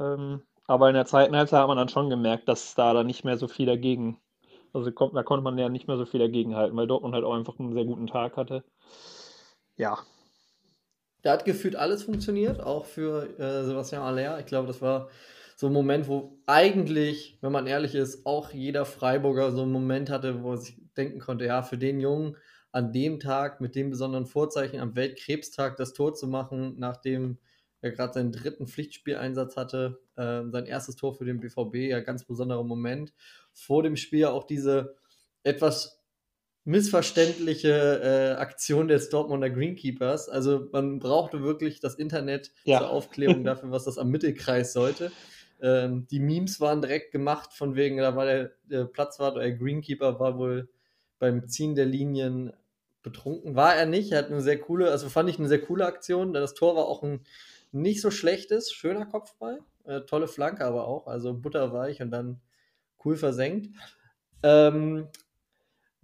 Ähm, 0.00 0.42
aber 0.66 0.88
in 0.88 0.94
der 0.94 1.06
zweiten 1.06 1.36
Halbzeit 1.36 1.60
hat 1.60 1.68
man 1.68 1.76
dann 1.76 1.88
schon 1.88 2.10
gemerkt, 2.10 2.48
dass 2.48 2.74
da 2.74 2.92
dann 2.92 3.06
nicht 3.06 3.24
mehr 3.24 3.38
so 3.38 3.48
viel 3.48 3.66
dagegen, 3.66 4.18
also 4.72 4.90
da 4.90 5.22
konnte 5.22 5.42
man 5.42 5.58
ja 5.58 5.68
nicht 5.68 5.88
mehr 5.88 5.96
so 5.96 6.06
viel 6.06 6.20
dagegen 6.20 6.56
halten, 6.56 6.76
weil 6.76 6.86
Dortmund 6.86 7.14
halt 7.14 7.24
auch 7.24 7.34
einfach 7.34 7.58
einen 7.58 7.72
sehr 7.72 7.84
guten 7.84 8.06
Tag 8.06 8.36
hatte. 8.36 8.64
Ja, 9.76 9.98
da 11.22 11.32
hat 11.32 11.44
gefühlt 11.44 11.76
alles 11.76 12.02
funktioniert, 12.02 12.60
auch 12.60 12.84
für 12.84 13.38
äh, 13.38 13.64
Sebastian 13.64 14.02
Aller. 14.02 14.40
Ich 14.40 14.46
glaube, 14.46 14.66
das 14.66 14.82
war 14.82 15.08
so 15.56 15.68
ein 15.68 15.72
Moment, 15.72 16.08
wo 16.08 16.38
eigentlich, 16.46 17.38
wenn 17.40 17.52
man 17.52 17.68
ehrlich 17.68 17.94
ist, 17.94 18.26
auch 18.26 18.50
jeder 18.50 18.84
Freiburger 18.84 19.52
so 19.52 19.62
einen 19.62 19.72
Moment 19.72 20.10
hatte, 20.10 20.42
wo 20.42 20.52
er 20.52 20.56
sich 20.58 20.80
denken 20.96 21.20
konnte, 21.20 21.46
ja, 21.46 21.62
für 21.62 21.78
den 21.78 22.00
Jungen 22.00 22.36
an 22.72 22.92
dem 22.92 23.20
Tag 23.20 23.60
mit 23.60 23.76
dem 23.76 23.90
besonderen 23.90 24.26
Vorzeichen 24.26 24.80
am 24.80 24.96
Weltkrebstag 24.96 25.76
das 25.76 25.92
Tor 25.92 26.14
zu 26.14 26.26
machen, 26.26 26.74
nachdem 26.78 27.38
er 27.82 27.90
gerade 27.90 28.14
seinen 28.14 28.32
dritten 28.32 28.66
Pflichtspieleinsatz 28.66 29.56
hatte, 29.56 30.00
äh, 30.16 30.42
sein 30.50 30.66
erstes 30.66 30.96
Tor 30.96 31.14
für 31.14 31.24
den 31.24 31.40
BVB, 31.40 31.90
ja, 31.90 32.00
ganz 32.00 32.24
besonderer 32.24 32.62
Moment. 32.64 33.12
Vor 33.52 33.82
dem 33.82 33.96
Spiel 33.96 34.26
auch 34.26 34.44
diese 34.44 34.96
etwas 35.42 36.00
missverständliche 36.64 38.00
äh, 38.36 38.40
Aktion 38.40 38.86
des 38.86 39.10
Dortmunder 39.10 39.50
Greenkeepers. 39.50 40.28
Also 40.28 40.68
man 40.70 41.00
brauchte 41.00 41.42
wirklich 41.42 41.80
das 41.80 41.96
Internet 41.96 42.52
ja. 42.64 42.78
zur 42.78 42.90
Aufklärung 42.90 43.42
dafür, 43.44 43.72
was 43.72 43.84
das 43.84 43.98
am 43.98 44.10
Mittelkreis 44.10 44.72
sollte. 44.72 45.10
Ähm, 45.60 46.06
die 46.08 46.20
Memes 46.20 46.60
waren 46.60 46.80
direkt 46.80 47.10
gemacht, 47.10 47.52
von 47.52 47.74
wegen, 47.74 47.96
da 47.96 48.14
war 48.14 48.26
der, 48.26 48.52
der 48.64 48.84
Platzwart 48.84 49.34
oder 49.34 49.42
der 49.42 49.56
Greenkeeper 49.56 50.20
war 50.20 50.38
wohl 50.38 50.68
beim 51.18 51.48
Ziehen 51.48 51.74
der 51.74 51.86
Linien 51.86 52.52
betrunken. 53.02 53.56
War 53.56 53.74
er 53.74 53.86
nicht, 53.86 54.12
er 54.12 54.18
hat 54.18 54.30
eine 54.30 54.40
sehr 54.40 54.58
coole, 54.58 54.90
also 54.92 55.08
fand 55.08 55.28
ich 55.28 55.40
eine 55.40 55.48
sehr 55.48 55.60
coole 55.60 55.84
Aktion. 55.86 56.32
Das 56.32 56.54
Tor 56.54 56.76
war 56.76 56.84
auch 56.84 57.02
ein 57.02 57.24
nicht 57.72 58.00
so 58.00 58.10
schlechtes, 58.10 58.72
schöner 58.72 59.06
Kopfball. 59.06 59.60
Äh, 59.84 60.02
tolle 60.02 60.28
Flanke 60.28 60.64
aber 60.64 60.86
auch, 60.86 61.06
also 61.06 61.34
butterweich 61.34 62.00
und 62.00 62.10
dann 62.10 62.40
cool 63.04 63.16
versenkt. 63.16 63.68
Ähm, 64.42 65.08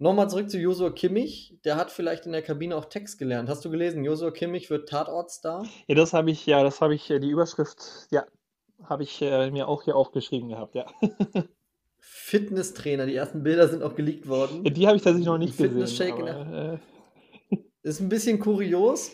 Nochmal 0.01 0.29
zurück 0.29 0.49
zu 0.49 0.57
Josua 0.57 0.91
Kimmich. 0.91 1.57
Der 1.65 1.75
hat 1.75 1.91
vielleicht 1.91 2.25
in 2.25 2.31
der 2.31 2.41
Kabine 2.41 2.77
auch 2.77 2.85
Text 2.85 3.19
gelernt. 3.19 3.49
Hast 3.49 3.65
du 3.65 3.69
gelesen, 3.69 4.05
Josua 4.05 4.31
Kimmich 4.31 4.69
wird 4.69 4.87
Tatortstar? 4.87 5.65
Ja, 5.87 5.95
das 5.95 6.13
habe 6.13 6.31
ich, 6.31 6.45
ja, 6.45 6.63
das 6.63 6.79
habe 6.79 6.95
ich, 6.95 7.09
äh, 7.09 7.19
die 7.19 7.29
Überschrift, 7.29 8.07
ja, 8.09 8.25
habe 8.85 9.03
ich 9.03 9.21
äh, 9.21 9.51
mir 9.51 9.67
auch 9.67 9.83
hier 9.83 9.97
aufgeschrieben 9.97 10.47
gehabt, 10.47 10.73
ja. 10.75 10.85
Fitnesstrainer, 11.99 13.07
die 13.07 13.15
ersten 13.15 13.43
Bilder 13.43 13.67
sind 13.67 13.83
auch 13.83 13.93
geleakt 13.93 14.29
worden. 14.29 14.63
Ja, 14.63 14.71
die 14.71 14.87
habe 14.87 14.95
ich 14.95 15.03
tatsächlich 15.03 15.27
noch 15.27 15.37
nicht 15.37 15.55
Fitness 15.55 15.91
gesehen. 15.91 16.29
Aber, 16.29 16.79
äh... 17.51 17.57
Ist 17.83 17.99
ein 17.99 18.07
bisschen 18.07 18.39
kurios, 18.39 19.11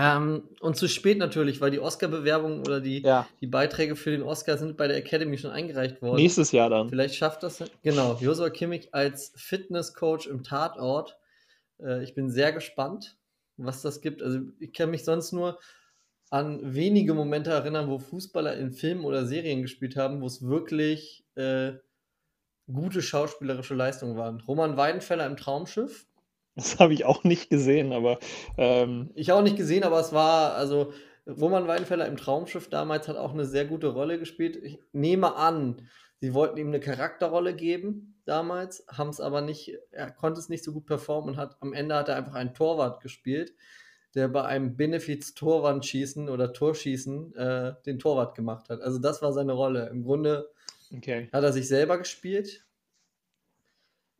ähm, 0.00 0.44
und 0.60 0.76
zu 0.76 0.86
spät 0.88 1.18
natürlich, 1.18 1.60
weil 1.60 1.72
die 1.72 1.80
Oscar-Bewerbungen 1.80 2.60
oder 2.60 2.80
die, 2.80 3.02
ja. 3.02 3.28
die 3.40 3.48
Beiträge 3.48 3.96
für 3.96 4.10
den 4.10 4.22
Oscar 4.22 4.56
sind 4.56 4.76
bei 4.76 4.86
der 4.86 4.96
Academy 4.96 5.36
schon 5.36 5.50
eingereicht 5.50 6.00
worden. 6.00 6.16
Nächstes 6.16 6.52
Jahr 6.52 6.70
dann. 6.70 6.88
Vielleicht 6.88 7.16
schafft 7.16 7.42
das. 7.42 7.64
Genau, 7.82 8.16
Josua 8.20 8.50
Kimmich 8.50 8.94
als 8.94 9.32
Fitnesscoach 9.34 10.26
im 10.26 10.44
Tatort. 10.44 11.18
Äh, 11.82 12.04
ich 12.04 12.14
bin 12.14 12.30
sehr 12.30 12.52
gespannt, 12.52 13.16
was 13.56 13.82
das 13.82 14.00
gibt. 14.00 14.22
Also, 14.22 14.40
ich 14.60 14.72
kann 14.72 14.90
mich 14.90 15.04
sonst 15.04 15.32
nur 15.32 15.58
an 16.30 16.60
wenige 16.74 17.14
Momente 17.14 17.50
erinnern, 17.50 17.88
wo 17.88 17.98
Fußballer 17.98 18.56
in 18.56 18.70
Filmen 18.70 19.04
oder 19.04 19.26
Serien 19.26 19.62
gespielt 19.62 19.96
haben, 19.96 20.20
wo 20.20 20.26
es 20.26 20.42
wirklich 20.42 21.24
äh, 21.34 21.72
gute 22.72 23.02
schauspielerische 23.02 23.74
Leistungen 23.74 24.16
waren. 24.16 24.40
Roman 24.40 24.76
Weidenfeller 24.76 25.26
im 25.26 25.36
Traumschiff 25.36 26.06
das 26.58 26.78
habe 26.80 26.92
ich 26.92 27.04
auch 27.04 27.24
nicht 27.24 27.50
gesehen, 27.50 27.92
aber. 27.92 28.18
Ähm 28.56 29.10
ich 29.14 29.32
auch 29.32 29.42
nicht 29.42 29.56
gesehen, 29.56 29.84
aber 29.84 30.00
es 30.00 30.12
war, 30.12 30.54
also 30.54 30.92
Roman 31.26 31.68
Weidenfeller 31.68 32.06
im 32.06 32.16
Traumschiff 32.16 32.68
damals 32.68 33.06
hat 33.06 33.16
auch 33.16 33.32
eine 33.32 33.44
sehr 33.44 33.64
gute 33.64 33.88
Rolle 33.88 34.18
gespielt. 34.18 34.56
Ich 34.56 34.78
nehme 34.92 35.36
an, 35.36 35.88
sie 36.20 36.34
wollten 36.34 36.58
ihm 36.58 36.68
eine 36.68 36.80
Charakterrolle 36.80 37.54
geben 37.54 38.20
damals, 38.24 38.84
haben 38.88 39.10
es 39.10 39.20
aber 39.20 39.40
nicht, 39.40 39.72
er 39.92 40.10
konnte 40.10 40.40
es 40.40 40.48
nicht 40.48 40.64
so 40.64 40.72
gut 40.72 40.86
performen 40.86 41.30
und 41.30 41.36
hat 41.36 41.56
am 41.60 41.72
Ende 41.72 41.94
hat 41.94 42.08
er 42.08 42.16
einfach 42.16 42.34
einen 42.34 42.54
Torwart 42.54 43.02
gespielt, 43.02 43.54
der 44.14 44.28
bei 44.28 44.44
einem 44.44 44.76
Benefiz-Torwandschießen 44.76 46.28
oder 46.28 46.52
Torschießen 46.52 47.34
äh, 47.36 47.74
den 47.86 47.98
Torwart 47.98 48.34
gemacht 48.34 48.68
hat. 48.68 48.80
Also 48.80 48.98
das 48.98 49.22
war 49.22 49.32
seine 49.32 49.52
Rolle. 49.52 49.88
Im 49.90 50.02
Grunde 50.02 50.50
okay. 50.94 51.28
hat 51.32 51.44
er 51.44 51.52
sich 51.52 51.68
selber 51.68 51.98
gespielt 51.98 52.64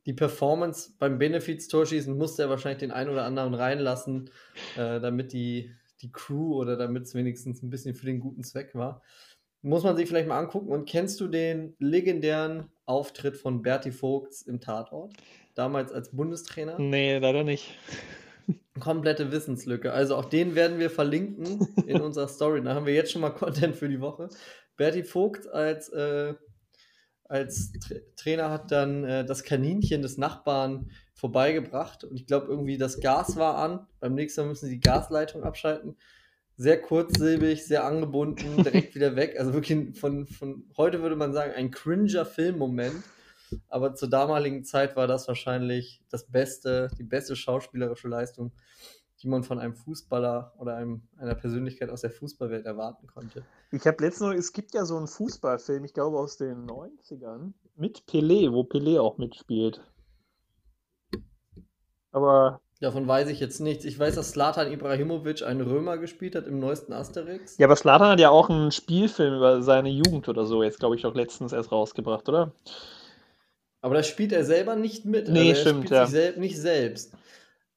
die 0.08 0.14
Performance 0.14 0.94
beim 0.98 1.18
Benefiz-Torschießen 1.18 2.16
musste 2.16 2.40
er 2.40 2.48
wahrscheinlich 2.48 2.78
den 2.78 2.92
einen 2.92 3.10
oder 3.10 3.24
anderen 3.24 3.52
reinlassen, 3.52 4.30
äh, 4.74 5.00
damit 5.00 5.34
die, 5.34 5.70
die 6.00 6.10
Crew 6.10 6.54
oder 6.54 6.78
damit 6.78 7.02
es 7.02 7.14
wenigstens 7.14 7.62
ein 7.62 7.68
bisschen 7.68 7.94
für 7.94 8.06
den 8.06 8.18
guten 8.18 8.42
Zweck 8.42 8.74
war. 8.74 9.02
Muss 9.60 9.84
man 9.84 9.98
sich 9.98 10.08
vielleicht 10.08 10.26
mal 10.26 10.38
angucken. 10.38 10.68
Und 10.68 10.88
kennst 10.88 11.20
du 11.20 11.28
den 11.28 11.76
legendären 11.78 12.70
Auftritt 12.86 13.36
von 13.36 13.60
Berti 13.60 13.92
Vogts 13.92 14.40
im 14.40 14.62
Tatort? 14.62 15.12
Damals 15.54 15.92
als 15.92 16.10
Bundestrainer? 16.16 16.78
Nee, 16.78 17.18
leider 17.18 17.44
nicht. 17.44 17.76
Komplette 18.80 19.30
Wissenslücke. 19.30 19.92
Also 19.92 20.16
auch 20.16 20.24
den 20.24 20.54
werden 20.54 20.78
wir 20.78 20.88
verlinken 20.88 21.68
in 21.86 22.00
unserer 22.00 22.28
Story. 22.28 22.62
Da 22.62 22.74
haben 22.74 22.86
wir 22.86 22.94
jetzt 22.94 23.12
schon 23.12 23.20
mal 23.20 23.34
Content 23.34 23.76
für 23.76 23.90
die 23.90 24.00
Woche. 24.00 24.30
Berti 24.78 25.02
Vogt 25.02 25.48
als 25.48 25.90
äh, 25.90 26.32
als 27.28 27.72
Tra 27.72 27.96
Trainer 28.16 28.50
hat 28.50 28.72
dann 28.72 29.04
äh, 29.04 29.24
das 29.24 29.44
Kaninchen 29.44 30.02
des 30.02 30.18
Nachbarn 30.18 30.90
vorbeigebracht 31.14 32.04
und 32.04 32.16
ich 32.16 32.26
glaube 32.26 32.46
irgendwie 32.48 32.78
das 32.78 33.00
Gas 33.00 33.36
war 33.36 33.58
an. 33.58 33.86
Beim 34.00 34.14
nächsten 34.14 34.42
Mal 34.42 34.48
müssen 34.48 34.66
sie 34.66 34.74
die 34.74 34.80
Gasleitung 34.80 35.44
abschalten. 35.44 35.96
Sehr 36.56 36.80
kurzsilbig, 36.80 37.66
sehr 37.66 37.84
angebunden, 37.84 38.56
direkt 38.64 38.94
wieder 38.94 39.14
weg. 39.14 39.36
Also 39.38 39.52
wirklich 39.52 39.98
von, 39.98 40.26
von 40.26 40.64
heute 40.76 41.02
würde 41.02 41.16
man 41.16 41.32
sagen, 41.32 41.52
ein 41.52 41.70
cringer 41.70 42.24
Filmmoment. 42.24 43.02
Aber 43.68 43.94
zur 43.94 44.10
damaligen 44.10 44.64
Zeit 44.64 44.96
war 44.96 45.06
das 45.06 45.26
wahrscheinlich 45.26 46.02
das 46.10 46.26
beste, 46.30 46.88
die 46.98 47.04
beste 47.04 47.34
schauspielerische 47.34 48.08
Leistung, 48.08 48.52
die 49.22 49.28
man 49.28 49.42
von 49.42 49.58
einem 49.58 49.74
Fußballer 49.74 50.54
oder 50.58 50.76
einem, 50.76 51.02
einer 51.16 51.34
Persönlichkeit 51.34 51.90
aus 51.90 52.02
der 52.02 52.10
Fußballwelt 52.10 52.66
erwarten 52.66 53.06
konnte. 53.06 53.42
Ich 53.72 53.86
habe 53.86 54.02
letztens 54.02 54.28
noch, 54.28 54.32
es 54.32 54.52
gibt 54.52 54.74
ja 54.74 54.84
so 54.84 54.96
einen 54.96 55.08
Fußballfilm, 55.08 55.84
ich 55.84 55.92
glaube 55.92 56.18
aus 56.18 56.36
den 56.36 56.66
90ern, 56.66 57.52
mit 57.76 58.04
Pelé, 58.08 58.52
wo 58.52 58.62
Pelé 58.62 59.00
auch 59.00 59.18
mitspielt. 59.18 59.80
Aber. 62.10 62.60
Davon 62.80 63.08
weiß 63.08 63.28
ich 63.28 63.40
jetzt 63.40 63.60
nichts. 63.60 63.84
Ich 63.84 63.98
weiß, 63.98 64.14
dass 64.14 64.30
Slatan 64.30 64.70
Ibrahimovic 64.72 65.42
einen 65.42 65.62
Römer 65.62 65.98
gespielt 65.98 66.36
hat 66.36 66.46
im 66.46 66.60
neuesten 66.60 66.92
Asterix. 66.92 67.58
Ja, 67.58 67.66
aber 67.66 67.74
Slatan 67.74 68.10
hat 68.10 68.20
ja 68.20 68.30
auch 68.30 68.50
einen 68.50 68.70
Spielfilm 68.70 69.34
über 69.34 69.62
seine 69.62 69.88
Jugend 69.88 70.28
oder 70.28 70.46
so, 70.46 70.62
jetzt 70.62 70.78
glaube 70.78 70.94
ich 70.94 71.04
auch 71.04 71.14
letztens 71.14 71.52
erst 71.52 71.72
rausgebracht, 71.72 72.28
oder? 72.28 72.52
Aber 73.80 73.94
da 73.94 74.02
spielt 74.02 74.32
er 74.32 74.44
selber 74.44 74.76
nicht 74.76 75.04
mit. 75.04 75.28
Nee, 75.28 75.50
also 75.50 75.60
stimmt, 75.62 75.90
ja. 75.90 76.06
Sel 76.06 76.38
nicht 76.38 76.58
selbst. 76.58 77.14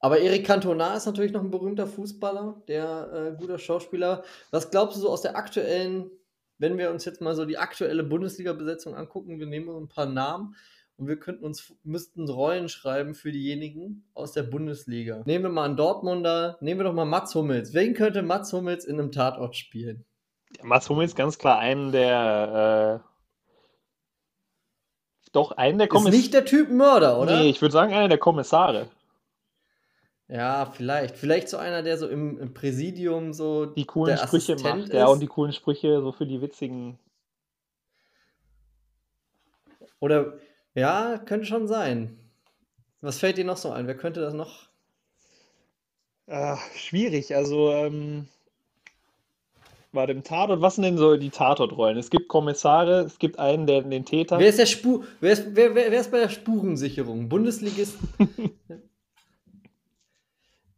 Aber 0.03 0.19
Eric 0.19 0.45
Cantona 0.47 0.95
ist 0.95 1.05
natürlich 1.05 1.31
noch 1.31 1.43
ein 1.43 1.51
berühmter 1.51 1.85
Fußballer, 1.85 2.63
der 2.67 3.13
äh, 3.13 3.39
guter 3.39 3.59
Schauspieler. 3.59 4.23
Was 4.49 4.71
glaubst 4.71 4.97
du 4.97 5.01
so 5.01 5.09
aus 5.09 5.21
der 5.21 5.35
aktuellen, 5.35 6.09
wenn 6.57 6.79
wir 6.79 6.89
uns 6.89 7.05
jetzt 7.05 7.21
mal 7.21 7.35
so 7.35 7.45
die 7.45 7.59
aktuelle 7.59 8.03
Bundesliga-Besetzung 8.03 8.95
angucken, 8.95 9.39
wir 9.39 9.45
nehmen 9.45 9.69
uns 9.69 9.83
ein 9.83 9.93
paar 9.93 10.07
Namen 10.07 10.55
und 10.97 11.07
wir 11.07 11.19
könnten 11.19 11.45
uns, 11.45 11.73
müssten 11.83 12.27
Rollen 12.27 12.67
schreiben 12.67 13.13
für 13.13 13.31
diejenigen 13.31 14.03
aus 14.15 14.31
der 14.31 14.43
Bundesliga. 14.43 15.21
Nehmen 15.25 15.45
wir 15.45 15.51
mal 15.51 15.65
einen 15.65 15.77
Dortmunder, 15.77 16.57
nehmen 16.61 16.79
wir 16.79 16.85
doch 16.85 16.93
mal 16.93 17.05
Mats 17.05 17.35
Hummels. 17.35 17.75
Wen 17.75 17.93
könnte 17.93 18.23
Mats 18.23 18.51
Hummels 18.53 18.85
in 18.85 18.99
einem 18.99 19.11
Tatort 19.11 19.55
spielen? 19.55 20.03
Ja, 20.57 20.65
Mats 20.65 20.89
Hummels 20.89 21.15
ganz 21.15 21.37
klar 21.37 21.59
einen 21.59 21.91
der, 21.91 23.03
äh, 23.03 23.07
doch 25.31 25.51
einen 25.51 25.77
der 25.77 25.87
Ist 25.87 25.91
Kommissare. 25.91 26.15
nicht 26.17 26.33
der 26.33 26.45
Typ 26.45 26.71
Mörder, 26.71 27.19
oder? 27.19 27.37
Nee, 27.39 27.49
ich 27.51 27.61
würde 27.61 27.71
sagen 27.71 27.93
einer 27.93 28.09
der 28.09 28.17
Kommissare. 28.17 28.87
Ja, 30.31 30.65
vielleicht. 30.65 31.17
Vielleicht 31.17 31.49
so 31.49 31.57
einer, 31.57 31.83
der 31.83 31.97
so 31.97 32.07
im, 32.07 32.39
im 32.39 32.53
Präsidium 32.53 33.33
so 33.33 33.65
Die 33.65 33.83
coolen 33.83 34.15
der 34.15 34.25
Sprüche 34.25 34.53
Assistent 34.53 34.79
macht. 34.83 34.93
Ja, 34.93 35.03
ist. 35.03 35.11
und 35.11 35.19
die 35.19 35.27
coolen 35.27 35.51
Sprüche 35.51 36.01
so 36.01 36.13
für 36.13 36.25
die 36.25 36.41
witzigen. 36.41 36.97
Oder 39.99 40.37
ja, 40.73 41.17
könnte 41.17 41.45
schon 41.45 41.67
sein. 41.67 42.17
Was 43.01 43.19
fällt 43.19 43.37
dir 43.37 43.43
noch 43.43 43.57
so 43.57 43.71
ein? 43.71 43.87
Wer 43.87 43.97
könnte 43.97 44.21
das 44.21 44.33
noch? 44.33 44.69
Ah, 46.27 46.57
schwierig, 46.75 47.35
also 47.35 47.71
ähm, 47.71 48.29
war 49.91 50.07
dem 50.07 50.23
Tatort, 50.23 50.61
was 50.61 50.75
sind 50.75 50.85
denn 50.85 50.97
so 50.97 51.17
die 51.17 51.29
Tatortrollen? 51.29 51.97
Es 51.97 52.09
gibt 52.09 52.29
Kommissare, 52.29 53.01
es 53.01 53.19
gibt 53.19 53.37
einen, 53.37 53.67
der 53.67 53.81
den 53.81 54.05
Täter. 54.05 54.39
Wer 54.39 54.47
ist 54.47 54.59
der 54.59 54.65
Spur? 54.65 55.03
Wer 55.19 55.33
ist, 55.33 55.47
wer, 55.49 55.75
wer, 55.75 55.91
wer 55.91 55.99
ist 55.99 56.09
bei 56.09 56.19
der 56.19 56.29
Spurensicherung? 56.29 57.27
Bundesligist? 57.27 57.97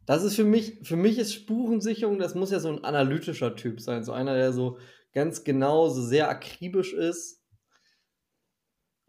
das 0.06 0.22
ist 0.24 0.36
für 0.36 0.44
mich, 0.44 0.78
für 0.82 0.96
mich 0.96 1.18
ist 1.18 1.32
Spurensicherung, 1.34 2.18
das 2.18 2.34
muss 2.34 2.50
ja 2.50 2.60
so 2.60 2.68
ein 2.68 2.84
analytischer 2.84 3.56
Typ 3.56 3.80
sein. 3.80 4.04
So 4.04 4.12
einer, 4.12 4.34
der 4.34 4.52
so 4.52 4.78
ganz 5.12 5.44
genau, 5.44 5.88
so 5.88 6.02
sehr 6.02 6.28
akribisch 6.28 6.92
ist. 6.92 7.42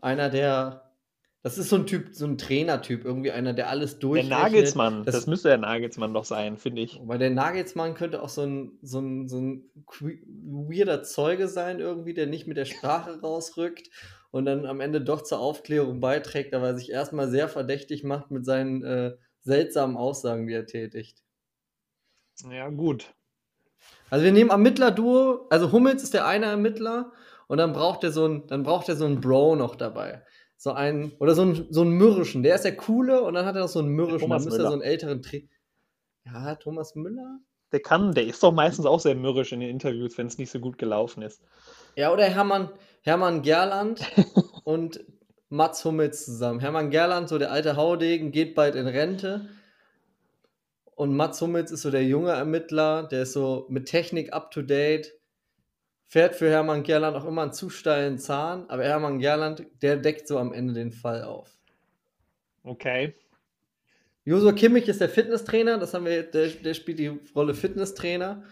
Einer, 0.01 0.29
der. 0.29 0.81
Das 1.41 1.59
ist 1.59 1.69
so 1.69 1.75
ein 1.75 1.85
Typ, 1.85 2.09
so 2.15 2.25
ein 2.25 2.39
Trainertyp, 2.39 3.05
irgendwie 3.05 3.29
einer, 3.31 3.53
der 3.53 3.69
alles 3.69 3.91
Der 3.93 3.99
durchrechnet. 3.99 4.39
Nagelsmann, 4.39 5.03
Das- 5.03 5.13
das, 5.13 5.27
müsste 5.27 5.49
der 5.49 5.59
Nagelsmann 5.59 6.11
doch 6.11 6.25
sein, 6.25 6.57
finde 6.57 6.81
ich. 6.81 6.99
Weil 7.03 7.19
der 7.19 7.29
Nagelsmann 7.29 7.93
könnte 7.93 8.23
auch 8.23 8.29
so 8.29 8.41
ein, 8.41 8.79
so 8.81 8.99
ein, 8.99 9.27
so 9.27 9.39
ein 9.39 9.69
weirder 9.85 11.03
Zeuge 11.03 11.47
sein, 11.47 11.79
irgendwie, 11.79 12.15
der 12.15 12.25
nicht 12.25 12.47
mit 12.47 12.57
der 12.57 12.65
Sprache 12.65 13.19
rausrückt 13.21 13.91
und 14.31 14.45
dann 14.45 14.65
am 14.65 14.81
Ende 14.81 15.01
doch 15.01 15.21
zur 15.21 15.39
Aufklärung 15.39 15.99
beiträgt, 15.99 16.55
aber 16.55 16.75
sich 16.75 16.89
erstmal 16.89 17.29
sehr 17.29 17.47
verdächtig 17.47 18.03
macht 18.03 18.31
mit 18.31 18.43
seinen 18.43 18.83
äh, 18.83 19.15
seltsamen 19.45 19.95
Aussagen, 19.95 20.47
die 20.47 20.53
er 20.53 20.65
tätigt. 20.65 21.23
Ja, 22.49 22.69
gut. 22.69 23.13
Also 24.09 24.25
wir 24.25 24.31
nehmen 24.31 24.49
Ermittler-Duo, 24.49 25.47
also 25.49 25.71
Hummels 25.71 26.03
ist 26.03 26.13
der 26.13 26.27
eine 26.27 26.47
Ermittler 26.47 27.11
und 27.47 27.57
dann 27.57 27.73
braucht 27.73 28.03
er 28.03 28.11
so 28.11 28.27
ein, 28.27 28.47
dann 28.47 28.63
braucht 28.63 28.89
er 28.89 28.95
so 28.95 29.05
einen 29.05 29.21
Bro 29.21 29.55
noch 29.55 29.75
dabei. 29.75 30.23
So 30.57 30.71
einen, 30.71 31.11
oder 31.19 31.35
so 31.35 31.43
einen, 31.43 31.67
so 31.71 31.81
einen 31.81 31.91
mürrischen, 31.91 32.43
der 32.43 32.55
ist 32.55 32.63
der 32.63 32.75
coole 32.75 33.21
und 33.21 33.35
dann 33.35 33.45
hat 33.45 33.55
er 33.55 33.61
noch 33.61 33.69
so 33.69 33.79
einen 33.79 33.89
mürrischen, 33.89 34.21
Thomas 34.21 34.43
dann 34.43 34.51
müsste 34.51 34.63
er 34.63 34.67
so 34.67 34.73
einen 34.73 34.81
älteren 34.81 35.21
Tri 35.21 35.49
Ja, 36.25 36.55
Thomas 36.55 36.95
Müller? 36.95 37.39
Der 37.71 37.81
kann, 37.81 38.13
der 38.13 38.25
ist 38.25 38.41
doch 38.41 38.53
meistens 38.53 38.85
auch 38.85 38.99
sehr 38.99 39.15
mürrisch 39.15 39.51
in 39.51 39.59
den 39.59 39.69
Interviews, 39.69 40.17
wenn 40.17 40.27
es 40.27 40.37
nicht 40.37 40.51
so 40.51 40.59
gut 40.59 40.77
gelaufen 40.77 41.21
ist. 41.23 41.41
Ja, 41.95 42.11
oder 42.13 42.25
Hermann, 42.25 42.69
Hermann 43.01 43.41
Gerland 43.41 44.01
und 44.63 45.03
Mats 45.49 45.85
Hummels 45.85 46.25
zusammen. 46.25 46.59
Hermann 46.59 46.89
Gerland, 46.89 47.29
so 47.29 47.37
der 47.37 47.51
alte 47.51 47.75
Haudegen, 47.75 48.31
geht 48.31 48.55
bald 48.55 48.75
in 48.75 48.87
Rente. 48.87 49.49
Und 50.95 51.15
Mats 51.15 51.41
Hummels 51.41 51.71
ist 51.71 51.81
so 51.81 51.91
der 51.91 52.03
junge 52.03 52.31
Ermittler, 52.31 53.03
der 53.03 53.23
ist 53.23 53.33
so 53.33 53.65
mit 53.69 53.85
Technik 53.85 54.33
up 54.33 54.51
to 54.51 54.61
date. 54.61 55.13
Fährt 56.07 56.35
für 56.35 56.49
Hermann 56.49 56.83
Gerland 56.83 57.17
auch 57.17 57.25
immer 57.25 57.41
einen 57.41 57.53
zu 57.53 57.69
steilen 57.69 58.17
Zahn, 58.17 58.69
aber 58.69 58.83
Hermann 58.83 59.19
Gerland, 59.19 59.65
der 59.81 59.97
deckt 59.97 60.27
so 60.27 60.37
am 60.37 60.53
Ende 60.53 60.73
den 60.73 60.91
Fall 60.91 61.23
auf. 61.23 61.49
Okay. 62.63 63.13
Josua 64.23 64.53
Kimmich 64.53 64.87
ist 64.87 65.01
der 65.01 65.09
Fitnesstrainer, 65.09 65.77
das 65.77 65.93
haben 65.93 66.05
wir, 66.05 66.23
der, 66.23 66.47
der 66.47 66.73
spielt 66.73 66.99
die 66.99 67.19
Rolle 67.35 67.53
Fitnesstrainer. 67.53 68.43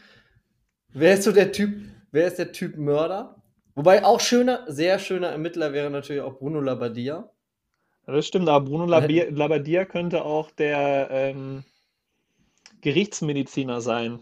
Wer 0.89 1.15
ist 1.15 1.23
so 1.23 1.31
der 1.31 1.51
Typ, 1.51 1.81
wer 2.11 2.27
ist 2.27 2.37
der 2.37 2.51
Typ 2.51 2.77
Mörder? 2.77 3.42
Wobei 3.75 4.05
auch 4.05 4.19
schöner, 4.19 4.65
sehr 4.67 4.99
schöner 4.99 5.29
Ermittler 5.29 5.73
wäre 5.73 5.89
natürlich 5.89 6.21
auch 6.21 6.37
Bruno 6.37 6.59
Labbadia. 6.61 7.29
Das 8.05 8.27
stimmt, 8.27 8.49
aber 8.49 8.65
Bruno 8.65 8.85
Labbadia 8.85 9.85
könnte 9.85 10.23
auch 10.25 10.51
der 10.51 11.07
ähm, 11.09 11.63
Gerichtsmediziner 12.81 13.81
sein. 13.81 14.19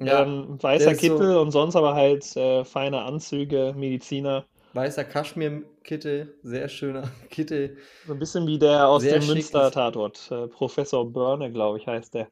Ja, 0.00 0.22
ähm, 0.22 0.56
weißer 0.60 0.92
ist 0.92 1.00
so- 1.02 1.08
Kittel 1.18 1.36
und 1.36 1.50
sonst 1.50 1.76
aber 1.76 1.94
halt 1.94 2.34
äh, 2.36 2.64
feine 2.64 3.02
Anzüge, 3.02 3.74
Mediziner. 3.76 4.46
weißer 4.72 5.04
Kaschmir-Kittel, 5.04 6.34
sehr 6.42 6.68
schöner 6.68 7.10
Kittel. 7.30 7.76
So 8.06 8.14
ein 8.14 8.18
bisschen 8.18 8.46
wie 8.46 8.58
der 8.58 8.88
aus 8.88 9.02
Sehr 9.02 9.14
dem 9.14 9.22
schick 9.22 9.34
Münster 9.34 9.66
ist- 9.68 9.74
Tatort. 9.74 10.30
Äh, 10.30 10.46
Professor 10.48 11.04
Börne, 11.04 11.52
glaube 11.52 11.78
ich, 11.78 11.86
heißt 11.86 12.14
der. 12.14 12.28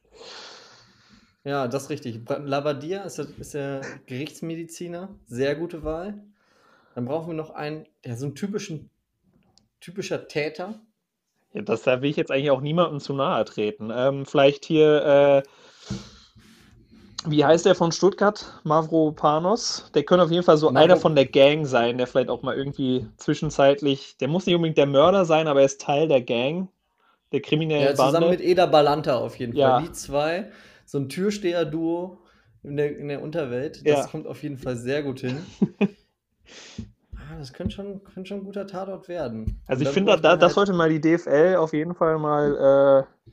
Ja, 1.43 1.67
das 1.67 1.83
ist 1.83 1.89
richtig. 1.89 2.21
Labbadia 2.27 3.03
ist 3.03 3.17
der, 3.17 3.27
ist 3.39 3.53
der 3.53 3.81
Gerichtsmediziner, 4.05 5.09
sehr 5.27 5.55
gute 5.55 5.83
Wahl. 5.83 6.21
Dann 6.95 7.05
brauchen 7.05 7.27
wir 7.27 7.33
noch 7.33 7.51
einen, 7.51 7.85
der 8.03 8.17
so 8.17 8.25
einen 8.25 8.35
typischen, 8.35 8.89
typischer 9.79 10.27
Täter. 10.27 10.75
Ja, 11.53 11.61
das, 11.61 11.83
da 11.83 12.01
will 12.01 12.09
ich 12.09 12.17
jetzt 12.17 12.29
eigentlich 12.31 12.51
auch 12.51 12.61
niemandem 12.61 12.99
zu 12.99 13.13
nahe 13.13 13.45
treten. 13.45 13.89
Ähm, 13.93 14.25
vielleicht 14.25 14.65
hier, 14.65 15.43
äh, 15.45 15.49
wie 17.25 17.43
heißt 17.43 17.65
der 17.65 17.75
von 17.75 17.91
Stuttgart? 17.91 18.59
Mavropanos. 18.63 19.91
Der 19.95 20.03
könnte 20.03 20.25
auf 20.25 20.31
jeden 20.31 20.43
Fall 20.43 20.57
so 20.57 20.69
Mavro- 20.69 20.77
einer 20.77 20.97
von 20.97 21.15
der 21.15 21.25
Gang 21.25 21.65
sein, 21.65 21.97
der 21.97 22.07
vielleicht 22.07 22.29
auch 22.29 22.43
mal 22.43 22.55
irgendwie 22.55 23.07
zwischenzeitlich, 23.17 24.17
der 24.17 24.27
muss 24.27 24.45
nicht 24.45 24.55
unbedingt 24.55 24.77
der 24.77 24.85
Mörder 24.85 25.25
sein, 25.25 25.47
aber 25.47 25.61
er 25.61 25.65
ist 25.65 25.81
Teil 25.81 26.07
der 26.07 26.21
Gang, 26.21 26.69
der 27.31 27.41
kriminellen 27.41 27.83
Ja, 27.83 27.95
zusammen 27.95 28.13
Bande. 28.13 28.29
mit 28.29 28.41
Eda 28.41 28.65
Balanta 28.65 29.17
auf 29.17 29.37
jeden 29.37 29.55
Ja. 29.55 29.77
Fall. 29.77 29.83
Die 29.83 29.91
zwei, 29.93 30.51
so 30.89 30.97
ein 30.97 31.07
Türsteher-Duo 31.07 32.17
in 32.63 32.75
der, 32.75 32.97
in 32.97 33.07
der 33.09 33.21
Unterwelt. 33.21 33.77
Das 33.87 33.99
Ja. 33.99 34.07
kommt 34.07 34.25
auf 34.25 34.41
jeden 34.41 34.57
Fall 34.57 34.75
sehr 34.75 35.03
gut 35.03 35.19
hin. 35.19 35.37
ah, 37.15 37.37
das 37.37 37.53
könnte 37.53 37.75
schon, 37.75 38.03
könnte 38.03 38.27
schon 38.29 38.39
ein 38.39 38.43
guter 38.43 38.65
Tatort 38.65 39.07
werden. 39.07 39.61
Also 39.67 39.83
ich 39.83 39.89
finde, 39.89 40.13
da, 40.19 40.29
man 40.31 40.39
das 40.39 40.47
halt- 40.47 40.67
sollte 40.67 40.73
mal 40.73 40.89
die 40.89 40.99
DFL 40.99 41.57
auf 41.57 41.73
jeden 41.73 41.93
Fall 41.93 42.17
mal, 42.17 43.05
äh, 43.05 43.31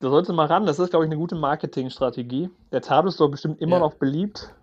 da 0.00 0.08
sollte 0.10 0.34
mal 0.34 0.44
ran. 0.46 0.66
Das 0.66 0.78
ist, 0.78 0.90
glaube 0.90 1.06
ich, 1.06 1.08
eine 1.10 1.16
gute 1.18 1.36
Marketingstrategie. 1.36 2.50
Der 2.70 2.82
Tatort 2.82 3.14
ist 3.14 3.20
doch 3.20 3.30
bestimmt 3.30 3.60
immer 3.62 3.76
Ja. 3.76 3.80
noch 3.80 3.94
beliebt. 3.94 4.54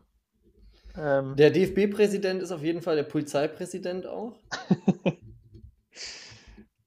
Ähm, 0.95 1.35
Der 1.37 1.49
DFB-Präsident 1.49 2.41
ist 2.43 2.51
auf 2.51 2.61
jeden 2.61 2.81
Fall 2.83 2.97
der 2.97 3.03
Polizeipräsident 3.03 4.05
auch. 4.05 4.37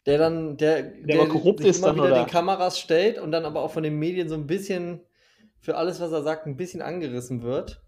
Der 0.06 0.18
dann, 0.18 0.56
der, 0.56 0.82
der, 0.82 1.20
aber 1.20 1.28
korrupt 1.28 1.60
sich 1.60 1.68
ist 1.68 1.78
immer 1.78 1.88
dann, 1.88 1.96
wieder 1.96 2.06
oder? 2.06 2.24
den 2.24 2.30
Kameras 2.30 2.78
stellt 2.78 3.18
und 3.18 3.30
dann 3.30 3.44
aber 3.44 3.62
auch 3.62 3.70
von 3.70 3.84
den 3.84 3.98
Medien 3.98 4.28
so 4.28 4.34
ein 4.34 4.46
bisschen 4.46 5.00
für 5.60 5.76
alles, 5.76 6.00
was 6.00 6.10
er 6.10 6.22
sagt, 6.22 6.46
ein 6.46 6.56
bisschen 6.56 6.82
angerissen 6.82 7.42
wird. 7.42 7.82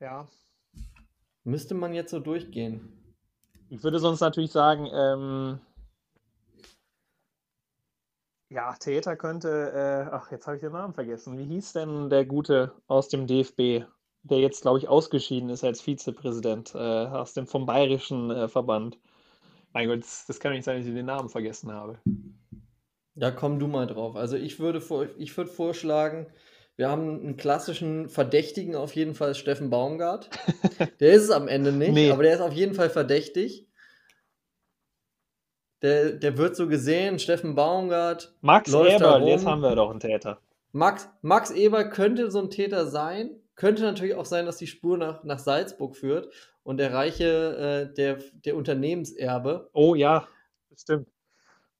ja. 0.00 0.26
Müsste 1.44 1.74
man 1.74 1.94
jetzt 1.94 2.10
so 2.10 2.20
durchgehen. 2.20 3.00
Ich 3.70 3.82
würde 3.82 3.98
sonst 3.98 4.20
natürlich 4.20 4.50
sagen, 4.50 4.88
ähm, 4.92 5.60
ja, 8.50 8.74
Täter 8.74 9.16
könnte, 9.16 9.72
äh, 9.72 10.10
ach, 10.12 10.30
jetzt 10.32 10.46
habe 10.46 10.56
ich 10.56 10.60
den 10.60 10.72
Namen 10.72 10.92
vergessen. 10.92 11.38
Wie 11.38 11.44
hieß 11.44 11.72
denn 11.72 12.10
der 12.10 12.26
Gute 12.26 12.72
aus 12.88 13.08
dem 13.08 13.26
DFB, 13.26 13.86
der 14.22 14.40
jetzt, 14.40 14.62
glaube 14.62 14.78
ich, 14.78 14.88
ausgeschieden 14.88 15.50
ist 15.50 15.62
als 15.64 15.80
Vizepräsident, 15.80 16.74
äh, 16.74 16.78
aus 16.78 17.32
dem 17.32 17.46
vom 17.46 17.64
Bayerischen 17.64 18.30
äh, 18.30 18.48
Verband? 18.48 18.98
Mein 19.72 19.88
Gott, 19.88 20.00
das, 20.00 20.26
das 20.26 20.40
kann 20.40 20.50
doch 20.52 20.56
nicht 20.56 20.64
sein, 20.64 20.78
dass 20.78 20.86
ich 20.86 20.94
den 20.94 21.06
Namen 21.06 21.28
vergessen 21.28 21.72
habe. 21.72 21.98
Ja, 23.14 23.30
komm 23.30 23.58
du 23.58 23.66
mal 23.66 23.86
drauf. 23.86 24.16
Also 24.16 24.36
ich 24.36 24.58
würde, 24.58 24.80
vor, 24.80 25.06
ich 25.18 25.36
würde 25.36 25.50
vorschlagen, 25.50 26.26
wir 26.76 26.88
haben 26.88 27.20
einen 27.20 27.36
klassischen 27.36 28.08
Verdächtigen 28.08 28.74
auf 28.74 28.94
jeden 28.94 29.14
Fall, 29.14 29.34
Steffen 29.34 29.70
Baumgart. 29.70 30.30
Der 31.00 31.12
ist 31.12 31.24
es 31.24 31.30
am 31.30 31.46
Ende 31.48 31.72
nicht, 31.72 31.92
Nee. 31.92 32.10
aber 32.10 32.22
der 32.22 32.34
ist 32.34 32.40
auf 32.40 32.52
jeden 32.54 32.74
Fall 32.74 32.88
verdächtig. 32.90 33.66
Der, 35.82 36.12
der 36.12 36.36
wird 36.36 36.56
so 36.56 36.68
gesehen, 36.68 37.18
Steffen 37.18 37.54
Baumgart. 37.54 38.34
Max 38.40 38.72
Eberl, 38.72 39.26
jetzt 39.28 39.46
haben 39.46 39.62
wir 39.62 39.74
doch 39.74 39.90
einen 39.90 40.00
Täter. 40.00 40.40
Max, 40.72 41.08
Max 41.22 41.50
Eber 41.50 41.84
könnte 41.84 42.30
so 42.30 42.40
ein 42.40 42.50
Täter 42.50 42.86
sein. 42.86 43.30
Könnte 43.56 43.82
natürlich 43.82 44.14
auch 44.14 44.24
sein, 44.26 44.46
dass 44.46 44.56
die 44.58 44.66
Spur 44.66 44.96
nach, 44.98 45.24
nach 45.24 45.38
Salzburg 45.38 45.96
führt 45.96 46.32
und 46.62 46.78
der 46.78 46.92
reiche, 46.92 47.90
äh, 47.90 47.94
der, 47.94 48.18
der 48.44 48.56
Unternehmenserbe. 48.56 49.70
Oh 49.72 49.94
ja, 49.94 50.26
das 50.70 50.82
stimmt. 50.82 51.08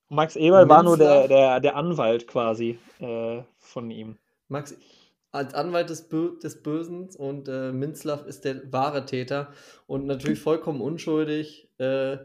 Max 0.09 0.35
Eberl 0.35 0.69
war 0.69 0.83
nur 0.83 0.99
der, 0.99 1.29
der, 1.29 1.61
der 1.61 1.77
Anwalt 1.77 2.27
quasi 2.27 2.79
äh, 2.99 3.43
von 3.59 3.91
ihm. 3.91 4.19
Max 4.49 4.75
als 5.33 5.55
Anwalt 5.55 5.91
des, 5.91 6.09
Bö 6.09 6.39
des 6.41 6.63
Bösen 6.63 7.09
und 7.17 7.49
äh, 7.49 7.71
Minzlaff 7.73 8.27
ist 8.27 8.45
der 8.45 8.73
wahre 8.73 9.07
Täter 9.07 9.53
und 9.87 10.07
natürlich 10.07 10.41
vollkommen 10.41 10.81
unschuldig. 10.81 11.69
Äh, 11.79 12.19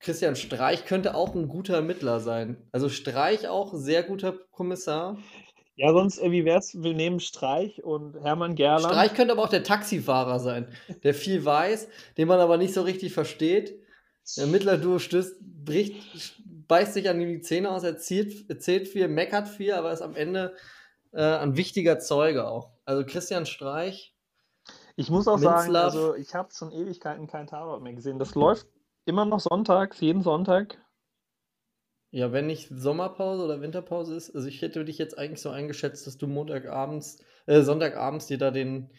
Christian 0.00 0.36
Streich 0.36 0.84
könnte 0.84 1.14
auch 1.14 1.34
ein 1.34 1.48
guter 1.48 1.74
Ermittler 1.74 2.20
sein. 2.20 2.56
Also 2.72 2.88
Streich 2.88 3.48
auch 3.48 3.72
ein 3.72 3.78
sehr 3.78 4.02
guter 4.02 4.32
Kommissar. 4.50 5.18
Ja, 5.76 5.92
sonst, 5.92 6.18
äh, 6.18 6.30
wie 6.30 6.44
wär's? 6.44 6.74
Wir 6.82 6.94
nehmen 6.94 7.20
Streich 7.20 7.84
und 7.84 8.18
Hermann 8.22 8.54
Gerland. 8.54 8.84
Streich 8.86 9.14
könnte 9.14 9.32
aber 9.32 9.44
auch 9.44 9.50
der 9.50 9.62
Taxifahrer 9.62 10.40
sein, 10.40 10.68
der 11.02 11.14
viel 11.14 11.44
weiß, 11.44 11.88
den 12.16 12.28
man 12.28 12.40
aber 12.40 12.56
nicht 12.56 12.72
so 12.74 12.82
richtig 12.82 13.12
versteht. 13.12 13.78
Der 14.36 14.46
Mittler-Duo 14.46 14.98
stößt, 14.98 15.36
bricht, 15.64 16.42
beißt 16.66 16.94
sich 16.94 17.08
an 17.08 17.20
die 17.20 17.40
Zähne 17.42 17.70
aus, 17.70 17.84
erzählt, 17.84 18.48
erzählt 18.48 18.88
viel, 18.88 19.06
meckert 19.06 19.48
viel, 19.48 19.72
aber 19.74 19.92
ist 19.92 20.02
am 20.02 20.16
Ende 20.16 20.54
äh, 21.12 21.22
ein 21.22 21.56
wichtiger 21.56 21.98
Zeuge 21.98 22.48
auch. 22.48 22.70
Also 22.86 23.04
Christian 23.04 23.46
Streich. 23.46 24.14
Ich 24.96 25.10
muss 25.10 25.28
auch 25.28 25.38
sagen, 25.38 25.64
Minzlaff. 25.64 25.84
also 25.84 26.14
ich 26.14 26.34
habe 26.34 26.48
schon 26.52 26.72
Ewigkeiten 26.72 27.26
kein 27.26 27.46
Tatort 27.46 27.82
mehr 27.82 27.92
gesehen. 27.92 28.18
Das 28.18 28.34
läuft 28.34 28.66
immer 29.04 29.26
noch 29.26 29.40
sonntags, 29.40 30.00
jeden 30.00 30.22
Sonntag. 30.22 30.78
Ja, 32.16 32.32
wenn 32.32 32.46
nicht 32.46 32.68
Sommerpause 32.70 33.44
oder 33.44 33.60
Winterpause 33.60 34.14
ist, 34.16 34.34
also 34.34 34.48
ich 34.48 34.62
hätte 34.62 34.84
dich 34.84 34.96
jetzt 34.98 35.18
eigentlich 35.18 35.40
so 35.42 35.50
eingeschätzt, 35.50 36.06
dass 36.06 36.16
du 36.16 36.26
Montagabends, 36.26 37.18
äh, 37.46 37.60
Sonntagabends 37.62 38.26
dir 38.26 38.38
da 38.38 38.50
den, 38.50 38.90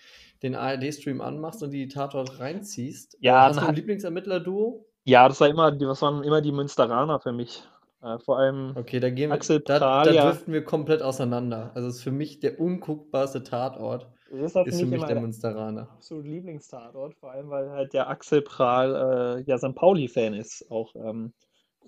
den 0.43 0.55
ARD-Stream 0.55 1.19
anmachst 1.21 1.63
und 1.63 1.71
die 1.71 1.87
Tatort 1.87 2.39
reinziehst. 2.39 3.17
Ja, 3.19 3.47
Hast 3.47 3.61
du 3.61 3.65
ein 3.65 3.73
Lieblingsermittler-Duo? 3.75 4.85
Ja, 5.05 5.27
das 5.27 5.39
war 5.41 5.47
immer, 5.47 5.71
die- 5.71 5.85
das 5.85 6.01
waren 6.03 6.23
immer 6.23 6.41
die 6.41 6.51
Münsteraner 6.51 7.19
für 7.19 7.31
mich. 7.31 7.63
Äh, 8.01 8.19
vor 8.19 8.37
allem 8.37 8.77
Okay, 8.77 8.99
da 9.01 9.09
gehen 9.09 9.31
wir, 9.31 9.39
Axel 9.39 9.59
da, 9.65 9.79
Prahl, 9.79 10.03
da 10.03 10.13
ja. 10.13 10.23
driften 10.23 10.53
wir 10.53 10.63
komplett 10.63 11.01
auseinander. 11.01 11.71
Also 11.75 11.89
ist 11.89 12.01
für 12.01 12.11
mich 12.11 12.39
der 12.39 12.59
unguckbarste 12.61 13.43
Tatort, 13.43 14.07
das 14.29 14.53
für 14.53 14.65
ist 14.65 14.79
für 14.79 14.85
mich 14.85 15.05
der 15.05 15.17
Münsteraner. 15.17 15.89
absolute 15.97 16.29
Lieblingstatort, 16.29 17.15
vor 17.15 17.31
allem 17.31 17.49
weil 17.49 17.69
halt 17.71 17.93
der 17.93 18.09
Axel 18.09 18.41
Prahl 18.41 19.39
äh, 19.39 19.43
ja 19.49 19.57
St. 19.57 19.75
Pauli-Fan 19.75 20.33
ist, 20.33 20.69
auch 20.71 20.95
ähm, 20.95 21.33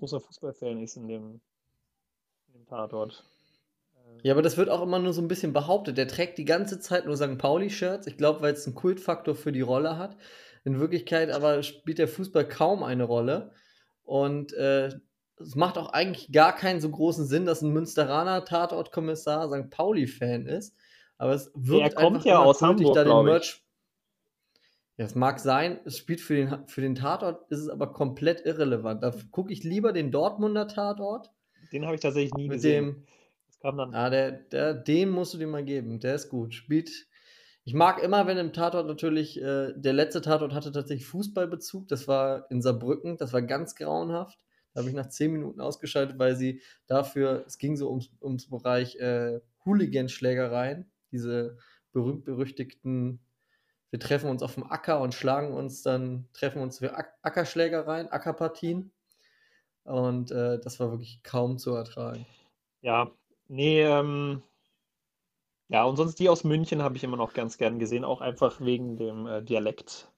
großer 0.00 0.20
Fußballfan 0.20 0.82
ist 0.82 0.96
in 0.96 1.06
dem, 1.06 1.40
in 2.48 2.54
dem 2.54 2.66
Tatort. 2.66 3.24
Äh, 3.94 4.28
Ja, 4.28 4.34
aber 4.34 4.42
das 4.42 4.56
wird 4.56 4.68
auch 4.68 4.82
immer 4.82 4.98
nur 4.98 5.12
so 5.12 5.22
ein 5.22 5.28
bisschen 5.28 5.52
behauptet. 5.52 5.96
Der 5.96 6.08
trägt 6.08 6.38
die 6.38 6.44
ganze 6.44 6.80
Zeit 6.80 7.06
nur 7.06 7.16
St. 7.16 7.38
Pauli-Shirts. 7.38 8.06
Ich 8.06 8.16
glaube, 8.16 8.42
weil 8.42 8.54
es 8.54 8.66
einen 8.66 8.74
Kultfaktor 8.74 9.34
für 9.34 9.52
die 9.52 9.60
Rolle 9.60 9.96
hat. 9.96 10.16
In 10.64 10.80
Wirklichkeit 10.80 11.30
aber 11.30 11.62
spielt 11.62 11.98
der 11.98 12.08
Fußball 12.08 12.48
kaum 12.48 12.82
eine 12.82 13.04
Rolle. 13.04 13.52
Und 14.02 14.52
äh, 14.54 14.90
es 15.38 15.54
macht 15.54 15.78
auch 15.78 15.92
eigentlich 15.92 16.32
gar 16.32 16.54
keinen 16.54 16.80
so 16.80 16.90
großen 16.90 17.26
Sinn, 17.26 17.46
dass 17.46 17.62
ein 17.62 17.72
Münsteraner 17.72 18.44
Tatortkommissar 18.44 19.48
St. 19.48 19.70
Pauli-Fan 19.70 20.46
ist. 20.46 20.74
Aber 21.16 21.34
es 21.34 21.50
wirkt 21.54 21.96
kommt 21.96 22.16
einfach 22.16 22.26
ja 22.26 22.38
aus 22.38 22.62
Hamburg, 22.62 22.94
da 22.94 23.04
den. 23.04 23.24
Merch. 23.24 23.62
Ja, 25.00 25.06
es 25.06 25.14
mag 25.14 25.40
sein, 25.40 25.80
es 25.86 25.96
spielt 25.96 26.20
für 26.20 26.34
den, 26.34 26.68
für 26.68 26.82
den 26.82 26.94
Tatort, 26.94 27.50
ist 27.50 27.60
es 27.60 27.70
aber 27.70 27.90
komplett 27.94 28.44
irrelevant. 28.44 29.02
Da 29.02 29.14
gucke 29.30 29.50
ich 29.50 29.64
lieber 29.64 29.94
den 29.94 30.12
Dortmunder 30.12 30.68
Tatort 30.68 31.32
Den 31.72 31.86
habe 31.86 31.94
ich 31.94 32.02
tatsächlich 32.02 32.34
nie 32.34 32.48
mit 32.48 32.56
gesehen. 32.56 32.84
dem. 32.84 33.06
Das 33.46 33.58
kam 33.60 33.78
dann. 33.78 33.94
Ah, 33.94 34.10
der, 34.10 34.30
der, 34.30 34.74
den 34.74 35.08
musst 35.08 35.32
du 35.32 35.38
dir 35.38 35.46
mal 35.46 35.64
geben. 35.64 36.00
Der 36.00 36.16
ist 36.16 36.28
gut. 36.28 36.52
Spielt. 36.52 37.08
Ich 37.64 37.72
mag 37.72 38.02
immer, 38.02 38.26
wenn 38.26 38.36
im 38.36 38.52
Tatort 38.52 38.86
natürlich, 38.88 39.40
äh, 39.40 39.72
der 39.74 39.94
letzte 39.94 40.20
Tatort 40.20 40.52
hatte 40.52 40.70
tatsächlich 40.70 41.06
Fußballbezug. 41.06 41.88
Das 41.88 42.06
war 42.06 42.50
in 42.50 42.60
Saarbrücken. 42.60 43.16
Das 43.16 43.32
war 43.32 43.40
ganz 43.40 43.76
grauenhaft. 43.76 44.38
Da 44.74 44.80
habe 44.80 44.90
ich 44.90 44.94
nach 44.94 45.08
zehn 45.08 45.32
Minuten 45.32 45.62
ausgeschaltet, 45.62 46.18
weil 46.18 46.36
sie 46.36 46.60
dafür, 46.86 47.44
es 47.46 47.56
ging 47.56 47.74
so 47.74 47.88
ums, 47.88 48.10
ums 48.20 48.50
Bereich 48.50 48.96
äh, 48.96 49.40
Hooligan-Schlägereien. 49.64 50.90
Diese 51.10 51.56
berühmt-berüchtigten, 51.92 53.20
wir 53.90 54.00
treffen 54.00 54.30
uns 54.30 54.42
auf 54.42 54.54
dem 54.54 54.70
Acker 54.70 55.00
und 55.00 55.14
schlagen 55.14 55.52
uns 55.52 55.82
dann, 55.82 56.28
treffen 56.32 56.62
uns 56.62 56.78
für 56.78 56.94
Ack 56.96 57.14
Ackerschlägereien, 57.22 58.08
Ackerpartien. 58.08 58.92
Und 59.84 60.30
äh, 60.30 60.58
das 60.60 60.78
war 60.78 60.90
wirklich 60.90 61.22
kaum 61.22 61.58
zu 61.58 61.74
ertragen. 61.74 62.26
Ja, 62.82 63.10
nee, 63.48 63.82
ähm, 63.82 64.42
ja, 65.68 65.84
und 65.84 65.96
sonst 65.96 66.18
die 66.18 66.28
aus 66.28 66.44
München 66.44 66.82
habe 66.82 66.96
ich 66.96 67.04
immer 67.04 67.16
noch 67.16 67.32
ganz 67.32 67.56
gern 67.56 67.78
gesehen, 67.78 68.04
auch 68.04 68.20
einfach 68.20 68.60
wegen 68.60 68.96
dem 68.96 69.26
äh, 69.26 69.42
Dialekt. 69.42 70.10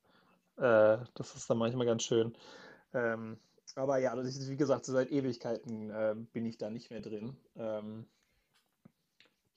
Äh, 0.57 0.99
das 1.15 1.35
ist 1.35 1.49
dann 1.49 1.59
manchmal 1.59 1.87
ganz 1.87 2.03
schön. 2.03 2.35
Ähm, 2.95 3.39
aber 3.75 3.99
ja, 3.99 4.15
das 4.15 4.27
ist, 4.29 4.51
wie 4.51 4.57
gesagt, 4.57 4.85
seit 4.85 5.11
Ewigkeiten 5.11 5.91
äh, 5.91 6.15
bin 6.33 6.45
ich 6.47 6.59
da 6.59 6.71
nicht 6.71 6.91
mehr 6.91 7.01
drin. 7.01 7.37
Ähm, 7.57 8.07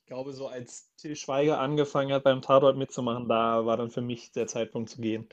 ich 0.06 0.10
glaube, 0.10 0.34
so 0.34 0.48
als 0.48 0.94
Till 0.98 1.16
Schweiger 1.16 1.60
angefangen 1.60 2.14
hat, 2.14 2.24
beim 2.24 2.44
Tatort 2.44 2.78
mitzumachen, 2.78 3.28
da 3.28 3.66
war 3.66 3.76
dann 3.76 3.90
für 3.90 4.04
mich 4.04 4.32
der 4.32 4.46
Zeitpunkt 4.46 4.92
zu 4.92 5.02
gehen. 5.02 5.28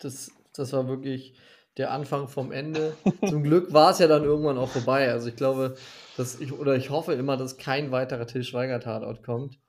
Das, 0.00 0.32
das 0.52 0.72
war 0.72 0.88
wirklich 0.88 1.34
der 1.78 1.92
Anfang 1.92 2.26
vom 2.26 2.50
Ende. 2.50 2.94
Zum 3.26 3.44
Glück 3.44 3.72
war 3.72 3.92
es 3.92 4.00
ja 4.00 4.08
dann 4.08 4.24
irgendwann 4.24 4.58
auch 4.58 4.68
vorbei. 4.68 5.10
Also 5.10 5.28
ich 5.28 5.36
glaube, 5.36 5.76
dass 6.16 6.40
ich, 6.40 6.52
oder 6.52 6.74
ich 6.74 6.90
hoffe 6.90 7.14
immer, 7.14 7.36
dass 7.36 7.56
kein 7.56 7.92
weiterer 7.92 8.26
Till 8.26 8.42
Schweiger 8.42 8.80
Tatort 8.80 9.22
kommt. 9.22 9.60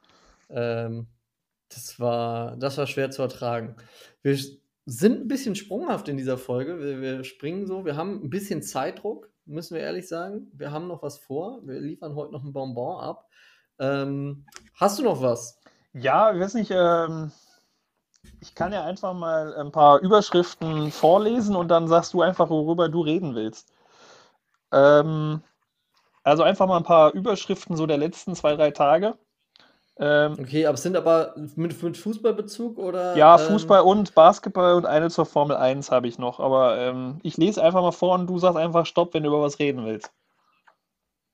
Ähm, 0.50 1.08
das 1.70 2.00
war, 2.00 2.58
das 2.58 2.78
war 2.80 2.88
schwer 2.88 3.12
zu 3.12 3.22
ertragen. 3.22 3.76
Wir 4.24 4.38
sind 4.86 5.22
ein 5.22 5.28
bisschen 5.28 5.56
sprunghaft 5.56 6.10
in 6.10 6.18
dieser 6.18 6.40
Folge. 6.40 6.80
Wir, 6.80 7.02
wir 7.02 7.24
springen 7.24 7.68
so, 7.68 7.86
wir 7.86 7.96
haben 7.96 8.24
ein 8.24 8.30
bisschen 8.32 8.62
Zeitdruck, 8.64 9.30
müssen 9.46 9.76
wir 9.76 9.82
ehrlich 9.82 10.08
sagen. 10.08 10.52
Wir 10.54 10.72
haben 10.72 10.88
noch 10.88 11.04
was 11.04 11.18
vor. 11.18 11.60
Wir 11.64 11.80
liefern 11.80 12.16
heute 12.16 12.34
noch 12.34 12.44
ein 12.44 12.54
Bonbon 12.54 13.00
ab. 13.00 13.30
Ähm, 13.80 14.46
hast 14.74 15.00
du 15.00 15.04
noch 15.04 15.22
was? 15.22 15.60
Ja, 15.94 16.34
ich 16.34 16.40
weiß 16.40 16.54
nicht, 16.56 16.72
ähm, 16.72 17.32
ich 18.42 18.56
kann 18.56 18.74
ja 18.74 18.84
einfach 18.84 19.14
mal 19.14 19.56
ein 19.56 19.72
paar 19.72 20.00
Überschriften 20.00 20.92
vorlesen 20.92 21.56
und 21.56 21.68
dann 21.70 21.88
sagst 21.88 22.14
du 22.14 22.22
einfach, 22.22 22.50
worüber 22.50 22.90
du 22.90 23.02
reden 23.02 23.36
willst. 23.36 23.72
Ähm, 24.72 25.42
also 26.24 26.44
einfach 26.44 26.68
mal 26.68 26.78
ein 26.78 26.84
paar 26.84 27.14
Überschriften 27.14 27.78
so 27.78 27.86
der 27.86 27.98
letzten 27.98 28.36
zwei, 28.36 28.56
drei 28.56 28.72
Tage. 28.72 29.18
Ähm, 29.98 30.38
Okay, 30.38 30.66
aber 30.66 30.76
es 30.76 30.84
sind 30.84 30.96
aber 30.98 31.34
mit, 31.56 31.82
mit 31.82 31.98
Fußballbezug 31.98 32.78
oder? 32.78 33.02
ja, 33.16 33.38
ähm, 33.38 33.48
Fußball 33.48 33.82
und 33.82 34.14
Basketball 34.14 34.76
und 34.76 34.86
eine 34.86 35.10
zur 35.10 35.26
Formel 35.26 35.56
1 35.58 35.90
habe 35.90 36.08
ich 36.08 36.20
noch, 36.20 36.40
aber 36.40 36.78
ähm, 36.78 37.20
ich 37.24 37.36
lese 37.38 37.64
einfach 37.64 37.82
mal 37.82 37.92
vor 37.92 38.14
und 38.14 38.28
du 38.28 38.38
sagst 38.38 38.58
einfach 38.58 38.86
Stopp, 38.86 39.14
wenn 39.16 39.24
du 39.24 39.30
über 39.30 39.42
was 39.42 39.58
reden 39.60 39.86
willst. 39.86 40.12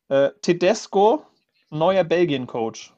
Äh, 0.10 0.30
Tedesco, 0.43 1.26
neuer 1.71 2.04
Belgien-Coach. 2.04 2.93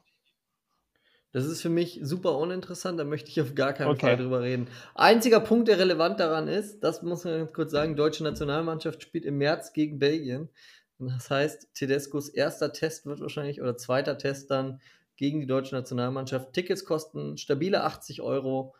Das 1.31 1.45
ist 1.45 1.61
für 1.63 1.69
mich 1.69 1.99
super 2.03 2.37
uninteressant, 2.37 2.99
da 2.99 3.03
möchte 3.03 3.29
ich 3.29 3.41
auf 3.41 3.55
gar 3.55 3.73
keinen 3.73 3.91
Okay. 3.91 4.15
Fall 4.15 4.17
drüber 4.17 4.41
reden. 4.41 4.67
Einziger 4.93 5.39
Punkt, 5.39 5.67
der 5.67 5.79
relevant 5.79 6.19
daran 6.19 6.47
ist, 6.47 6.81
das 6.81 7.01
muss 7.01 7.23
man 7.23 7.39
ganz 7.39 7.53
kurz 7.53 7.71
sagen, 7.71 7.95
deutsche 7.95 8.23
Nationalmannschaft 8.23 9.01
spielt 9.01 9.25
im 9.25 9.39
März 9.39 9.73
gegen 9.73 9.97
Belgien. 9.97 10.49
Das 10.99 11.29
heißt, 11.31 11.73
Tedescos 11.73 12.29
erster 12.29 12.71
Test 12.71 13.07
wird 13.07 13.19
wahrscheinlich 13.19 13.61
oder 13.61 13.75
zweiter 13.75 14.17
Test 14.17 14.51
dann 14.51 14.79
gegen 15.15 15.39
die 15.39 15.47
deutsche 15.47 15.75
Nationalmannschaft. 15.75 16.53
Tickets 16.53 16.85
kosten 16.85 17.37
stabile 17.37 17.83
80 17.83 18.21
Euro. 18.21 18.75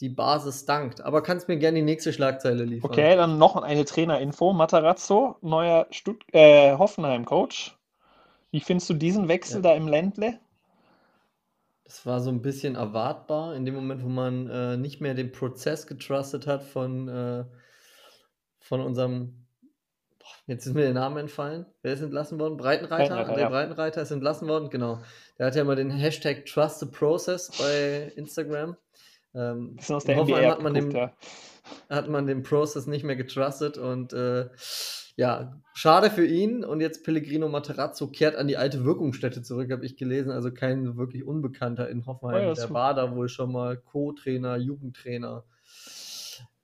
Die 0.00 0.08
Basis 0.08 0.64
dankt. 0.64 1.00
Aber 1.00 1.22
kannst 1.22 1.48
mir 1.48 1.58
gerne 1.58 1.78
die 1.78 1.84
nächste 1.84 2.12
Schlagzeile 2.12 2.64
liefern. 2.64 2.90
Okay, 2.90 3.14
dann 3.14 3.38
noch 3.38 3.56
eine 3.56 3.84
Trainerinfo. 3.84 4.52
Matarazzo, 4.52 5.36
neuer 5.42 5.86
Stutt 5.90 6.24
äh, 6.32 6.76
Hoffenheim-Coach. 6.76 7.76
Wie 8.50 8.60
findest 8.60 8.90
du 8.90 8.94
diesen 8.94 9.28
Wechsel 9.28 9.56
Ja. 9.56 9.70
da 9.70 9.74
im 9.74 9.86
Ländle? 9.86 10.40
Das 11.84 12.06
war 12.06 12.20
so 12.20 12.30
ein 12.30 12.42
bisschen 12.42 12.74
erwartbar, 12.74 13.54
in 13.54 13.64
dem 13.64 13.74
Moment, 13.74 14.02
wo 14.02 14.08
man 14.08 14.48
äh, 14.48 14.76
nicht 14.76 15.00
mehr 15.00 15.14
den 15.14 15.30
Prozess 15.30 15.86
getrustet 15.86 16.46
hat 16.46 16.62
von, 16.64 17.06
äh, 17.08 17.44
von 18.60 18.80
unserem, 18.80 19.41
jetzt 20.46 20.66
ist 20.66 20.74
mir 20.74 20.82
der 20.82 20.94
Name 20.94 21.20
entfallen. 21.20 21.66
Wer 21.82 21.92
ist 21.94 22.02
entlassen 22.02 22.38
worden? 22.38 22.56
Breitenreiter? 22.56 23.14
Breitenreiter, 23.14 23.34
der 23.34 23.42
ja. 23.44 23.48
Breitenreiter 23.48 24.02
ist 24.02 24.10
entlassen 24.10 24.48
worden, 24.48 24.70
genau. 24.70 25.00
Der 25.38 25.46
hat 25.46 25.54
ja 25.56 25.64
mal 25.64 25.76
den 25.76 25.90
Hashtag 25.90 26.46
Trust 26.46 26.80
the 26.80 26.86
Process 26.86 27.50
bei 27.58 28.12
Instagram. 28.16 28.76
Ähm, 29.34 29.76
Bisschen 29.76 29.96
aus 29.96 30.04
in 30.04 30.16
der 30.16 30.24
NBA 30.24 30.50
hat 30.50 30.62
man, 30.62 30.74
geguckt, 30.74 30.92
den, 30.94 30.98
ja. 31.00 31.12
hat 31.88 32.08
man 32.08 32.26
den 32.26 32.42
Process 32.42 32.86
nicht 32.86 33.04
mehr 33.04 33.16
getrustet 33.16 33.78
und 33.78 34.12
äh, 34.12 34.48
ja, 35.16 35.60
schade 35.74 36.10
für 36.10 36.24
ihn. 36.26 36.64
Und 36.64 36.80
jetzt 36.80 37.04
Pellegrino 37.04 37.48
Materazzo 37.48 38.08
kehrt 38.08 38.36
an 38.36 38.48
die 38.48 38.56
alte 38.56 38.84
Wirkungsstätte 38.84 39.42
zurück, 39.42 39.70
habe 39.70 39.84
ich 39.84 39.96
gelesen. 39.96 40.30
Also 40.30 40.52
kein 40.52 40.96
wirklich 40.96 41.24
Unbekannter 41.24 41.88
in 41.88 42.06
Hoffenheim. 42.06 42.36
Oh 42.36 42.42
ja, 42.42 42.48
das 42.48 42.58
Der 42.58 42.68
ist- 42.68 42.74
war 42.74 42.94
da 42.94 43.14
wohl 43.14 43.28
schon 43.28 43.52
mal 43.52 43.76
Co-Trainer, 43.76 44.56
Jugendtrainer. 44.56 45.44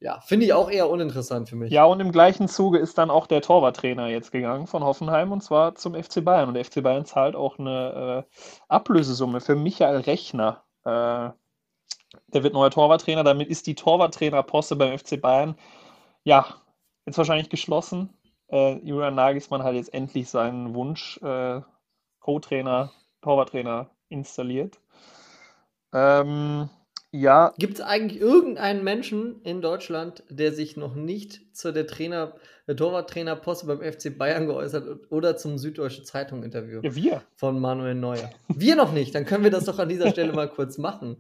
Ja, 0.00 0.20
finde 0.20 0.46
ich 0.46 0.52
auch 0.52 0.70
eher 0.70 0.88
uninteressant 0.88 1.48
für 1.48 1.56
mich. 1.56 1.72
Ja, 1.72 1.84
und 1.84 1.98
im 1.98 2.12
gleichen 2.12 2.46
Zuge 2.46 2.78
ist 2.78 2.98
dann 2.98 3.10
auch 3.10 3.26
der 3.26 3.42
Torwarttrainer 3.42 4.06
jetzt 4.08 4.30
gegangen 4.30 4.68
von 4.68 4.84
Hoffenheim 4.84 5.32
und 5.32 5.42
zwar 5.42 5.74
zum 5.74 5.94
FC 5.94 6.24
Bayern. 6.24 6.48
Und 6.48 6.54
der 6.54 6.64
FC 6.64 6.82
Bayern 6.82 7.04
zahlt 7.04 7.34
auch 7.34 7.58
eine 7.58 8.24
äh, 8.28 8.36
Ablösesumme 8.68 9.40
für 9.40 9.56
Michael 9.56 10.00
Rechner. 10.00 10.62
Äh, 10.84 11.30
der 12.28 12.42
wird 12.42 12.54
neuer 12.54 12.70
Torwarttrainer. 12.70 13.24
Damit 13.24 13.48
ist 13.48 13.66
die 13.66 13.74
Torwarttrainerposte 13.74 14.76
beim 14.76 14.96
FC 14.96 15.20
Bayern 15.20 15.56
ja 16.22 16.46
jetzt 17.04 17.18
wahrscheinlich 17.18 17.50
geschlossen. 17.50 18.14
Äh, 18.50 18.78
Julian 18.78 19.16
Nagelsmann 19.16 19.64
hat 19.64 19.74
jetzt 19.74 19.92
endlich 19.92 20.30
seinen 20.30 20.74
Wunsch 20.74 21.18
äh, 21.22 21.60
Co-Trainer, 22.20 22.92
Torwarttrainer 23.20 23.90
installiert. 24.08 24.78
Ähm, 25.92 26.68
Ja. 27.10 27.54
Gibt 27.58 27.74
es 27.74 27.80
eigentlich 27.80 28.20
irgendeinen 28.20 28.84
Menschen 28.84 29.40
in 29.42 29.62
Deutschland, 29.62 30.22
der 30.28 30.52
sich 30.52 30.76
noch 30.76 30.94
nicht 30.94 31.56
zu 31.56 31.72
der 31.72 31.86
Trainer, 31.86 32.34
der 32.66 32.76
Torwarttrainerposte 32.76 33.66
beim 33.66 33.80
FC 33.80 34.16
Bayern 34.16 34.46
geäußert 34.46 34.86
hat 34.86 35.10
oder 35.10 35.36
zum 35.38 35.56
Süddeutsche 35.56 36.02
Zeitung 36.02 36.42
Interview? 36.42 36.80
Ja, 36.82 36.94
wir. 36.94 37.22
Von 37.34 37.60
Manuel 37.60 37.94
Neuer. 37.94 38.30
Wir 38.48 38.76
noch 38.76 38.92
nicht, 38.92 39.14
dann 39.14 39.24
können 39.24 39.42
wir 39.42 39.50
das 39.50 39.64
doch 39.64 39.78
an 39.78 39.88
dieser 39.88 40.10
Stelle 40.10 40.34
mal 40.34 40.50
kurz 40.50 40.76
machen. 40.76 41.16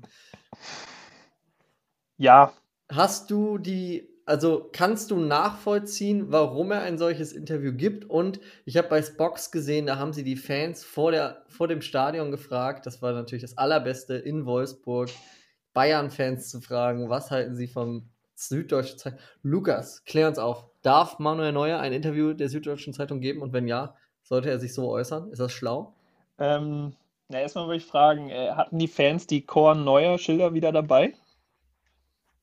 Ja. 2.18 2.52
Hast 2.90 3.30
du 3.30 3.56
die, 3.56 4.10
also 4.26 4.68
kannst 4.70 5.10
du 5.10 5.16
nachvollziehen, 5.16 6.26
warum 6.30 6.70
er 6.70 6.82
ein 6.82 6.98
solches 6.98 7.32
Interview 7.32 7.72
gibt? 7.72 8.04
Und 8.04 8.40
ich 8.66 8.76
habe 8.76 8.88
bei 8.88 9.00
Spox 9.00 9.50
gesehen, 9.50 9.86
da 9.86 9.96
haben 9.96 10.12
sie 10.12 10.24
die 10.24 10.36
Fans 10.36 10.84
vor, 10.84 11.12
der, 11.12 11.44
vor 11.48 11.66
dem 11.66 11.80
Stadion 11.80 12.30
gefragt. 12.30 12.84
Das 12.84 13.00
war 13.00 13.14
natürlich 13.14 13.42
das 13.42 13.56
Allerbeste 13.56 14.16
in 14.16 14.44
Wolfsburg 14.44 15.08
Bayern-Fans 15.78 16.50
zu 16.50 16.60
fragen, 16.60 17.08
was 17.08 17.30
halten 17.30 17.54
sie 17.54 17.68
vom 17.68 18.08
Süddeutschen 18.34 18.98
Zeitung? 18.98 19.20
Lukas, 19.44 20.02
klär 20.04 20.26
uns 20.26 20.40
auf. 20.40 20.64
Darf 20.82 21.20
Manuel 21.20 21.52
Neuer 21.52 21.78
ein 21.78 21.92
Interview 21.92 22.32
der 22.32 22.48
Süddeutschen 22.48 22.92
Zeitung 22.92 23.20
geben? 23.20 23.42
Und 23.42 23.52
wenn 23.52 23.68
ja, 23.68 23.94
sollte 24.24 24.50
er 24.50 24.58
sich 24.58 24.74
so 24.74 24.90
äußern? 24.90 25.30
Ist 25.30 25.38
das 25.38 25.52
schlau? 25.52 25.92
Ähm, 26.40 26.94
na, 27.28 27.38
erstmal 27.38 27.66
würde 27.66 27.76
ich 27.76 27.86
fragen, 27.86 28.28
äh, 28.28 28.50
hatten 28.50 28.76
die 28.80 28.88
Fans 28.88 29.28
die 29.28 29.42
Korn 29.42 29.84
Neuer 29.84 30.18
Schilder 30.18 30.52
wieder 30.52 30.72
dabei? 30.72 31.14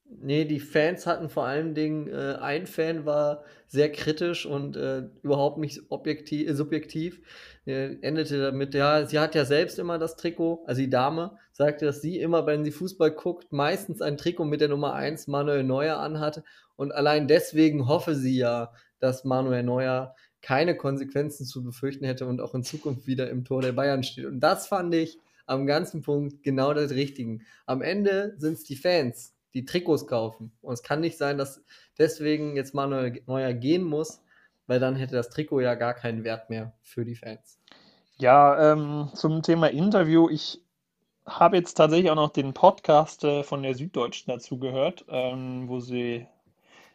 Nee, 0.08 0.46
die 0.46 0.60
Fans 0.60 1.08
hatten 1.08 1.30
vor 1.30 1.46
allen 1.46 1.74
Dingen, 1.74 2.08
äh, 2.08 2.38
ein 2.40 2.68
Fan 2.68 3.06
war 3.06 3.44
sehr 3.68 3.92
kritisch 3.92 4.46
und 4.46 4.78
äh, 4.78 5.10
überhaupt 5.24 5.58
nicht 5.58 5.82
objektiv, 5.90 6.48
äh, 6.48 6.54
subjektiv. 6.54 7.22
Äh, 7.66 7.96
endete 8.02 8.40
damit, 8.40 8.76
ja, 8.76 9.06
sie 9.06 9.20
hat 9.20 9.34
ja 9.36 9.46
selbst 9.46 9.80
immer 9.80 9.98
das 9.98 10.16
Trikot, 10.16 10.64
also 10.68 10.82
die 10.82 10.90
Dame 10.90 11.38
sagte, 11.52 11.86
dass 11.86 12.02
sie 12.02 12.20
immer, 12.20 12.46
wenn 12.46 12.64
sie 12.64 12.72
Fußball 12.72 13.12
guckt, 13.12 13.52
meistens 13.52 14.02
ein 14.02 14.18
Trikot 14.18 14.46
mit 14.46 14.62
der 14.62 14.70
Nummer 14.70 14.94
1 14.94 15.28
Manuel 15.28 15.64
Neuer 15.64 15.98
anhat 15.98 16.44
und 16.76 16.92
allein 16.92 17.28
deswegen 17.28 17.88
hoffe 17.88 18.16
sie 18.16 18.38
ja, 18.38 18.72
dass 19.00 19.24
Manuel 19.24 19.64
Neuer 19.64 20.16
keine 20.42 20.78
Konsequenzen 20.78 21.46
zu 21.46 21.64
befürchten 21.64 22.06
hätte 22.06 22.28
und 22.28 22.40
auch 22.42 22.54
in 22.54 22.64
Zukunft 22.64 23.08
wieder 23.08 23.30
im 23.30 23.46
Tor 23.46 23.62
der 23.62 23.72
Bayern 23.72 24.04
steht. 24.04 24.26
Und 24.26 24.42
das 24.42 24.68
fand 24.68 24.94
ich 24.94 25.20
am 25.48 25.66
ganzen 25.66 26.02
Punkt 26.02 26.44
genau 26.44 26.74
das 26.74 26.92
Richtige. 26.92 27.40
Am 27.66 27.82
Ende 27.82 28.36
sind 28.38 28.54
es 28.54 28.64
die 28.64 28.76
Fans, 28.76 29.35
die 29.56 29.66
Trikots 29.66 30.06
kaufen. 30.06 30.52
Und 30.62 30.74
es 30.74 30.84
kann 30.84 31.00
nicht 31.00 31.18
sein, 31.18 31.38
dass 31.38 31.64
deswegen 31.98 32.56
jetzt 32.56 32.76
Manuel 32.76 33.22
Neuer 33.26 33.54
gehen 33.54 33.84
muss, 33.84 34.22
weil 34.68 34.80
dann 34.80 34.96
hätte 34.96 35.16
das 35.16 35.30
Trikot 35.30 35.62
ja 35.62 35.76
gar 35.76 35.94
keinen 35.94 36.24
Wert 36.24 36.50
mehr 36.50 36.74
für 36.82 37.06
die 37.06 37.16
Fans. 37.16 37.60
Ja, 38.18 38.72
ähm, 38.72 39.10
zum 39.14 39.42
Thema 39.42 39.68
Interview. 39.68 40.30
Ich 40.30 40.62
habe 41.26 41.58
jetzt 41.58 41.74
tatsächlich 41.76 42.12
auch 42.12 42.16
noch 42.16 42.32
den 42.32 42.54
Podcast 42.54 43.24
äh, 43.24 43.44
von 43.44 43.64
der 43.64 43.76
Süddeutschen 43.76 44.32
dazu 44.32 44.60
gehört, 44.60 45.06
ähm, 45.10 45.68
wo 45.68 45.80
sie 45.80 46.28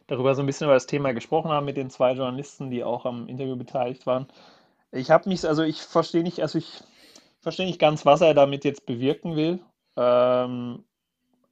darüber 0.07 0.35
so 0.35 0.41
ein 0.41 0.45
bisschen 0.45 0.65
über 0.65 0.73
das 0.73 0.87
Thema 0.87 1.13
gesprochen 1.13 1.51
haben 1.51 1.65
mit 1.65 1.77
den 1.77 1.89
zwei 1.89 2.13
Journalisten, 2.13 2.69
die 2.69 2.83
auch 2.83 3.05
am 3.05 3.27
Interview 3.27 3.55
beteiligt 3.55 4.05
waren. 4.05 4.27
Ich 4.91 5.09
habe 5.09 5.29
mich, 5.29 5.47
also 5.47 5.63
ich 5.63 5.81
verstehe 5.81 6.23
nicht, 6.23 6.41
also 6.41 6.57
ich 6.57 6.83
verstehe 7.39 7.65
nicht 7.65 7.79
ganz, 7.79 8.05
was 8.05 8.21
er 8.21 8.33
damit 8.33 8.65
jetzt 8.65 8.85
bewirken 8.85 9.35
will. 9.35 9.59
Ähm, 9.97 10.83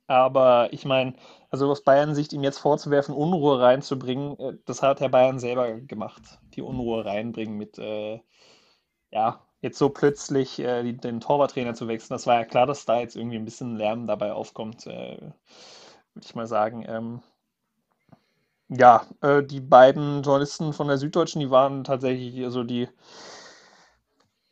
aber 0.09 0.73
ich 0.73 0.85
meine, 0.85 1.13
also 1.51 1.69
aus 1.69 1.83
Bayern-Sicht 1.83 2.33
ihm 2.33 2.43
jetzt 2.43 2.57
vorzuwerfen, 2.59 3.13
Unruhe 3.15 3.61
reinzubringen, 3.61 4.37
äh, 4.39 4.57
das 4.65 4.81
hat 4.81 4.99
Herr 5.01 5.09
Bayern 5.09 5.39
selber 5.39 5.79
gemacht. 5.81 6.39
Die 6.55 6.61
Unruhe 6.61 7.05
reinbringen 7.05 7.57
mit, 7.57 7.77
äh, 7.77 8.19
ja, 9.11 9.41
jetzt 9.61 9.77
so 9.77 9.89
plötzlich 9.89 10.59
äh, 10.59 10.83
die, 10.83 10.97
den 10.97 11.19
Torwarttrainer 11.19 11.75
zu 11.75 11.87
wechseln. 11.87 12.15
Das 12.15 12.27
war 12.27 12.35
ja 12.35 12.45
klar, 12.45 12.65
dass 12.65 12.85
da 12.85 12.99
jetzt 12.99 13.15
irgendwie 13.15 13.37
ein 13.37 13.45
bisschen 13.45 13.77
Lärm 13.77 14.07
dabei 14.07 14.33
aufkommt, 14.33 14.87
äh, 14.87 15.19
würde 16.13 16.25
ich 16.25 16.35
mal 16.35 16.47
sagen. 16.47 16.85
Ähm, 16.87 17.21
ja, 18.69 19.05
äh, 19.21 19.43
die 19.43 19.61
beiden 19.61 20.23
Journalisten 20.23 20.73
von 20.73 20.87
der 20.87 20.97
Süddeutschen, 20.97 21.39
die 21.39 21.51
waren 21.51 21.83
tatsächlich, 21.83 22.43
also 22.43 22.63
die 22.63 22.87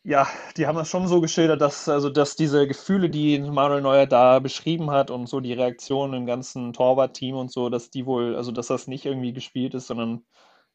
ja, 0.07 0.25
die 0.55 0.67
haben 0.67 0.77
das 0.77 0.87
schon 0.89 1.05
so 1.09 1.19
geschildert, 1.19 1.59
dass, 1.59 1.89
also, 1.89 2.09
dass 2.09 2.37
diese 2.37 2.65
Gefühle, 2.65 3.09
die 3.09 3.39
Manuel 3.39 3.81
Neuer 3.81 4.05
da 4.05 4.39
beschrieben 4.39 4.89
hat 4.89 5.11
und 5.11 5.27
so 5.27 5.41
die 5.41 5.51
Reaktionen 5.51 6.13
im 6.13 6.25
ganzen 6.25 6.71
Torwart-Team 6.71 7.35
und 7.35 7.51
so, 7.51 7.69
dass 7.69 7.89
die 7.89 8.05
wohl, 8.05 8.37
also 8.37 8.53
dass 8.53 8.67
das 8.67 8.87
nicht 8.87 9.05
irgendwie 9.05 9.33
gespielt 9.33 9.73
ist, 9.73 9.87
sondern 9.87 10.23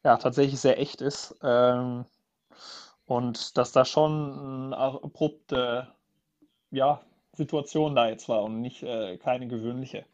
ja, 0.04 0.18
tatsächlich 0.18 0.60
sehr 0.60 0.78
echt 0.78 1.00
ist. 1.00 1.34
Ähm, 1.42 2.04
und 3.06 3.56
dass 3.56 3.72
da 3.72 3.86
schon 3.86 4.66
eine 4.74 4.76
abrupte 4.76 5.88
ja, 6.70 7.00
Situation 7.32 7.94
da 7.96 8.08
jetzt 8.08 8.28
war 8.28 8.42
und 8.42 8.60
nicht 8.60 8.82
äh, 8.82 9.16
keine 9.16 9.48
gewöhnliche. 9.48 10.04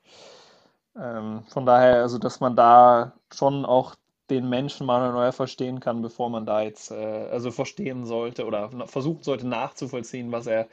Ähm, 0.97 1.43
von 1.49 1.67
daher, 1.67 2.03
also 2.03 2.19
dass 2.19 2.39
man 2.39 2.55
da 2.55 3.15
schon 3.33 3.65
auch 3.65 3.97
den 4.31 4.49
Menschen 4.49 4.87
Manuel 4.87 5.13
Neuer 5.13 5.33
verstehen 5.33 5.81
kann, 5.81 6.03
bevor 6.03 6.31
man 6.31 6.47
da 6.47 6.63
jetzt 6.63 6.91
äh, 6.91 7.29
also 7.31 7.51
verstehen 7.51 8.05
sollte 8.07 8.47
oder 8.47 8.71
versuchen 8.87 9.23
sollte 9.23 9.47
nachzuvollziehen, 9.47 10.33
was 10.33 10.47
er 10.47 10.69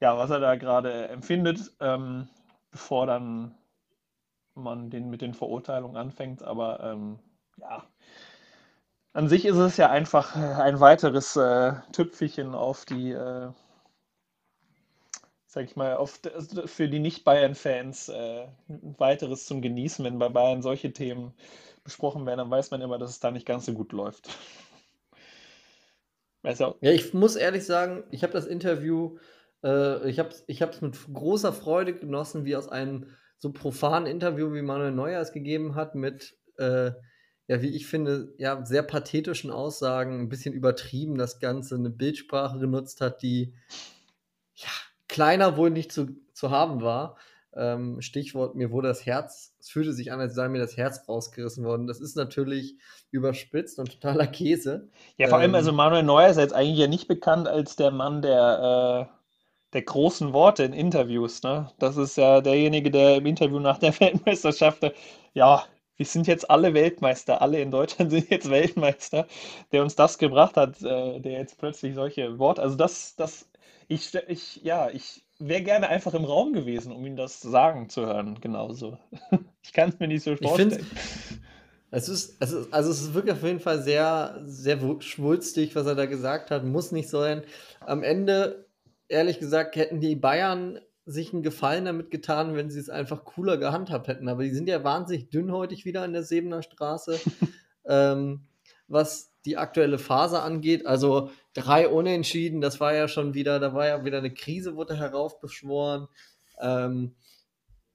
ja, 0.00 0.16
was 0.16 0.30
er 0.30 0.40
da 0.40 0.56
gerade 0.56 1.08
empfindet, 1.08 1.72
ähm, 1.80 2.28
bevor 2.70 3.06
dann 3.06 3.54
man 4.54 4.90
den 4.90 5.10
mit 5.10 5.20
den 5.22 5.34
Verurteilungen 5.34 5.96
anfängt. 5.96 6.42
Aber 6.42 6.80
ähm, 6.82 7.18
ja, 7.58 7.84
an 9.12 9.28
sich 9.28 9.44
ist 9.44 9.56
es 9.56 9.76
ja 9.76 9.90
einfach 9.90 10.36
ein 10.36 10.80
weiteres 10.80 11.36
äh, 11.36 11.74
Tüpfelchen 11.92 12.54
auf 12.54 12.84
die, 12.84 13.12
äh, 13.12 13.50
sag 15.46 15.64
ich 15.64 15.76
mal, 15.76 15.96
auf, 15.96 16.20
also 16.34 16.66
für 16.66 16.88
die 16.88 17.00
Nicht-Bayern-Fans 17.00 18.08
äh, 18.08 18.46
weiteres 18.98 19.46
zum 19.46 19.62
Genießen, 19.62 20.04
wenn 20.04 20.18
bei 20.18 20.28
Bayern 20.28 20.62
solche 20.62 20.92
Themen 20.92 21.34
besprochen 21.84 22.26
werden, 22.26 22.38
dann 22.38 22.50
weiß 22.50 22.70
man 22.70 22.80
immer, 22.80 22.98
dass 22.98 23.10
es 23.10 23.20
da 23.20 23.30
nicht 23.30 23.46
ganz 23.46 23.66
so 23.66 23.72
gut 23.72 23.92
läuft. 23.92 24.28
Weißt 26.42 26.60
du? 26.60 26.74
Ja, 26.80 26.92
ich 26.92 27.14
muss 27.14 27.36
ehrlich 27.36 27.64
sagen, 27.64 28.04
ich 28.10 28.22
habe 28.22 28.32
das 28.32 28.46
Interview, 28.46 29.18
äh, 29.64 30.08
ich 30.08 30.18
habe 30.18 30.30
es 30.30 30.44
ich 30.46 30.60
mit 30.80 30.98
großer 31.12 31.52
Freude 31.52 31.94
genossen, 31.94 32.44
wie 32.44 32.56
aus 32.56 32.68
einem 32.68 33.06
so 33.38 33.52
profanen 33.52 34.06
Interview, 34.06 34.52
wie 34.52 34.62
Manuel 34.62 34.92
Neuer 34.92 35.20
es 35.20 35.32
gegeben 35.32 35.74
hat, 35.74 35.94
mit, 35.94 36.36
äh, 36.58 36.92
ja, 37.48 37.62
wie 37.62 37.74
ich 37.74 37.86
finde, 37.86 38.34
ja, 38.38 38.64
sehr 38.64 38.82
pathetischen 38.82 39.50
Aussagen, 39.50 40.20
ein 40.20 40.28
bisschen 40.28 40.54
übertrieben 40.54 41.16
das 41.16 41.40
Ganze, 41.40 41.74
eine 41.76 41.90
Bildsprache 41.90 42.58
genutzt 42.58 43.00
hat, 43.00 43.22
die 43.22 43.54
ja, 44.54 44.68
kleiner 45.08 45.56
wohl 45.56 45.70
nicht 45.70 45.90
zu, 45.90 46.16
zu 46.34 46.50
haben 46.50 46.82
war. 46.82 47.16
Ähm, 47.54 48.00
Stichwort, 48.00 48.54
mir 48.54 48.70
wurde 48.70 48.88
das 48.88 49.04
Herz, 49.06 49.54
es 49.58 49.70
fühlte 49.70 49.92
sich 49.92 50.12
an, 50.12 50.20
als 50.20 50.34
sei 50.34 50.48
mir 50.48 50.60
das 50.60 50.76
Herz 50.76 51.08
rausgerissen 51.08 51.64
worden. 51.64 51.88
Das 51.88 52.00
ist 52.00 52.16
natürlich 52.16 52.76
überspitzt 53.10 53.78
und 53.78 53.90
totaler 53.90 54.26
Käse. 54.28 54.88
Ja, 55.16 55.28
vor 55.28 55.38
ähm, 55.38 55.42
allem, 55.42 55.54
also 55.56 55.72
Manuel 55.72 56.04
Neuer 56.04 56.28
ist 56.28 56.36
jetzt 56.36 56.54
eigentlich 56.54 56.78
ja 56.78 56.86
nicht 56.86 57.08
bekannt 57.08 57.48
als 57.48 57.74
der 57.74 57.90
Mann 57.90 58.22
der, 58.22 59.08
äh, 59.10 59.16
der 59.72 59.82
großen 59.82 60.32
Worte 60.32 60.62
in 60.62 60.72
Interviews. 60.72 61.42
Ne? 61.42 61.70
Das 61.78 61.96
ist 61.96 62.16
ja 62.16 62.40
derjenige, 62.40 62.90
der 62.90 63.16
im 63.16 63.26
Interview 63.26 63.58
nach 63.58 63.78
der 63.78 63.98
Weltmeisterschaft, 64.00 64.92
ja, 65.34 65.64
wir 65.96 66.06
sind 66.06 66.26
jetzt 66.28 66.48
alle 66.50 66.72
Weltmeister, 66.72 67.42
alle 67.42 67.60
in 67.60 67.70
Deutschland 67.70 68.10
sind 68.10 68.30
jetzt 68.30 68.48
Weltmeister, 68.48 69.26
der 69.72 69.82
uns 69.82 69.96
das 69.96 70.18
gebracht 70.18 70.56
hat, 70.56 70.80
äh, 70.82 71.20
der 71.20 71.32
jetzt 71.32 71.58
plötzlich 71.58 71.94
solche 71.94 72.38
Worte, 72.38 72.62
also 72.62 72.76
das, 72.76 73.16
das, 73.16 73.46
ich, 73.88 74.14
ich, 74.28 74.62
ja, 74.62 74.88
ich 74.88 75.24
wäre 75.40 75.62
gerne 75.62 75.88
einfach 75.88 76.14
im 76.14 76.24
Raum 76.24 76.52
gewesen, 76.52 76.92
um 76.92 77.04
ihn 77.06 77.16
das 77.16 77.40
sagen 77.40 77.88
zu 77.88 78.06
hören, 78.06 78.40
genauso. 78.40 78.98
ich 79.62 79.72
kann 79.72 79.88
es 79.90 79.98
mir 79.98 80.08
nicht 80.08 80.22
so 80.22 80.36
vorstellen. 80.36 80.86
Es 81.90 82.08
ist, 82.08 82.36
es 82.40 82.52
ist, 82.52 82.72
also 82.72 82.90
es 82.90 83.00
ist 83.00 83.14
wirklich 83.14 83.34
auf 83.34 83.42
jeden 83.42 83.58
Fall 83.58 83.82
sehr, 83.82 84.40
sehr 84.44 84.78
schwulstig, 85.00 85.74
was 85.74 85.86
er 85.86 85.96
da 85.96 86.06
gesagt 86.06 86.50
hat. 86.50 86.64
Muss 86.64 86.92
nicht 86.92 87.08
sein. 87.08 87.42
Am 87.80 88.04
Ende, 88.04 88.66
ehrlich 89.08 89.40
gesagt, 89.40 89.74
hätten 89.74 90.00
die 90.00 90.14
Bayern 90.14 90.78
sich 91.04 91.32
einen 91.32 91.42
Gefallen 91.42 91.86
damit 91.86 92.12
getan, 92.12 92.54
wenn 92.54 92.70
sie 92.70 92.78
es 92.78 92.90
einfach 92.90 93.24
cooler 93.24 93.56
gehandhabt 93.56 94.06
hätten. 94.06 94.28
Aber 94.28 94.44
die 94.44 94.54
sind 94.54 94.68
ja 94.68 94.84
wahnsinnig 94.84 95.30
dünnhäutig 95.30 95.84
wieder 95.84 96.04
in 96.04 96.12
der 96.12 96.22
Sebener 96.22 96.62
Straße. 96.62 97.18
ähm, 97.88 98.46
was 98.86 99.29
die 99.44 99.56
aktuelle 99.56 99.98
Phase 99.98 100.40
angeht. 100.42 100.86
Also 100.86 101.30
drei 101.54 101.88
Unentschieden, 101.88 102.60
das 102.60 102.80
war 102.80 102.94
ja 102.94 103.08
schon 103.08 103.34
wieder, 103.34 103.58
da 103.58 103.74
war 103.74 103.86
ja 103.86 104.04
wieder 104.04 104.18
eine 104.18 104.32
Krise, 104.32 104.76
wurde 104.76 104.96
heraufbeschworen. 104.96 106.08
Ähm, 106.60 107.14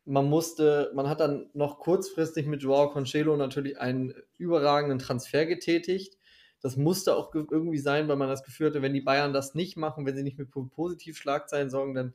man 0.06 0.26
musste, 0.26 0.92
man 0.94 1.10
hat 1.10 1.20
dann 1.20 1.50
noch 1.54 1.80
kurzfristig 1.80 2.46
mit 2.46 2.62
Joao 2.62 2.90
Conchelo 2.90 3.36
natürlich 3.38 3.80
einen 3.80 4.14
überragenden 4.38 5.00
Transfer 5.00 5.46
getätigt. 5.46 6.18
Das 6.62 6.78
musste 6.78 7.16
auch 7.16 7.34
irgendwie 7.34 7.80
sein, 7.80 8.08
weil 8.08 8.16
man 8.16 8.30
das 8.30 8.44
Gefühl 8.44 8.68
hatte, 8.68 8.82
wenn 8.82 8.94
die 8.94 9.02
Bayern 9.02 9.34
das 9.34 9.56
nicht 9.56 9.78
machen, 9.78 10.06
wenn 10.06 10.16
sie 10.16 10.24
nicht 10.24 10.38
mit 10.38 10.50
Positivschlagzeilen 10.52 11.70
sorgen, 11.70 11.94
dann 11.94 12.14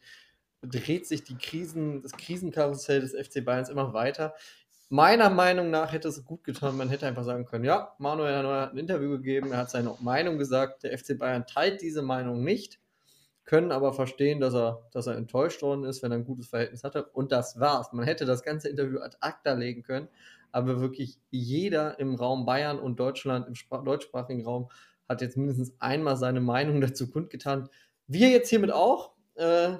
dreht 0.62 1.06
sich 1.06 1.24
die 1.24 1.36
Krisen, 1.36 2.02
das 2.02 2.12
Krisenkarussell 2.12 3.00
des 3.00 3.12
FC 3.14 3.44
Bayerns 3.44 3.68
immer 3.68 3.92
weiter 3.92 4.34
meiner 4.90 5.30
Meinung 5.30 5.70
nach 5.70 5.92
hätte 5.92 6.08
es 6.08 6.24
gut 6.24 6.44
getan, 6.44 6.76
man 6.76 6.90
hätte 6.90 7.06
einfach 7.06 7.24
sagen 7.24 7.46
können, 7.46 7.64
ja, 7.64 7.94
Manuel 7.98 8.42
Neuer 8.42 8.62
hat 8.62 8.72
ein 8.72 8.78
Interview 8.78 9.10
gegeben, 9.12 9.52
er 9.52 9.58
hat 9.58 9.70
seine 9.70 9.94
Meinung 10.00 10.36
gesagt, 10.36 10.82
der 10.82 10.98
FC 10.98 11.16
Bayern 11.16 11.46
teilt 11.46 11.80
diese 11.80 12.02
Meinung 12.02 12.42
nicht, 12.42 12.80
können 13.44 13.72
aber 13.72 13.92
verstehen, 13.92 14.40
dass 14.40 14.52
er, 14.52 14.88
dass 14.92 15.06
er 15.06 15.16
enttäuscht 15.16 15.62
worden 15.62 15.84
ist, 15.84 16.02
wenn 16.02 16.10
er 16.12 16.18
ein 16.18 16.24
gutes 16.24 16.48
Verhältnis 16.48 16.84
hatte. 16.84 17.04
Und 17.04 17.32
das 17.32 17.58
war's. 17.58 17.92
Man 17.92 18.04
hätte 18.04 18.24
das 18.24 18.42
ganze 18.42 18.68
Interview 18.68 18.98
ad 18.98 19.16
acta 19.20 19.54
legen 19.54 19.82
können, 19.82 20.08
aber 20.52 20.80
wirklich 20.80 21.18
jeder 21.30 21.98
im 22.00 22.16
Raum 22.16 22.44
Bayern 22.44 22.78
und 22.78 22.98
Deutschland, 22.98 23.46
im 23.46 23.54
Spra 23.54 23.78
deutschsprachigen 23.78 24.44
Raum, 24.44 24.70
hat 25.08 25.22
jetzt 25.22 25.36
mindestens 25.36 25.72
einmal 25.80 26.16
seine 26.16 26.40
Meinung 26.40 26.80
dazu 26.80 27.10
kundgetan. 27.10 27.68
Wir 28.08 28.28
jetzt 28.28 28.50
hiermit 28.50 28.72
auch. 28.72 29.12
Äh, 29.36 29.78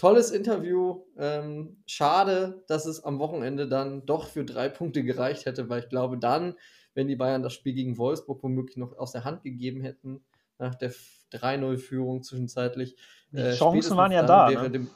tolles 0.00 0.30
Interview. 0.30 1.02
Ähm, 1.18 1.76
schade, 1.86 2.64
dass 2.68 2.86
es 2.86 3.04
am 3.04 3.18
Wochenende 3.18 3.68
dann 3.68 4.06
doch 4.06 4.28
für 4.28 4.44
drei 4.44 4.68
Punkte 4.70 5.04
gereicht 5.04 5.44
hätte, 5.44 5.68
weil 5.68 5.80
ich 5.80 5.88
glaube, 5.90 6.16
dann, 6.16 6.54
wenn 6.94 7.06
die 7.06 7.16
Bayern 7.16 7.42
das 7.42 7.52
Spiel 7.52 7.74
gegen 7.74 7.98
Wolfsburg 7.98 8.42
womöglich 8.42 8.78
noch 8.78 8.96
aus 8.96 9.12
der 9.12 9.24
Hand 9.24 9.42
gegeben 9.42 9.82
hätten, 9.82 10.24
nach 10.58 10.74
der 10.74 10.92
3-0-Führung 11.32 12.22
zwischenzeitlich. 12.22 12.96
Die 13.32 13.38
äh, 13.38 13.54
Chancen 13.54 13.96
waren 13.96 14.12
ja 14.12 14.22
da. 14.22 14.48
Wäre, 14.48 14.62
ne? 14.64 14.70
dem, 14.70 14.90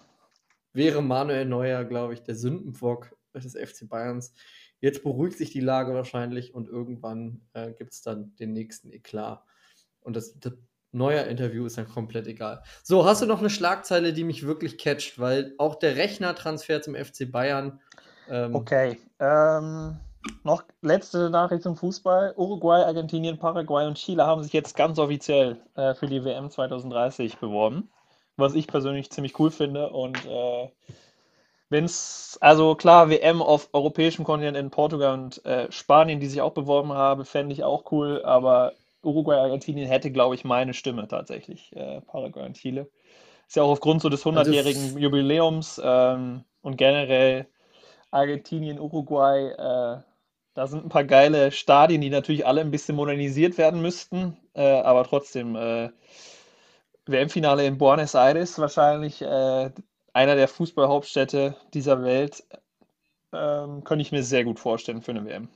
wäre 0.72 1.02
Manuel 1.02 1.44
Neuer, 1.44 1.84
glaube 1.84 2.14
ich, 2.14 2.22
der 2.22 2.34
Sündenbock 2.34 3.14
des 3.34 3.54
FC 3.56 3.86
Bayerns. 3.88 4.32
Jetzt 4.80 5.02
beruhigt 5.02 5.36
sich 5.36 5.50
die 5.50 5.60
Lage 5.60 5.92
wahrscheinlich 5.94 6.54
und 6.54 6.68
irgendwann 6.68 7.42
äh, 7.52 7.72
gibt 7.72 7.92
es 7.92 8.02
dann 8.02 8.34
den 8.36 8.52
nächsten 8.54 8.90
Eklat. 8.90 9.42
Und 10.00 10.16
das, 10.16 10.38
das 10.38 10.54
neuer 10.94 11.24
Interview 11.24 11.66
ist 11.66 11.76
dann 11.76 11.88
komplett 11.88 12.26
egal. 12.26 12.62
So, 12.82 13.04
hast 13.04 13.22
du 13.22 13.26
noch 13.26 13.40
eine 13.40 13.50
Schlagzeile, 13.50 14.12
die 14.12 14.24
mich 14.24 14.46
wirklich 14.46 14.78
catcht, 14.78 15.18
weil 15.18 15.54
auch 15.58 15.74
der 15.74 15.96
Rechner-Transfer 15.96 16.82
zum 16.82 16.94
FC 16.94 17.30
Bayern. 17.30 17.80
Ähm, 18.30 18.54
okay. 18.54 18.98
Ähm, 19.18 19.96
noch 20.42 20.62
letzte 20.82 21.30
Nachricht 21.30 21.62
zum 21.62 21.76
Fußball. 21.76 22.34
Uruguay, 22.36 22.82
Argentinien, 22.84 23.38
Paraguay 23.38 23.86
und 23.86 23.96
Chile 23.96 24.24
haben 24.24 24.42
sich 24.42 24.52
jetzt 24.52 24.76
ganz 24.76 24.98
offiziell 24.98 25.60
äh, 25.74 25.94
für 25.94 26.06
die 26.06 26.24
WM 26.24 26.50
2030 26.50 27.38
beworben. 27.38 27.90
Was 28.36 28.54
ich 28.54 28.66
persönlich 28.66 29.10
ziemlich 29.10 29.38
cool 29.38 29.50
finde. 29.50 29.90
Und 29.90 30.24
äh, 30.26 30.68
wenn 31.68 31.84
es, 31.84 32.38
also 32.40 32.74
klar, 32.74 33.10
WM 33.10 33.42
auf 33.42 33.68
europäischem 33.72 34.24
Kontinent 34.24 34.56
in 34.56 34.70
Portugal 34.70 35.14
und 35.14 35.44
äh, 35.44 35.70
Spanien, 35.70 36.20
die 36.20 36.26
sich 36.26 36.40
auch 36.40 36.52
beworben 36.52 36.92
haben, 36.92 37.24
fände 37.24 37.52
ich 37.52 37.64
auch 37.64 37.90
cool. 37.92 38.22
Aber 38.24 38.72
Uruguay, 39.04 39.36
Argentinien 39.36 39.88
hätte, 39.88 40.10
glaube 40.10 40.34
ich, 40.34 40.44
meine 40.44 40.74
Stimme 40.74 41.08
tatsächlich. 41.08 41.74
Äh, 41.76 42.00
Paraguay 42.02 42.46
und 42.46 42.56
Chile. 42.56 42.88
Ist 43.46 43.56
ja 43.56 43.62
auch 43.62 43.70
aufgrund 43.70 44.02
so 44.02 44.08
des 44.08 44.24
100-jährigen 44.24 44.82
also, 44.82 44.98
Jubiläums 44.98 45.80
ähm, 45.84 46.44
und 46.62 46.76
generell 46.76 47.46
Argentinien, 48.10 48.78
Uruguay 48.78 49.50
äh, 49.50 50.02
da 50.54 50.68
sind 50.68 50.86
ein 50.86 50.88
paar 50.88 51.04
geile 51.04 51.50
Stadien, 51.50 52.00
die 52.00 52.10
natürlich 52.10 52.46
alle 52.46 52.60
ein 52.60 52.70
bisschen 52.70 52.94
modernisiert 52.94 53.58
werden 53.58 53.82
müssten, 53.82 54.36
äh, 54.54 54.62
aber 54.62 55.04
trotzdem 55.04 55.56
äh, 55.56 55.90
WM-Finale 57.06 57.66
in 57.66 57.76
Buenos 57.76 58.14
Aires 58.14 58.58
wahrscheinlich 58.58 59.20
äh, 59.20 59.70
einer 60.12 60.36
der 60.36 60.48
Fußballhauptstädte 60.48 61.56
dieser 61.74 62.02
Welt. 62.02 62.44
Ähm, 63.32 63.82
könnte 63.82 64.02
ich 64.02 64.12
mir 64.12 64.22
sehr 64.22 64.44
gut 64.44 64.60
vorstellen 64.60 65.02
für 65.02 65.10
eine 65.10 65.24
WM. 65.24 65.48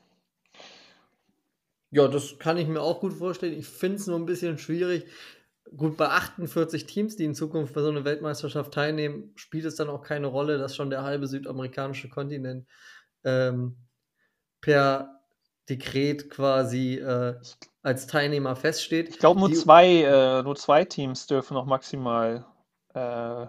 Ja, 1.90 2.08
das 2.08 2.38
kann 2.38 2.58
ich 2.58 2.68
mir 2.68 2.82
auch 2.82 3.00
gut 3.00 3.14
vorstellen. 3.14 3.58
Ich 3.58 3.66
finde 3.66 3.96
es 3.96 4.06
nur 4.06 4.18
ein 4.18 4.26
bisschen 4.26 4.58
schwierig. 4.58 5.06
Gut, 5.76 5.96
bei 5.96 6.08
48 6.08 6.86
Teams, 6.86 7.16
die 7.16 7.24
in 7.24 7.34
Zukunft 7.34 7.74
bei 7.74 7.82
so 7.82 7.88
einer 7.88 8.04
Weltmeisterschaft 8.04 8.72
teilnehmen, 8.72 9.32
spielt 9.36 9.64
es 9.64 9.76
dann 9.76 9.90
auch 9.90 10.02
keine 10.02 10.26
Rolle, 10.26 10.58
dass 10.58 10.76
schon 10.76 10.90
der 10.90 11.02
halbe 11.02 11.26
südamerikanische 11.26 12.08
Kontinent 12.08 12.66
ähm, 13.24 13.76
per 14.60 15.20
Dekret 15.68 16.30
quasi 16.30 16.94
äh, 16.94 17.34
als 17.82 18.06
Teilnehmer 18.06 18.56
feststeht. 18.56 19.10
Ich 19.10 19.18
glaube, 19.18 19.40
nur, 19.40 19.52
zwei, 19.52 20.02
äh, 20.02 20.42
nur 20.42 20.56
zwei 20.56 20.84
Teams 20.84 21.26
dürfen 21.26 21.54
noch 21.54 21.66
maximal 21.66 22.46
äh, 22.94 23.46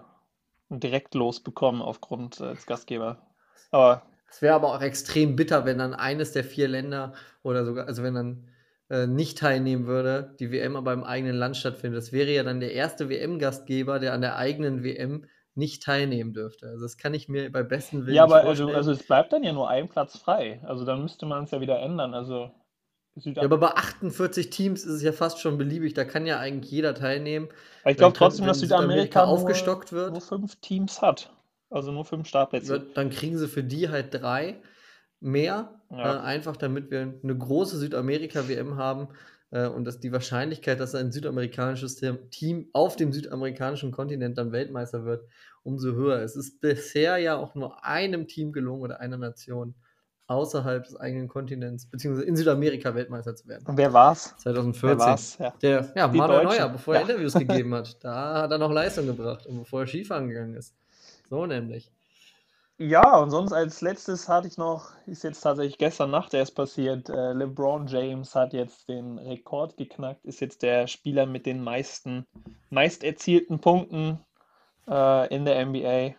ein 0.70 0.80
Direktlos 0.80 1.40
bekommen 1.40 1.82
aufgrund 1.82 2.40
äh, 2.40 2.44
als 2.44 2.66
Gastgeber. 2.66 3.26
Aber 3.70 4.09
es 4.30 4.40
wäre 4.42 4.54
aber 4.54 4.74
auch 4.74 4.80
extrem 4.80 5.36
bitter, 5.36 5.64
wenn 5.64 5.78
dann 5.78 5.92
eines 5.92 6.32
der 6.32 6.44
vier 6.44 6.68
Länder 6.68 7.12
oder 7.42 7.64
sogar, 7.64 7.86
also 7.86 8.02
wenn 8.02 8.14
dann 8.14 8.48
äh, 8.88 9.06
nicht 9.06 9.38
teilnehmen 9.38 9.86
würde, 9.86 10.34
die 10.38 10.52
WM 10.52 10.76
aber 10.76 10.92
im 10.92 11.04
eigenen 11.04 11.36
Land 11.36 11.56
stattfindet. 11.56 11.98
Das 11.98 12.12
wäre 12.12 12.30
ja 12.30 12.42
dann 12.42 12.60
der 12.60 12.72
erste 12.72 13.08
WM-Gastgeber, 13.08 13.98
der 13.98 14.12
an 14.12 14.20
der 14.20 14.36
eigenen 14.36 14.82
WM 14.82 15.26
nicht 15.54 15.82
teilnehmen 15.82 16.32
dürfte. 16.32 16.66
Also 16.66 16.84
das 16.84 16.96
kann 16.96 17.12
ich 17.12 17.28
mir 17.28 17.50
bei 17.50 17.62
besten 17.62 18.06
Willen 18.06 18.16
Ja, 18.16 18.24
aber 18.24 18.44
also, 18.44 18.68
also 18.68 18.92
es 18.92 19.02
bleibt 19.02 19.32
dann 19.32 19.42
ja 19.42 19.52
nur 19.52 19.68
ein 19.68 19.88
Platz 19.88 20.16
frei. 20.16 20.60
Also 20.64 20.84
dann 20.84 21.02
müsste 21.02 21.26
man 21.26 21.44
es 21.44 21.50
ja 21.50 21.60
wieder 21.60 21.80
ändern. 21.80 22.14
Also 22.14 22.50
ja, 23.16 23.42
aber 23.42 23.58
bei 23.58 23.68
48 23.68 24.50
Teams 24.50 24.84
ist 24.84 24.94
es 24.94 25.02
ja 25.02 25.12
fast 25.12 25.40
schon 25.40 25.58
beliebig. 25.58 25.94
Da 25.94 26.04
kann 26.04 26.26
ja 26.26 26.38
eigentlich 26.38 26.70
jeder 26.70 26.94
teilnehmen. 26.94 27.48
Aber 27.82 27.90
ich 27.90 27.96
glaube 27.96 28.16
trotzdem, 28.16 28.46
dass 28.46 28.60
Südamerika, 28.60 29.02
Südamerika 29.02 29.24
aufgestockt 29.24 29.92
nur, 29.92 30.00
wird. 30.00 30.12
Nur 30.12 30.20
fünf 30.20 30.56
Teams 30.56 31.02
hat. 31.02 31.32
Also 31.70 31.92
nur 31.92 32.04
fünf 32.04 32.26
Startplätze. 32.26 32.84
Dann 32.94 33.10
kriegen 33.10 33.38
sie 33.38 33.48
für 33.48 33.62
die 33.62 33.88
halt 33.88 34.12
drei 34.12 34.60
mehr. 35.20 35.80
Ja. 35.90 36.16
Äh, 36.16 36.20
einfach 36.20 36.56
damit 36.56 36.90
wir 36.90 37.14
eine 37.22 37.36
große 37.36 37.78
Südamerika-WM 37.78 38.76
haben. 38.76 39.08
Äh, 39.50 39.68
und 39.68 39.84
dass 39.84 40.00
die 40.00 40.12
Wahrscheinlichkeit, 40.12 40.80
dass 40.80 40.94
ein 40.94 41.12
südamerikanisches 41.12 42.00
Team 42.30 42.68
auf 42.72 42.96
dem 42.96 43.12
südamerikanischen 43.12 43.92
Kontinent 43.92 44.38
dann 44.38 44.52
Weltmeister 44.52 45.04
wird, 45.04 45.28
umso 45.62 45.92
höher. 45.92 46.20
Es 46.20 46.36
ist 46.36 46.60
bisher 46.60 47.18
ja 47.18 47.36
auch 47.36 47.54
nur 47.54 47.84
einem 47.84 48.26
Team 48.26 48.52
gelungen 48.52 48.82
oder 48.82 49.00
einer 49.00 49.18
Nation 49.18 49.74
außerhalb 50.26 50.84
des 50.84 50.94
eigenen 50.94 51.26
Kontinents, 51.26 51.86
beziehungsweise 51.86 52.28
in 52.28 52.36
Südamerika 52.36 52.94
Weltmeister 52.94 53.34
zu 53.34 53.48
werden. 53.48 53.66
Und 53.66 53.76
wer 53.76 53.92
war's? 53.92 54.36
2014. 54.38 54.88
Wer 54.88 55.06
war's? 55.06 55.38
Ja, 55.38 55.54
Der, 55.60 55.92
ja 55.96 56.06
Manuel 56.06 56.44
Neuer, 56.44 56.68
bevor 56.68 56.94
er 56.94 57.00
Interviews 57.02 57.34
gegeben 57.38 57.74
hat. 57.74 57.96
Da 58.04 58.42
hat 58.42 58.50
er 58.52 58.58
noch 58.58 58.70
Leistung 58.70 59.06
gebracht 59.06 59.46
und 59.46 59.58
bevor 59.58 59.80
er 59.80 59.86
Skifahren 59.88 60.28
gegangen 60.28 60.54
ist. 60.54 60.72
So 61.30 61.46
nämlich. 61.46 61.90
Ja, 62.76 63.18
und 63.18 63.30
sonst 63.30 63.52
als 63.52 63.82
letztes 63.82 64.28
hatte 64.28 64.48
ich 64.48 64.56
noch, 64.56 64.92
ist 65.06 65.22
jetzt 65.22 65.42
tatsächlich 65.42 65.78
gestern 65.78 66.10
Nacht 66.10 66.34
erst 66.34 66.56
passiert, 66.56 67.08
äh, 67.10 67.32
LeBron 67.34 67.86
James 67.86 68.34
hat 68.34 68.52
jetzt 68.54 68.88
den 68.88 69.18
Rekord 69.18 69.76
geknackt, 69.76 70.24
ist 70.24 70.40
jetzt 70.40 70.62
der 70.62 70.86
Spieler 70.86 71.26
mit 71.26 71.46
den 71.46 71.62
meisten, 71.62 72.26
meist 72.70 73.04
erzielten 73.04 73.60
Punkten 73.60 74.18
äh, 74.88 75.34
in 75.34 75.44
der 75.44 75.64
NBA 75.66 76.14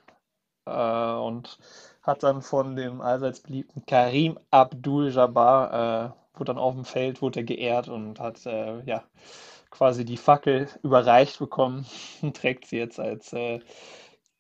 äh, 0.66 1.20
und 1.20 1.58
hat 2.04 2.24
dann 2.24 2.42
von 2.44 2.76
dem 2.76 3.02
allseits 3.02 3.42
beliebten 3.42 3.84
Karim 3.88 4.40
Abdul-Jabbar, 4.52 6.14
äh, 6.14 6.38
wurde 6.38 6.54
dann 6.54 6.60
auf 6.60 6.76
dem 6.76 6.86
Feld, 6.86 7.24
wurde 7.24 7.40
er 7.40 7.46
geehrt 7.46 7.90
und 7.90 8.20
hat 8.20 8.46
äh, 8.46 8.82
ja 8.84 9.04
quasi 9.72 10.06
die 10.06 10.18
Fackel 10.18 10.70
überreicht 10.84 11.40
bekommen 11.40 11.88
und 12.22 12.38
trägt 12.38 12.68
sie 12.68 12.78
jetzt 12.78 13.00
als 13.00 13.34
äh, 13.34 13.60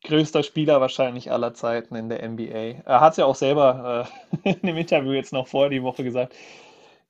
größter 0.04 0.44
Spieler 0.44 0.82
wahrscheinlich 0.82 1.32
aller 1.32 1.54
Zeiten 1.54 1.96
in 1.96 2.10
der 2.10 2.28
NBA. 2.28 2.84
Er 2.86 3.02
hat 3.02 3.14
es 3.14 3.18
ja 3.18 3.26
auch 3.26 3.36
selber 3.36 4.08
äh, 4.44 4.50
in 4.54 4.62
dem 4.62 4.78
Interview 4.78 5.12
jetzt 5.12 5.34
noch 5.34 5.48
vor 5.48 5.70
die 5.70 5.84
Woche 5.84 6.04
gesagt. 6.04 6.34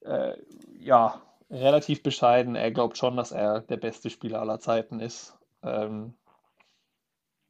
Äh, 0.02 0.34
ja, 0.80 1.22
relativ 1.50 2.04
bescheiden. 2.04 2.56
Er 2.56 2.72
glaubt 2.72 2.98
schon, 2.98 3.18
dass 3.18 3.32
er 3.32 3.62
der 3.62 3.78
beste 3.78 4.10
Spieler 4.10 4.42
aller 4.42 4.60
Zeiten 4.60 5.00
ist. 5.00 5.34
Ähm, 5.64 6.14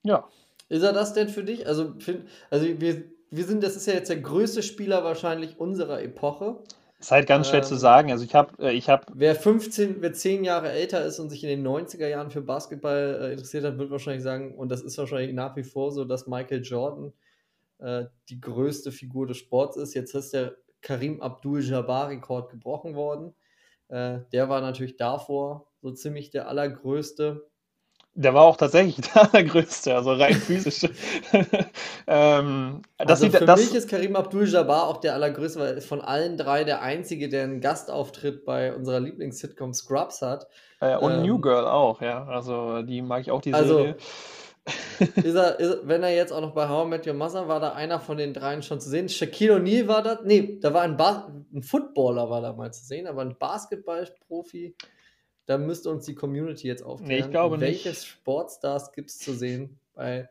ja. 0.04 0.28
Ist 0.70 0.84
er 0.84 0.94
das 0.94 1.14
denn 1.14 1.30
für 1.30 1.44
dich? 1.44 1.68
Also, 1.68 1.94
find, 2.00 2.28
also 2.50 2.66
wir, 2.66 3.04
wir 3.30 3.44
sind, 3.46 3.64
das 3.64 3.76
ist 3.76 3.88
ja 3.88 3.94
jetzt 3.94 4.10
der 4.10 4.22
größte 4.22 4.64
Spieler 4.64 5.04
wahrscheinlich 5.04 5.60
unserer 5.60 6.02
Epoche. 6.02 6.58
Ist 7.02 7.12
halt 7.12 7.28
ganz 7.28 7.50
schwer 7.50 7.62
ähm, 7.62 7.66
zu 7.66 7.76
sagen. 7.76 8.12
Also 8.12 8.24
ich 8.24 8.36
habe, 8.36 8.64
äh, 8.64 8.74
ich 8.74 8.88
habe. 8.88 9.08
Wer 9.16 9.36
15, 9.36 10.04
wer 10.04 10.14
10 10.14 10.44
Jahre 10.44 10.72
älter 10.72 11.04
ist 11.04 11.18
und 11.18 11.32
sich 11.32 11.44
in 11.44 11.50
den 11.50 11.68
90er 11.68 12.08
Jahren 12.08 12.30
für 12.30 12.42
Basketball 12.42 13.20
äh, 13.22 13.32
interessiert 13.32 13.64
hat, 13.64 13.80
wird 13.80 13.90
wahrscheinlich 13.90 14.22
sagen, 14.22 14.56
und 14.56 14.70
das 14.70 14.84
ist 14.84 15.00
wahrscheinlich 15.00 15.34
nach 15.34 15.56
wie 15.56 15.64
vor 15.64 15.92
so, 15.92 16.06
dass 16.06 16.28
Michael 16.28 16.62
Jordan 16.62 17.12
äh, 17.80 18.06
die 18.30 18.40
größte 18.40 18.92
Figur 18.92 19.26
des 19.26 19.38
Sports 19.38 19.78
ist. 19.78 19.96
Jetzt 19.96 20.14
ist 20.14 20.32
der 20.34 20.58
Karim 20.82 21.22
Abdul-Jabbar-Rekord 21.22 22.52
gebrochen 22.52 22.94
worden. 22.94 23.34
Äh, 23.88 24.20
der 24.32 24.48
war 24.48 24.62
natürlich 24.62 24.96
davor 24.96 25.72
so 25.82 25.92
ziemlich 25.92 26.30
der 26.30 26.48
allergrößte. 26.48 27.50
Der 28.14 28.34
war 28.34 28.44
auch 28.44 28.58
tatsächlich 28.58 28.98
der 29.14 29.34
allergrößte, 29.34 29.96
also 29.96 30.14
rein 30.14 30.34
physisch. 30.36 30.90
ähm, 32.08 32.82
also 32.98 33.24
sieht, 33.24 33.38
für 33.38 33.46
das, 33.46 33.60
mich 33.60 33.74
ist 33.74 33.90
Karim 33.90 34.16
Abdul-Jabbar 34.16 34.88
auch 34.88 34.98
der 34.98 35.14
allergrößte, 35.14 35.60
weil 35.60 35.82
von 35.82 36.02
allen 36.02 36.38
drei 36.38 36.64
der 36.66 36.82
einzige, 36.82 37.30
der 37.30 37.44
einen 37.44 37.62
Gastauftritt 37.62 38.44
bei 38.44 38.76
unserer 38.76 39.00
Lieblings-Sitcom 39.00 39.74
Scrubs 39.74 40.22
hat. 40.22 40.48
Äh, 40.82 40.98
und 40.98 41.14
ähm, 41.14 41.22
New 41.22 41.40
Girl 41.40 41.66
auch, 41.66 42.02
ja. 42.02 42.26
Also 42.26 42.82
die 42.82 43.02
mag 43.02 43.22
ich 43.22 43.32
auch, 43.32 43.42
die 43.42 43.54
also, 43.54 43.78
Serie. 43.78 43.96
ist 45.16 45.36
er, 45.36 45.60
ist, 45.60 45.80
wenn 45.84 46.04
er 46.04 46.14
jetzt 46.14 46.34
auch 46.34 46.42
noch 46.42 46.54
bei 46.54 46.68
How 46.68 46.86
I 46.86 46.90
Met 46.90 47.08
Your 47.08 47.14
Mother 47.14 47.48
war, 47.48 47.62
da 47.62 47.72
einer 47.72 48.02
von 48.02 48.18
den 48.18 48.34
dreien 48.34 48.62
schon 48.62 48.82
zu 48.82 48.90
sehen. 48.90 49.08
Shaquille 49.08 49.56
O'Neal 49.56 49.88
war 49.88 50.04
da, 50.04 50.20
nee, 50.26 50.60
da 50.60 50.74
war 50.74 50.82
ein, 50.82 50.98
Bas 50.98 51.24
ein 51.54 51.64
Footballer 51.64 52.30
war 52.30 52.42
da 52.42 52.52
mal 52.52 52.74
zu 52.74 52.84
sehen, 52.84 53.08
aber 53.08 53.22
ein 53.22 53.38
Basketballprofi 53.40 54.76
da 55.52 55.58
müsste 55.58 55.90
uns 55.90 56.06
die 56.06 56.16
Community 56.16 56.68
jetzt 56.68 56.82
aufklären. 56.82 57.10
Nee, 57.10 57.26
ich 57.26 57.30
glaube 57.30 57.60
Welche 57.60 57.90
nicht. 57.90 58.06
Sportstars 58.06 58.94
gibt 58.94 59.10
es 59.10 59.20
zu 59.20 59.34
sehen 59.34 59.78
bei 59.94 60.30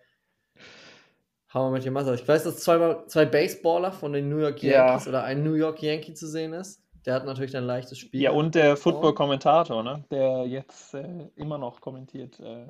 How 1.53 1.69
I 1.69 1.73
Met 1.73 1.85
Ich 2.21 2.29
weiß, 2.29 2.45
dass 2.45 2.61
zweimal, 2.61 3.05
zwei 3.07 3.27
Baseballer 3.27 3.93
von 3.93 4.15
den 4.15 4.31
New 4.31 4.39
York 4.39 4.63
Yankees 4.63 5.05
ja. 5.05 5.09
oder 5.11 5.25
ein 5.25 5.43
New 5.43 5.55
York 5.55 5.83
Yankee 5.83 6.15
zu 6.15 6.27
sehen 6.27 6.55
ist. 6.55 6.83
Der 7.05 7.15
hat 7.15 7.27
natürlich 7.27 7.55
ein 7.55 7.65
leichtes 7.65 7.99
Spiel. 7.99 8.21
Ja, 8.21 8.31
und 8.31 8.55
der 8.55 8.79
Football-Kommentator, 8.79 9.83
ne? 9.83 10.05
der 10.11 10.47
jetzt 10.47 10.95
äh, 10.95 11.29
immer 11.35 11.59
noch 11.59 11.83
kommentiert. 11.83 12.41
Äh. 12.41 12.67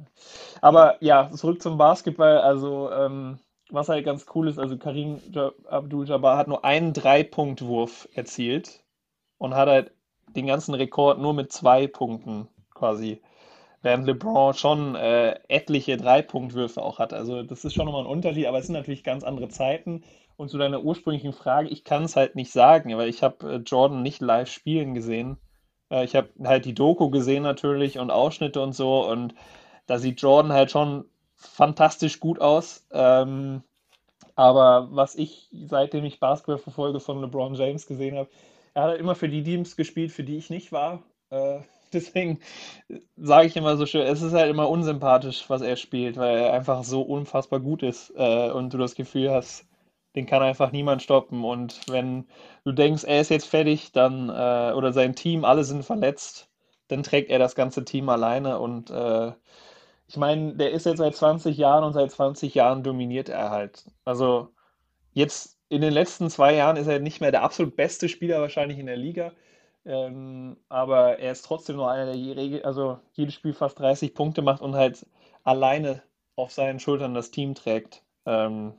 Aber 0.61 0.97
ja, 1.01 1.31
zurück 1.33 1.63
zum 1.63 1.79
Basketball. 1.79 2.39
Also, 2.39 2.91
ähm, 2.91 3.39
was 3.71 3.89
halt 3.89 4.05
ganz 4.05 4.27
cool 4.35 4.49
ist, 4.49 4.59
also 4.59 4.77
Karim 4.77 5.21
Abdul-Jabbar 5.69 6.37
hat 6.37 6.49
nur 6.49 6.65
einen 6.65 6.93
Drei-Punkt-Wurf 6.93 8.09
erzielt 8.15 8.83
und 9.39 9.55
hat 9.55 9.69
halt 9.69 9.93
den 10.37 10.47
ganzen 10.47 10.75
Rekord 10.75 11.19
nur 11.19 11.35
mit 11.35 11.53
zwei 11.53 11.87
Punkten 11.87 12.49
quasi. 12.75 13.21
Während 13.83 14.07
LeBron 14.07 14.55
schon 14.55 14.95
äh, 14.95 15.39
etliche 15.49 15.97
Drei-Punkt-Würfe 15.97 16.83
auch 16.83 16.99
hat. 16.99 17.15
Also, 17.15 17.43
das 17.43 17.65
ist 17.65 17.75
schon 17.75 17.87
nochmal 17.87 18.03
ein 18.03 18.11
Unterschied, 18.11 18.47
aber 18.47 18.59
es 18.59 18.67
sind 18.67 18.75
natürlich 18.75 19.05
ganz 19.05 19.25
andere 19.25 19.49
Zeiten. 19.49 20.05
Und 20.37 20.51
zu 20.51 20.59
deiner 20.59 20.83
ursprünglichen 20.83 21.33
Frage, 21.33 21.69
ich 21.69 21.85
kann 21.85 22.05
es 22.05 22.17
halt 22.17 22.35
nicht 22.35 22.53
sagen, 22.53 22.97
weil 22.97 23.09
ich 23.09 23.23
habe 23.23 23.55
äh, 23.55 23.57
Jordan 23.57 24.03
nicht 24.03 24.21
live 24.21 24.51
spielen 24.51 24.95
gesehen. 24.95 25.39
Äh, 25.91 26.05
ich 26.05 26.17
habe 26.17 26.29
halt 26.45 26.65
die 26.65 26.75
Doku 26.75 27.11
gesehen 27.11 27.43
natürlich 27.43 27.99
und 27.99 28.11
Ausschnitte 28.11 28.61
und 28.61 28.75
so 28.75 29.07
und 29.07 29.35
da 29.87 29.99
sieht 29.99 30.21
Jordan 30.23 30.53
halt 30.53 30.71
schon 30.71 31.05
fantastisch 31.35 32.21
gut 32.21 32.41
aus. 32.41 32.87
Ähm, 32.93 33.63
aber 34.37 34.89
was 34.93 35.17
ich, 35.17 35.49
seitdem 35.53 36.05
ich 36.05 36.21
Basketball 36.21 36.59
verfolge, 36.59 37.01
von 37.01 37.21
LeBron 37.21 37.55
James 37.55 37.87
gesehen 37.87 38.17
habe, 38.17 38.31
er 38.75 38.83
hat 38.83 38.91
halt 38.91 39.01
immer 39.01 39.15
für 39.15 39.29
die 39.29 39.43
Teams 39.43 39.77
gespielt, 39.77 40.13
für 40.13 40.25
die 40.25 40.37
ich 40.39 40.51
nicht 40.51 40.73
war. 40.73 41.03
Äh, 41.31 41.61
deswegen 41.93 42.41
sage 43.17 43.47
ich 43.49 43.57
immer 43.57 43.77
so 43.77 43.87
schön, 43.87 44.07
es 44.07 44.23
ist 44.23 44.33
halt 44.33 44.51
immer 44.51 44.69
unsympathisch, 44.69 45.49
was 45.49 45.63
er 45.63 45.77
spielt, 45.77 46.17
weil 46.17 46.39
er 46.39 46.53
einfach 46.53 46.85
so 46.85 47.03
unfassbar 47.03 47.61
gut 47.61 47.83
ist 47.83 48.13
äh, 48.17 48.51
und 48.51 48.73
du 48.73 48.79
das 48.79 48.95
Gefühl 48.95 49.31
hast, 49.31 49.67
den 50.15 50.27
kann 50.27 50.43
einfach 50.43 50.73
niemand 50.73 51.03
stoppen. 51.03 51.45
Und 51.45 51.81
wenn 51.89 52.27
du 52.65 52.73
denkst, 52.73 53.05
er 53.05 53.21
ist 53.21 53.31
jetzt 53.31 53.47
fertig, 53.47 53.93
dann, 53.93 54.29
äh, 54.29 54.73
oder 54.75 54.93
sein 54.93 55.15
Team, 55.15 55.45
alle 55.45 55.65
sind 55.65 55.85
verletzt, 55.85 56.49
dann 56.89 57.03
trägt 57.03 57.31
er 57.31 57.39
das 57.39 57.55
ganze 57.55 57.85
Team 57.85 58.09
alleine. 58.09 58.59
Und 58.59 58.91
äh, 58.91 59.33
ich 60.09 60.17
meine, 60.17 60.57
der 60.57 60.73
ist 60.73 60.87
jetzt 60.87 60.99
seit 60.99 61.15
20 61.17 61.57
Jahren 61.57 61.85
und 61.85 61.93
seit 61.93 62.11
20 62.11 62.55
Jahren 62.55 62.83
dominiert 62.83 63.29
er 63.29 63.51
halt. 63.51 63.85
Also 64.05 64.51
jetzt 65.13 65.60
in 65.71 65.81
den 65.83 65.93
letzten 65.93 66.29
zwei 66.31 66.55
Jahren 66.55 66.77
ist 66.77 66.89
er 66.89 66.99
nicht 66.99 67.21
mehr 67.21 67.31
der 67.31 67.43
absolut 67.43 67.77
beste 67.77 68.09
Spieler 68.09 68.41
wahrscheinlich 68.41 68.79
in 68.79 68.87
der 68.87 68.97
Liga. 68.97 69.33
Ähm, 69.87 70.57
aber 70.69 71.19
er 71.21 71.33
ist 71.33 71.43
trotzdem 71.43 71.77
nur 71.77 71.91
einer, 71.91 72.13
der 72.13 72.67
also 72.67 72.99
jedes 73.15 73.35
Spiel 73.35 73.55
fast 73.55 73.79
30 73.79 74.15
Punkte 74.15 74.43
macht 74.43 74.63
und 74.63 74.75
halt 74.75 75.07
alleine 75.45 76.03
auf 76.37 76.51
seinen 76.53 76.81
Schultern 76.81 77.15
das 77.15 77.31
Team 77.31 77.55
trägt. 77.55 78.03
Ähm, 78.27 78.75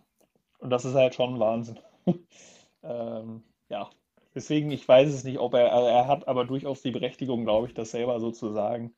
und 0.59 0.69
das 0.69 0.85
ist 0.85 0.93
halt 0.93 1.15
schon 1.15 1.39
Wahnsinn. 1.39 1.79
ähm, 2.83 3.43
ja, 3.69 3.89
deswegen, 4.35 4.69
ich 4.71 4.87
weiß 4.87 5.13
es 5.13 5.23
nicht, 5.23 5.39
ob 5.39 5.53
er, 5.53 5.73
also 5.73 5.87
er 5.87 6.07
hat 6.07 6.27
aber 6.27 6.45
durchaus 6.45 6.81
die 6.81 6.91
Berechtigung, 6.91 7.45
glaube 7.45 7.67
ich, 7.67 7.73
das 7.73 7.91
selber 7.91 8.19
so 8.19 8.31
zu 8.31 8.51
sagen. 8.51 8.93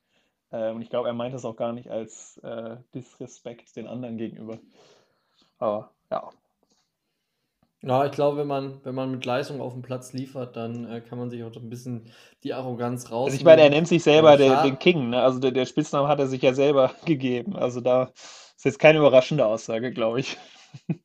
Ähm, 0.51 0.77
und 0.77 0.81
ich 0.81 0.89
glaube, 0.89 1.09
er 1.09 1.13
meint 1.13 1.35
das 1.35 1.45
auch 1.45 1.55
gar 1.55 1.73
nicht 1.73 1.89
als 1.89 2.37
äh, 2.39 2.77
Disrespekt 2.95 3.75
den 3.75 3.87
anderen 3.87 4.17
gegenüber. 4.17 4.59
Aber 5.59 5.91
ja. 6.11 6.31
Ja, 7.85 8.05
ich 8.05 8.13
glaube, 8.13 8.37
wenn 8.37 8.47
man, 8.47 8.79
wenn 8.85 8.95
man 8.95 9.11
mit 9.11 9.25
Leistung 9.25 9.59
auf 9.59 9.73
dem 9.73 9.81
Platz 9.81 10.13
liefert, 10.13 10.55
dann 10.55 10.89
äh, 10.89 11.01
kann 11.01 11.17
man 11.17 11.29
sich 11.29 11.43
auch 11.43 11.53
so 11.53 11.59
ein 11.59 11.69
bisschen 11.69 12.09
die 12.43 12.53
Arroganz 12.53 13.11
raus. 13.11 13.25
Also 13.25 13.37
ich 13.37 13.43
meine, 13.43 13.61
er 13.61 13.69
nennt 13.69 13.89
sich 13.89 14.01
selber 14.01 14.39
ja, 14.39 14.63
den 14.63 14.79
King, 14.79 15.09
ne? 15.09 15.21
Also 15.21 15.39
der, 15.39 15.51
der 15.51 15.65
Spitznamen 15.65 16.07
hat 16.07 16.19
er 16.19 16.27
sich 16.27 16.41
ja 16.41 16.53
selber 16.53 16.91
gegeben. 17.05 17.57
Also 17.57 17.81
da 17.81 18.11
ist 18.55 18.63
jetzt 18.63 18.79
keine 18.79 18.99
überraschende 18.99 19.45
Aussage, 19.45 19.91
glaube 19.91 20.21
ich. 20.21 20.37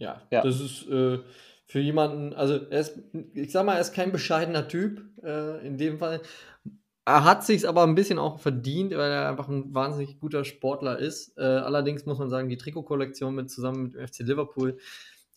Ja, 0.00 0.22
ja. 0.30 0.42
das 0.42 0.60
ist 0.60 0.86
äh, 0.88 1.18
für 1.66 1.80
jemanden, 1.80 2.32
also 2.32 2.54
er 2.70 2.78
ist, 2.78 3.00
ich 3.34 3.50
sag 3.50 3.66
mal, 3.66 3.74
er 3.74 3.80
ist 3.80 3.92
kein 3.92 4.12
bescheidener 4.12 4.68
Typ 4.68 5.02
äh, 5.24 5.66
in 5.66 5.76
dem 5.76 5.98
Fall. 5.98 6.20
Er 7.08 7.24
hat 7.24 7.42
sich 7.42 7.66
aber 7.66 7.84
ein 7.84 7.94
bisschen 7.94 8.18
auch 8.18 8.38
verdient, 8.38 8.92
weil 8.92 9.10
er 9.10 9.30
einfach 9.30 9.48
ein 9.48 9.72
wahnsinnig 9.74 10.20
guter 10.20 10.44
Sportler 10.44 10.98
ist. 10.98 11.38
Äh, 11.38 11.42
allerdings 11.42 12.04
muss 12.04 12.18
man 12.18 12.28
sagen, 12.28 12.50
die 12.50 12.58
Trikotkollektion 12.58 13.34
mit 13.34 13.50
zusammen 13.50 13.84
mit 13.84 13.94
dem 13.94 14.06
FC 14.06 14.18
Liverpool, 14.18 14.76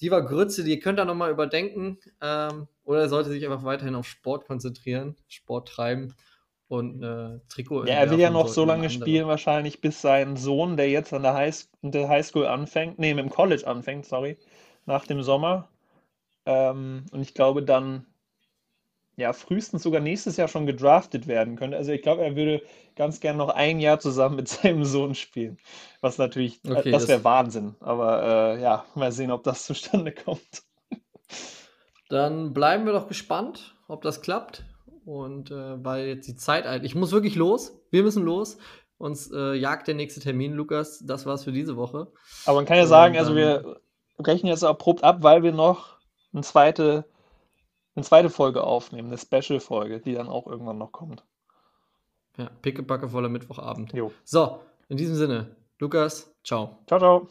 die 0.01 0.11
war 0.11 0.21
Grütze, 0.21 0.65
die 0.65 0.79
könnt 0.79 0.99
ihr 0.99 1.05
nochmal 1.05 1.31
überdenken. 1.31 1.97
Ähm, 2.19 2.67
oder 2.83 2.99
er 2.99 3.07
sollte 3.07 3.29
sich 3.29 3.45
einfach 3.45 3.63
weiterhin 3.63 3.95
auf 3.95 4.05
Sport 4.05 4.47
konzentrieren, 4.47 5.15
Sport 5.29 5.69
treiben 5.69 6.13
und 6.67 7.03
äh, 7.03 7.39
Trikot. 7.47 7.85
Ja, 7.85 7.93
er 7.93 8.09
will 8.09 8.19
ja 8.19 8.31
noch 8.31 8.49
so 8.49 8.65
lange 8.65 8.89
spielen, 8.89 9.27
wahrscheinlich, 9.27 9.79
bis 9.79 10.01
sein 10.01 10.35
Sohn, 10.35 10.75
der 10.75 10.89
jetzt 10.89 11.13
an 11.13 11.23
der, 11.23 11.35
High 11.35 11.69
der 11.83 12.09
Highschool 12.09 12.47
anfängt, 12.47 12.99
nee, 12.99 13.11
im 13.11 13.29
College 13.29 13.65
anfängt, 13.65 14.05
sorry, 14.05 14.37
nach 14.85 15.07
dem 15.07 15.23
Sommer. 15.23 15.69
Ähm, 16.45 17.05
und 17.13 17.21
ich 17.21 17.33
glaube 17.33 17.63
dann, 17.63 18.07
ja, 19.21 19.33
frühestens 19.33 19.83
sogar 19.83 20.01
nächstes 20.01 20.37
Jahr 20.37 20.47
schon 20.47 20.65
gedraftet 20.65 21.27
werden 21.27 21.55
könnte. 21.55 21.77
Also 21.77 21.91
ich 21.91 22.01
glaube, 22.01 22.23
er 22.23 22.35
würde 22.35 22.61
ganz 22.95 23.19
gern 23.19 23.37
noch 23.37 23.49
ein 23.49 23.79
Jahr 23.79 23.99
zusammen 23.99 24.35
mit 24.35 24.47
seinem 24.49 24.83
Sohn 24.83 25.15
spielen. 25.15 25.57
Was 26.01 26.17
natürlich, 26.17 26.63
äh, 26.65 26.71
okay, 26.71 26.91
das 26.91 27.07
wäre 27.07 27.23
Wahnsinn. 27.23 27.75
Aber 27.79 28.23
äh, 28.55 28.61
ja, 28.61 28.85
mal 28.95 29.11
sehen, 29.11 29.31
ob 29.31 29.43
das 29.43 29.65
zustande 29.65 30.11
kommt. 30.11 30.63
Dann 32.09 32.53
bleiben 32.53 32.85
wir 32.85 32.93
doch 32.93 33.07
gespannt, 33.07 33.75
ob 33.87 34.01
das 34.01 34.21
klappt. 34.21 34.65
Und 35.05 35.49
äh, 35.51 35.83
weil 35.83 36.07
jetzt 36.07 36.27
die 36.27 36.35
Zeit 36.35 36.67
eilt. 36.67 36.83
Ich 36.83 36.93
muss 36.93 37.11
wirklich 37.11 37.35
los. 37.35 37.79
Wir 37.89 38.03
müssen 38.03 38.23
los. 38.23 38.57
Uns 38.97 39.31
äh, 39.31 39.53
jagt 39.53 39.87
der 39.87 39.95
nächste 39.95 40.19
Termin, 40.19 40.53
Lukas. 40.53 41.03
Das 41.05 41.25
war's 41.25 41.43
für 41.43 41.51
diese 41.51 41.75
Woche. 41.75 42.11
Aber 42.45 42.57
man 42.57 42.65
kann 42.65 42.77
ja 42.77 42.85
sagen, 42.85 43.17
also 43.17 43.35
wir 43.35 43.81
brechen 44.17 44.47
jetzt 44.47 44.63
abrupt 44.63 45.03
ab, 45.03 45.17
weil 45.21 45.41
wir 45.41 45.51
noch 45.51 45.97
eine 46.33 46.43
zweite, 46.43 47.05
eine 47.95 48.05
zweite 48.05 48.29
Folge 48.29 48.63
aufnehmen, 48.63 49.09
eine 49.09 49.17
Special-Folge, 49.17 49.99
die 49.99 50.13
dann 50.13 50.27
auch 50.27 50.47
irgendwann 50.47 50.77
noch 50.77 50.91
kommt. 50.91 51.23
Ja, 52.37 52.49
pickepacke 52.61 53.09
voller 53.09 53.29
Mittwochabend. 53.29 53.93
Jo. 53.93 54.11
So, 54.23 54.61
in 54.87 54.97
diesem 54.97 55.15
Sinne, 55.15 55.55
Lukas, 55.79 56.33
ciao. 56.43 56.77
Ciao, 56.87 56.99
ciao. 56.99 57.27